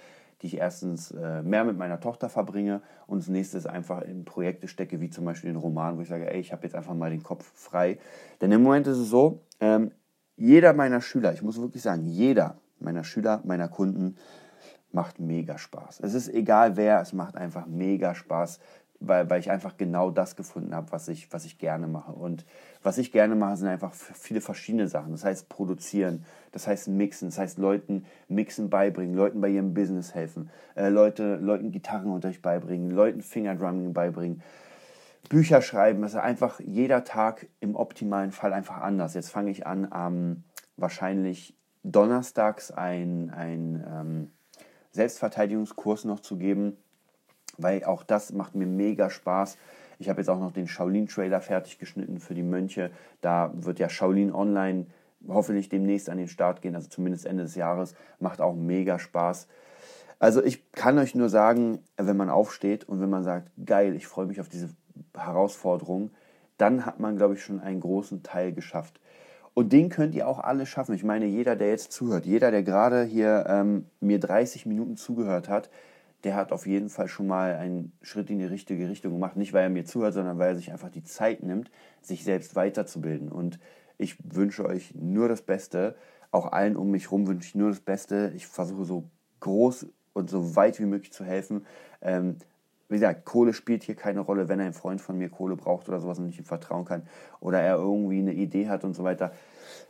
die 0.42 0.48
ich 0.48 0.58
erstens 0.58 1.10
äh, 1.12 1.42
mehr 1.42 1.64
mit 1.64 1.78
meiner 1.78 2.00
Tochter 2.00 2.28
verbringe 2.28 2.82
und 3.06 3.18
das 3.20 3.28
nächste 3.28 3.56
ist 3.56 3.66
einfach 3.66 4.02
in 4.02 4.24
Projekte 4.24 4.68
stecke, 4.68 5.00
wie 5.00 5.10
zum 5.10 5.24
Beispiel 5.24 5.50
den 5.50 5.60
Roman, 5.60 5.96
wo 5.96 6.02
ich 6.02 6.08
sage, 6.08 6.30
ey, 6.30 6.40
ich 6.40 6.52
habe 6.52 6.64
jetzt 6.64 6.74
einfach 6.74 6.94
mal 6.94 7.10
den 7.10 7.22
Kopf 7.22 7.50
frei. 7.54 7.98
Denn 8.40 8.52
im 8.52 8.62
Moment 8.62 8.86
ist 8.86 8.98
es 8.98 9.08
so, 9.08 9.40
ähm, 9.60 9.90
jeder 10.36 10.72
meiner 10.72 11.00
Schüler, 11.00 11.32
ich 11.32 11.42
muss 11.42 11.60
wirklich 11.60 11.82
sagen, 11.82 12.04
jeder 12.04 12.58
meiner 12.78 13.04
Schüler, 13.04 13.40
meiner 13.44 13.68
Kunden 13.68 14.16
macht 14.92 15.18
mega 15.18 15.58
Spaß. 15.58 16.00
Es 16.00 16.14
ist 16.14 16.28
egal 16.28 16.76
wer, 16.76 17.00
es 17.00 17.12
macht 17.12 17.36
einfach 17.36 17.66
mega 17.66 18.14
Spaß, 18.14 18.60
weil, 19.08 19.28
weil 19.30 19.40
ich 19.40 19.50
einfach 19.50 19.76
genau 19.76 20.10
das 20.10 20.36
gefunden 20.36 20.74
habe, 20.74 20.92
was 20.92 21.08
ich, 21.08 21.32
was 21.32 21.44
ich 21.44 21.58
gerne 21.58 21.86
mache. 21.86 22.12
Und 22.12 22.44
was 22.82 22.98
ich 22.98 23.12
gerne 23.12 23.34
mache, 23.34 23.56
sind 23.56 23.68
einfach 23.68 23.92
viele 23.92 24.40
verschiedene 24.40 24.88
Sachen. 24.88 25.12
Das 25.12 25.24
heißt 25.24 25.48
produzieren, 25.48 26.24
das 26.52 26.66
heißt 26.66 26.88
mixen, 26.88 27.28
das 27.28 27.38
heißt 27.38 27.58
Leuten 27.58 28.04
mixen 28.28 28.70
beibringen, 28.70 29.14
Leuten 29.14 29.40
bei 29.40 29.48
ihrem 29.48 29.74
Business 29.74 30.14
helfen, 30.14 30.50
äh, 30.74 30.88
Leute, 30.88 31.36
Leuten 31.36 31.72
Gitarrenunterricht 31.72 32.42
beibringen, 32.42 32.90
Leuten 32.90 33.22
Fingerdrumming 33.22 33.92
beibringen. 33.92 34.42
Bücher 35.28 35.62
schreiben, 35.62 36.02
das 36.02 36.12
ist 36.12 36.18
einfach 36.18 36.60
jeder 36.60 37.04
Tag 37.04 37.46
im 37.60 37.76
optimalen 37.76 38.30
Fall 38.30 38.52
einfach 38.52 38.78
anders. 38.78 39.14
Jetzt 39.14 39.30
fange 39.30 39.50
ich 39.50 39.66
an, 39.66 39.88
ähm, 39.94 40.44
wahrscheinlich 40.76 41.56
donnerstags 41.82 42.70
ein, 42.70 43.30
ein 43.30 43.84
ähm, 43.88 44.30
Selbstverteidigungskurs 44.92 46.04
noch 46.04 46.20
zu 46.20 46.36
geben 46.36 46.76
weil 47.58 47.84
auch 47.84 48.02
das 48.02 48.32
macht 48.32 48.54
mir 48.54 48.66
mega 48.66 49.10
Spaß. 49.10 49.56
Ich 49.98 50.08
habe 50.08 50.20
jetzt 50.20 50.28
auch 50.28 50.40
noch 50.40 50.52
den 50.52 50.66
Shaolin-Trailer 50.66 51.40
fertig 51.40 51.78
geschnitten 51.78 52.18
für 52.18 52.34
die 52.34 52.42
Mönche. 52.42 52.90
Da 53.20 53.52
wird 53.54 53.78
ja 53.78 53.88
Shaolin 53.88 54.32
Online 54.32 54.86
hoffentlich 55.28 55.68
demnächst 55.68 56.10
an 56.10 56.18
den 56.18 56.28
Start 56.28 56.62
gehen, 56.62 56.74
also 56.74 56.88
zumindest 56.88 57.26
Ende 57.26 57.44
des 57.44 57.54
Jahres. 57.54 57.94
Macht 58.18 58.40
auch 58.40 58.54
mega 58.54 58.98
Spaß. 58.98 59.48
Also 60.18 60.42
ich 60.42 60.70
kann 60.72 60.98
euch 60.98 61.14
nur 61.14 61.28
sagen, 61.28 61.80
wenn 61.96 62.16
man 62.16 62.30
aufsteht 62.30 62.84
und 62.84 63.00
wenn 63.00 63.10
man 63.10 63.24
sagt, 63.24 63.50
geil, 63.64 63.94
ich 63.94 64.06
freue 64.06 64.26
mich 64.26 64.40
auf 64.40 64.48
diese 64.48 64.70
Herausforderung, 65.16 66.10
dann 66.56 66.86
hat 66.86 67.00
man, 67.00 67.16
glaube 67.16 67.34
ich, 67.34 67.42
schon 67.42 67.60
einen 67.60 67.80
großen 67.80 68.22
Teil 68.22 68.52
geschafft. 68.52 69.00
Und 69.54 69.72
den 69.72 69.88
könnt 69.88 70.14
ihr 70.14 70.28
auch 70.28 70.40
alle 70.40 70.66
schaffen. 70.66 70.94
Ich 70.94 71.04
meine, 71.04 71.26
jeder, 71.26 71.56
der 71.56 71.68
jetzt 71.68 71.92
zuhört, 71.92 72.26
jeder, 72.26 72.50
der 72.50 72.62
gerade 72.62 73.04
hier 73.04 73.44
ähm, 73.48 73.86
mir 74.00 74.18
30 74.18 74.66
Minuten 74.66 74.96
zugehört 74.96 75.48
hat, 75.48 75.70
der 76.24 76.34
hat 76.34 76.52
auf 76.52 76.66
jeden 76.66 76.88
Fall 76.88 77.08
schon 77.08 77.26
mal 77.26 77.54
einen 77.54 77.92
Schritt 78.02 78.30
in 78.30 78.38
die 78.38 78.44
richtige 78.44 78.88
Richtung 78.88 79.12
gemacht. 79.12 79.36
Nicht, 79.36 79.52
weil 79.52 79.64
er 79.64 79.70
mir 79.70 79.84
zuhört, 79.84 80.14
sondern 80.14 80.38
weil 80.38 80.50
er 80.50 80.56
sich 80.56 80.72
einfach 80.72 80.90
die 80.90 81.04
Zeit 81.04 81.42
nimmt, 81.42 81.70
sich 82.00 82.24
selbst 82.24 82.56
weiterzubilden. 82.56 83.30
Und 83.30 83.58
ich 83.98 84.16
wünsche 84.24 84.64
euch 84.64 84.94
nur 84.94 85.28
das 85.28 85.42
Beste. 85.42 85.94
Auch 86.30 86.50
allen 86.52 86.76
um 86.76 86.90
mich 86.90 87.04
herum 87.04 87.26
wünsche 87.26 87.48
ich 87.48 87.54
nur 87.54 87.68
das 87.68 87.80
Beste. 87.80 88.32
Ich 88.34 88.46
versuche 88.46 88.84
so 88.84 89.04
groß 89.40 89.86
und 90.14 90.30
so 90.30 90.56
weit 90.56 90.80
wie 90.80 90.86
möglich 90.86 91.12
zu 91.12 91.24
helfen. 91.24 91.66
Ähm, 92.00 92.36
wie 92.88 92.96
gesagt, 92.96 93.24
Kohle 93.24 93.52
spielt 93.52 93.82
hier 93.82 93.94
keine 93.94 94.20
Rolle, 94.20 94.48
wenn 94.48 94.60
ein 94.60 94.72
Freund 94.72 95.00
von 95.00 95.18
mir 95.18 95.28
Kohle 95.28 95.56
braucht 95.56 95.88
oder 95.88 96.00
sowas 96.00 96.18
und 96.18 96.28
ich 96.28 96.38
ihm 96.38 96.44
vertrauen 96.44 96.84
kann 96.84 97.02
oder 97.40 97.60
er 97.60 97.76
irgendwie 97.76 98.18
eine 98.18 98.32
Idee 98.32 98.68
hat 98.68 98.84
und 98.84 98.94
so 98.94 99.04
weiter, 99.04 99.32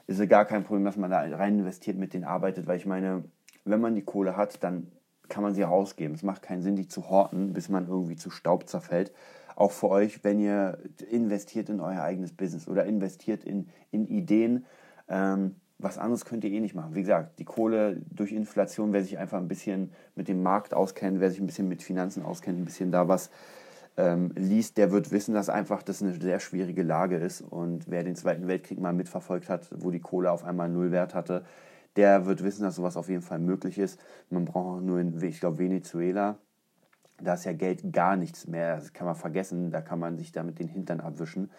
ist 0.06 0.20
es 0.20 0.28
gar 0.28 0.44
kein 0.44 0.64
Problem, 0.64 0.84
dass 0.84 0.96
man 0.96 1.10
da 1.10 1.20
rein 1.20 1.58
investiert, 1.58 1.98
mit 1.98 2.14
denen 2.14 2.24
arbeitet, 2.24 2.66
weil 2.66 2.76
ich 2.76 2.86
meine, 2.86 3.24
wenn 3.64 3.80
man 3.80 3.94
die 3.94 4.02
Kohle 4.02 4.36
hat, 4.36 4.62
dann 4.62 4.92
kann 5.28 5.42
man 5.42 5.54
sie 5.54 5.62
rausgeben. 5.62 6.14
Es 6.14 6.22
macht 6.22 6.42
keinen 6.42 6.62
Sinn, 6.62 6.76
die 6.76 6.88
zu 6.88 7.08
horten, 7.10 7.52
bis 7.52 7.68
man 7.68 7.88
irgendwie 7.88 8.16
zu 8.16 8.30
Staub 8.30 8.68
zerfällt. 8.68 9.12
Auch 9.56 9.72
für 9.72 9.88
euch, 9.88 10.24
wenn 10.24 10.40
ihr 10.40 10.78
investiert 11.10 11.68
in 11.68 11.80
euer 11.80 12.02
eigenes 12.02 12.32
Business 12.32 12.68
oder 12.68 12.84
investiert 12.84 13.44
in, 13.44 13.68
in 13.90 14.06
Ideen. 14.06 14.66
Ähm, 15.08 15.56
was 15.78 15.98
anderes 15.98 16.24
könnt 16.24 16.44
ihr 16.44 16.50
eh 16.50 16.60
nicht 16.60 16.74
machen. 16.74 16.94
Wie 16.94 17.00
gesagt, 17.00 17.38
die 17.38 17.44
Kohle 17.44 18.00
durch 18.10 18.32
Inflation, 18.32 18.92
wer 18.92 19.02
sich 19.02 19.18
einfach 19.18 19.38
ein 19.38 19.48
bisschen 19.48 19.92
mit 20.14 20.28
dem 20.28 20.42
Markt 20.42 20.72
auskennt, 20.72 21.20
wer 21.20 21.30
sich 21.30 21.40
ein 21.40 21.46
bisschen 21.46 21.68
mit 21.68 21.82
Finanzen 21.82 22.22
auskennt, 22.22 22.58
ein 22.58 22.64
bisschen 22.64 22.90
da 22.90 23.08
was 23.08 23.30
ähm, 23.96 24.32
liest, 24.34 24.76
der 24.76 24.90
wird 24.90 25.12
wissen, 25.12 25.34
dass 25.34 25.48
einfach 25.48 25.82
das 25.82 26.02
eine 26.02 26.12
sehr 26.14 26.40
schwierige 26.40 26.82
Lage 26.82 27.16
ist. 27.16 27.40
Und 27.40 27.90
wer 27.90 28.02
den 28.02 28.16
Zweiten 28.16 28.48
Weltkrieg 28.48 28.80
mal 28.80 28.92
mitverfolgt 28.92 29.48
hat, 29.48 29.68
wo 29.76 29.90
die 29.90 30.00
Kohle 30.00 30.30
auf 30.30 30.44
einmal 30.44 30.68
null 30.68 30.90
Wert 30.90 31.14
hatte, 31.14 31.44
der 31.96 32.26
wird 32.26 32.42
wissen, 32.42 32.62
dass 32.62 32.76
sowas 32.76 32.96
auf 32.96 33.08
jeden 33.08 33.22
Fall 33.22 33.38
möglich 33.38 33.78
ist. 33.78 34.00
Man 34.30 34.44
braucht 34.44 34.78
auch 34.78 34.80
nur 34.80 34.98
in, 34.98 35.20
ich 35.22 35.40
glaube, 35.40 35.58
Venezuela, 35.58 36.38
da 37.20 37.34
ist 37.34 37.44
ja 37.44 37.52
Geld 37.52 37.92
gar 37.92 38.16
nichts 38.16 38.46
mehr. 38.46 38.76
Das 38.76 38.92
kann 38.92 39.06
man 39.06 39.14
vergessen, 39.14 39.70
da 39.70 39.80
kann 39.80 39.98
man 39.98 40.16
sich 40.16 40.32
damit 40.32 40.58
den 40.58 40.68
Hintern 40.68 41.00
abwischen. 41.00 41.50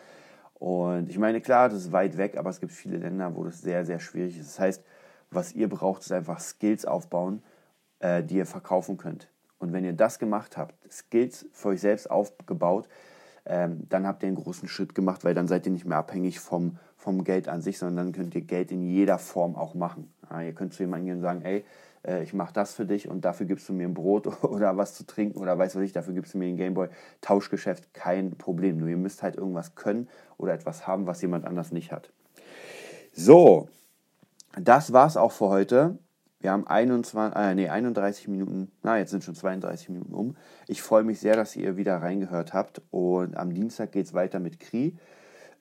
Und 0.55 1.09
ich 1.09 1.17
meine, 1.17 1.41
klar, 1.41 1.69
das 1.69 1.79
ist 1.79 1.91
weit 1.91 2.17
weg, 2.17 2.37
aber 2.37 2.49
es 2.49 2.59
gibt 2.59 2.71
viele 2.71 2.97
Länder, 2.97 3.35
wo 3.35 3.43
das 3.43 3.61
sehr, 3.61 3.85
sehr 3.85 3.99
schwierig 3.99 4.37
ist. 4.37 4.51
Das 4.51 4.59
heißt, 4.59 4.83
was 5.31 5.53
ihr 5.53 5.69
braucht, 5.69 6.01
ist 6.01 6.11
einfach 6.11 6.39
Skills 6.39 6.85
aufbauen, 6.85 7.43
äh, 7.99 8.23
die 8.23 8.37
ihr 8.37 8.45
verkaufen 8.45 8.97
könnt. 8.97 9.29
Und 9.59 9.73
wenn 9.73 9.83
ihr 9.83 9.93
das 9.93 10.19
gemacht 10.19 10.57
habt, 10.57 10.75
Skills 10.91 11.45
für 11.51 11.69
euch 11.69 11.81
selbst 11.81 12.09
aufgebaut, 12.09 12.87
ähm, 13.45 13.87
dann 13.89 14.07
habt 14.07 14.23
ihr 14.23 14.27
einen 14.27 14.37
großen 14.37 14.67
Schritt 14.67 14.95
gemacht, 14.95 15.23
weil 15.23 15.33
dann 15.33 15.47
seid 15.47 15.65
ihr 15.65 15.71
nicht 15.71 15.85
mehr 15.85 15.97
abhängig 15.97 16.39
vom, 16.39 16.77
vom 16.97 17.23
Geld 17.23 17.47
an 17.47 17.61
sich, 17.61 17.77
sondern 17.77 18.07
dann 18.07 18.13
könnt 18.13 18.35
ihr 18.35 18.41
Geld 18.41 18.71
in 18.71 18.81
jeder 18.81 19.19
Form 19.19 19.55
auch 19.55 19.75
machen. 19.75 20.11
Ja, 20.29 20.41
ihr 20.41 20.53
könnt 20.53 20.73
zu 20.73 20.83
jemandem 20.83 21.05
gehen 21.05 21.15
und 21.17 21.21
sagen, 21.21 21.41
ey, 21.43 21.65
äh, 22.05 22.23
ich 22.23 22.33
mache 22.33 22.53
das 22.53 22.73
für 22.73 22.85
dich 22.85 23.07
und 23.07 23.25
dafür 23.25 23.45
gibst 23.45 23.67
du 23.69 23.73
mir 23.73 23.87
ein 23.87 23.93
Brot 23.93 24.27
oder 24.43 24.77
was 24.77 24.93
zu 24.93 25.05
trinken 25.05 25.39
oder 25.39 25.57
weiß 25.57 25.75
was 25.75 25.83
ich, 25.83 25.91
dafür 25.91 26.13
gibst 26.13 26.33
du 26.33 26.37
mir 26.37 26.45
einen 26.45 26.57
Gameboy. 26.57 26.89
Tauschgeschäft, 27.21 27.93
kein 27.93 28.37
Problem. 28.37 28.77
Nur 28.77 28.89
ihr 28.89 28.97
müsst 28.97 29.23
halt 29.23 29.35
irgendwas 29.35 29.75
können 29.75 30.07
oder 30.37 30.53
etwas 30.53 30.87
haben, 30.87 31.07
was 31.07 31.21
jemand 31.21 31.45
anders 31.45 31.71
nicht 31.71 31.91
hat. 31.91 32.11
So, 33.11 33.69
das 34.59 34.93
war's 34.93 35.17
auch 35.17 35.31
für 35.31 35.49
heute. 35.49 35.97
Wir 36.39 36.51
haben 36.51 36.67
21, 36.67 37.35
äh, 37.35 37.55
nee, 37.55 37.69
31 37.69 38.27
Minuten, 38.27 38.71
na, 38.83 38.99
jetzt 38.99 39.09
sind 39.09 39.23
schon 39.23 39.33
32 39.33 39.89
Minuten 39.89 40.13
um. 40.13 40.37
Ich 40.67 40.81
freue 40.81 41.03
mich 41.03 41.19
sehr, 41.19 41.35
dass 41.35 41.55
ihr 41.55 41.75
wieder 41.75 41.97
reingehört 41.97 42.53
habt. 42.53 42.81
Und 42.91 43.35
am 43.35 43.53
Dienstag 43.53 43.91
geht 43.91 44.05
es 44.05 44.13
weiter 44.13 44.39
mit 44.39 44.59
Kri. 44.59 44.95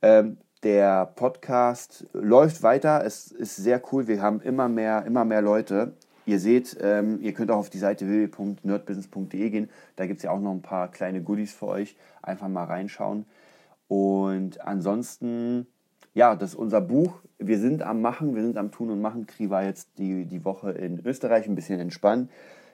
Ähm, 0.02 0.36
der 0.64 1.06
Podcast 1.14 2.06
läuft 2.14 2.62
weiter. 2.62 3.04
Es 3.04 3.30
ist 3.30 3.56
sehr 3.56 3.82
cool. 3.92 4.08
Wir 4.08 4.22
haben 4.22 4.40
immer 4.40 4.68
mehr, 4.68 5.04
immer 5.04 5.24
mehr 5.24 5.42
Leute. 5.42 5.92
Ihr 6.24 6.40
seht, 6.40 6.78
ähm, 6.80 7.20
ihr 7.20 7.34
könnt 7.34 7.50
auch 7.50 7.58
auf 7.58 7.68
die 7.68 7.78
Seite 7.78 8.08
www.nerdbusiness.de 8.08 9.50
gehen. 9.50 9.68
Da 9.96 10.06
gibt 10.06 10.18
es 10.18 10.22
ja 10.24 10.30
auch 10.30 10.40
noch 10.40 10.52
ein 10.52 10.62
paar 10.62 10.90
kleine 10.90 11.22
Goodies 11.22 11.52
für 11.52 11.66
euch. 11.66 11.96
Einfach 12.22 12.48
mal 12.48 12.64
reinschauen. 12.64 13.26
Und 13.88 14.62
ansonsten, 14.62 15.66
ja, 16.14 16.34
das 16.34 16.50
ist 16.50 16.56
unser 16.56 16.80
Buch. 16.80 17.20
Wir 17.38 17.58
sind 17.58 17.82
am 17.82 18.00
Machen, 18.00 18.34
wir 18.34 18.42
sind 18.42 18.56
am 18.56 18.70
Tun 18.70 18.90
und 18.90 19.02
Machen. 19.02 19.26
Kri 19.26 19.50
war 19.50 19.64
jetzt 19.64 19.98
die, 19.98 20.24
die 20.24 20.46
Woche 20.46 20.70
in 20.70 21.04
Österreich 21.04 21.46
ein 21.46 21.54
bisschen 21.54 21.78
entspannt. 21.78 22.30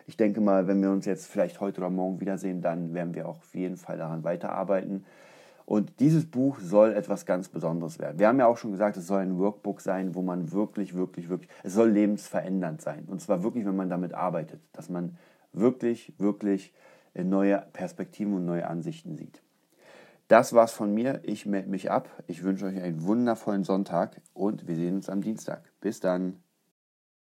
Ich 0.07 0.17
denke 0.17 0.41
mal, 0.41 0.69
wenn 0.69 0.81
wir 0.81 0.91
uns 0.91 1.07
jetzt 1.07 1.27
vielleicht 1.27 1.61
heute 1.61 1.81
oder 1.81 1.91
morgen 1.91 2.21
wiedersehen, 2.21 2.63
dann 2.63 2.95
werden 2.95 3.15
wir 3.15 3.29
auch 3.29 3.39
auf 3.39 3.55
jeden 3.55 3.77
Fall 3.77 3.99
daran 3.99 4.23
weiterarbeiten. 4.23 5.05
Und 5.71 6.01
dieses 6.01 6.27
Buch 6.29 6.59
soll 6.59 6.95
etwas 6.95 7.27
ganz 7.27 7.49
Besonderes 7.49 8.01
werden. 8.01 8.19
Wir 8.19 8.27
haben 8.27 8.41
ja 8.41 8.49
auch 8.49 8.57
schon 8.57 8.73
gesagt, 8.73 8.97
es 8.97 9.07
soll 9.07 9.21
ein 9.21 9.39
Workbook 9.39 9.81
sein, 9.81 10.17
wo 10.17 10.21
man 10.21 10.51
wirklich, 10.51 10.97
wirklich, 10.97 11.29
wirklich, 11.29 11.49
es 11.63 11.75
soll 11.75 11.91
lebensverändernd 11.91 12.83
sein. 12.83 13.05
Und 13.07 13.21
zwar 13.21 13.45
wirklich, 13.45 13.65
wenn 13.65 13.77
man 13.77 13.89
damit 13.89 14.13
arbeitet, 14.13 14.61
dass 14.73 14.89
man 14.89 15.17
wirklich, 15.53 16.13
wirklich 16.19 16.75
neue 17.15 17.65
Perspektiven 17.73 18.35
und 18.35 18.47
neue 18.47 18.67
Ansichten 18.67 19.15
sieht. 19.15 19.43
Das 20.27 20.55
war's 20.55 20.73
von 20.73 20.93
mir. 20.93 21.21
Ich 21.23 21.47
melde 21.47 21.71
mich 21.71 21.89
ab. 21.89 22.09
Ich 22.27 22.43
wünsche 22.43 22.67
euch 22.67 22.83
einen 22.83 23.05
wundervollen 23.05 23.63
Sonntag 23.63 24.21
und 24.35 24.67
wir 24.67 24.75
sehen 24.75 24.97
uns 24.97 25.09
am 25.09 25.23
Dienstag. 25.23 25.63
Bis 25.81 26.01
dann. 26.01 26.43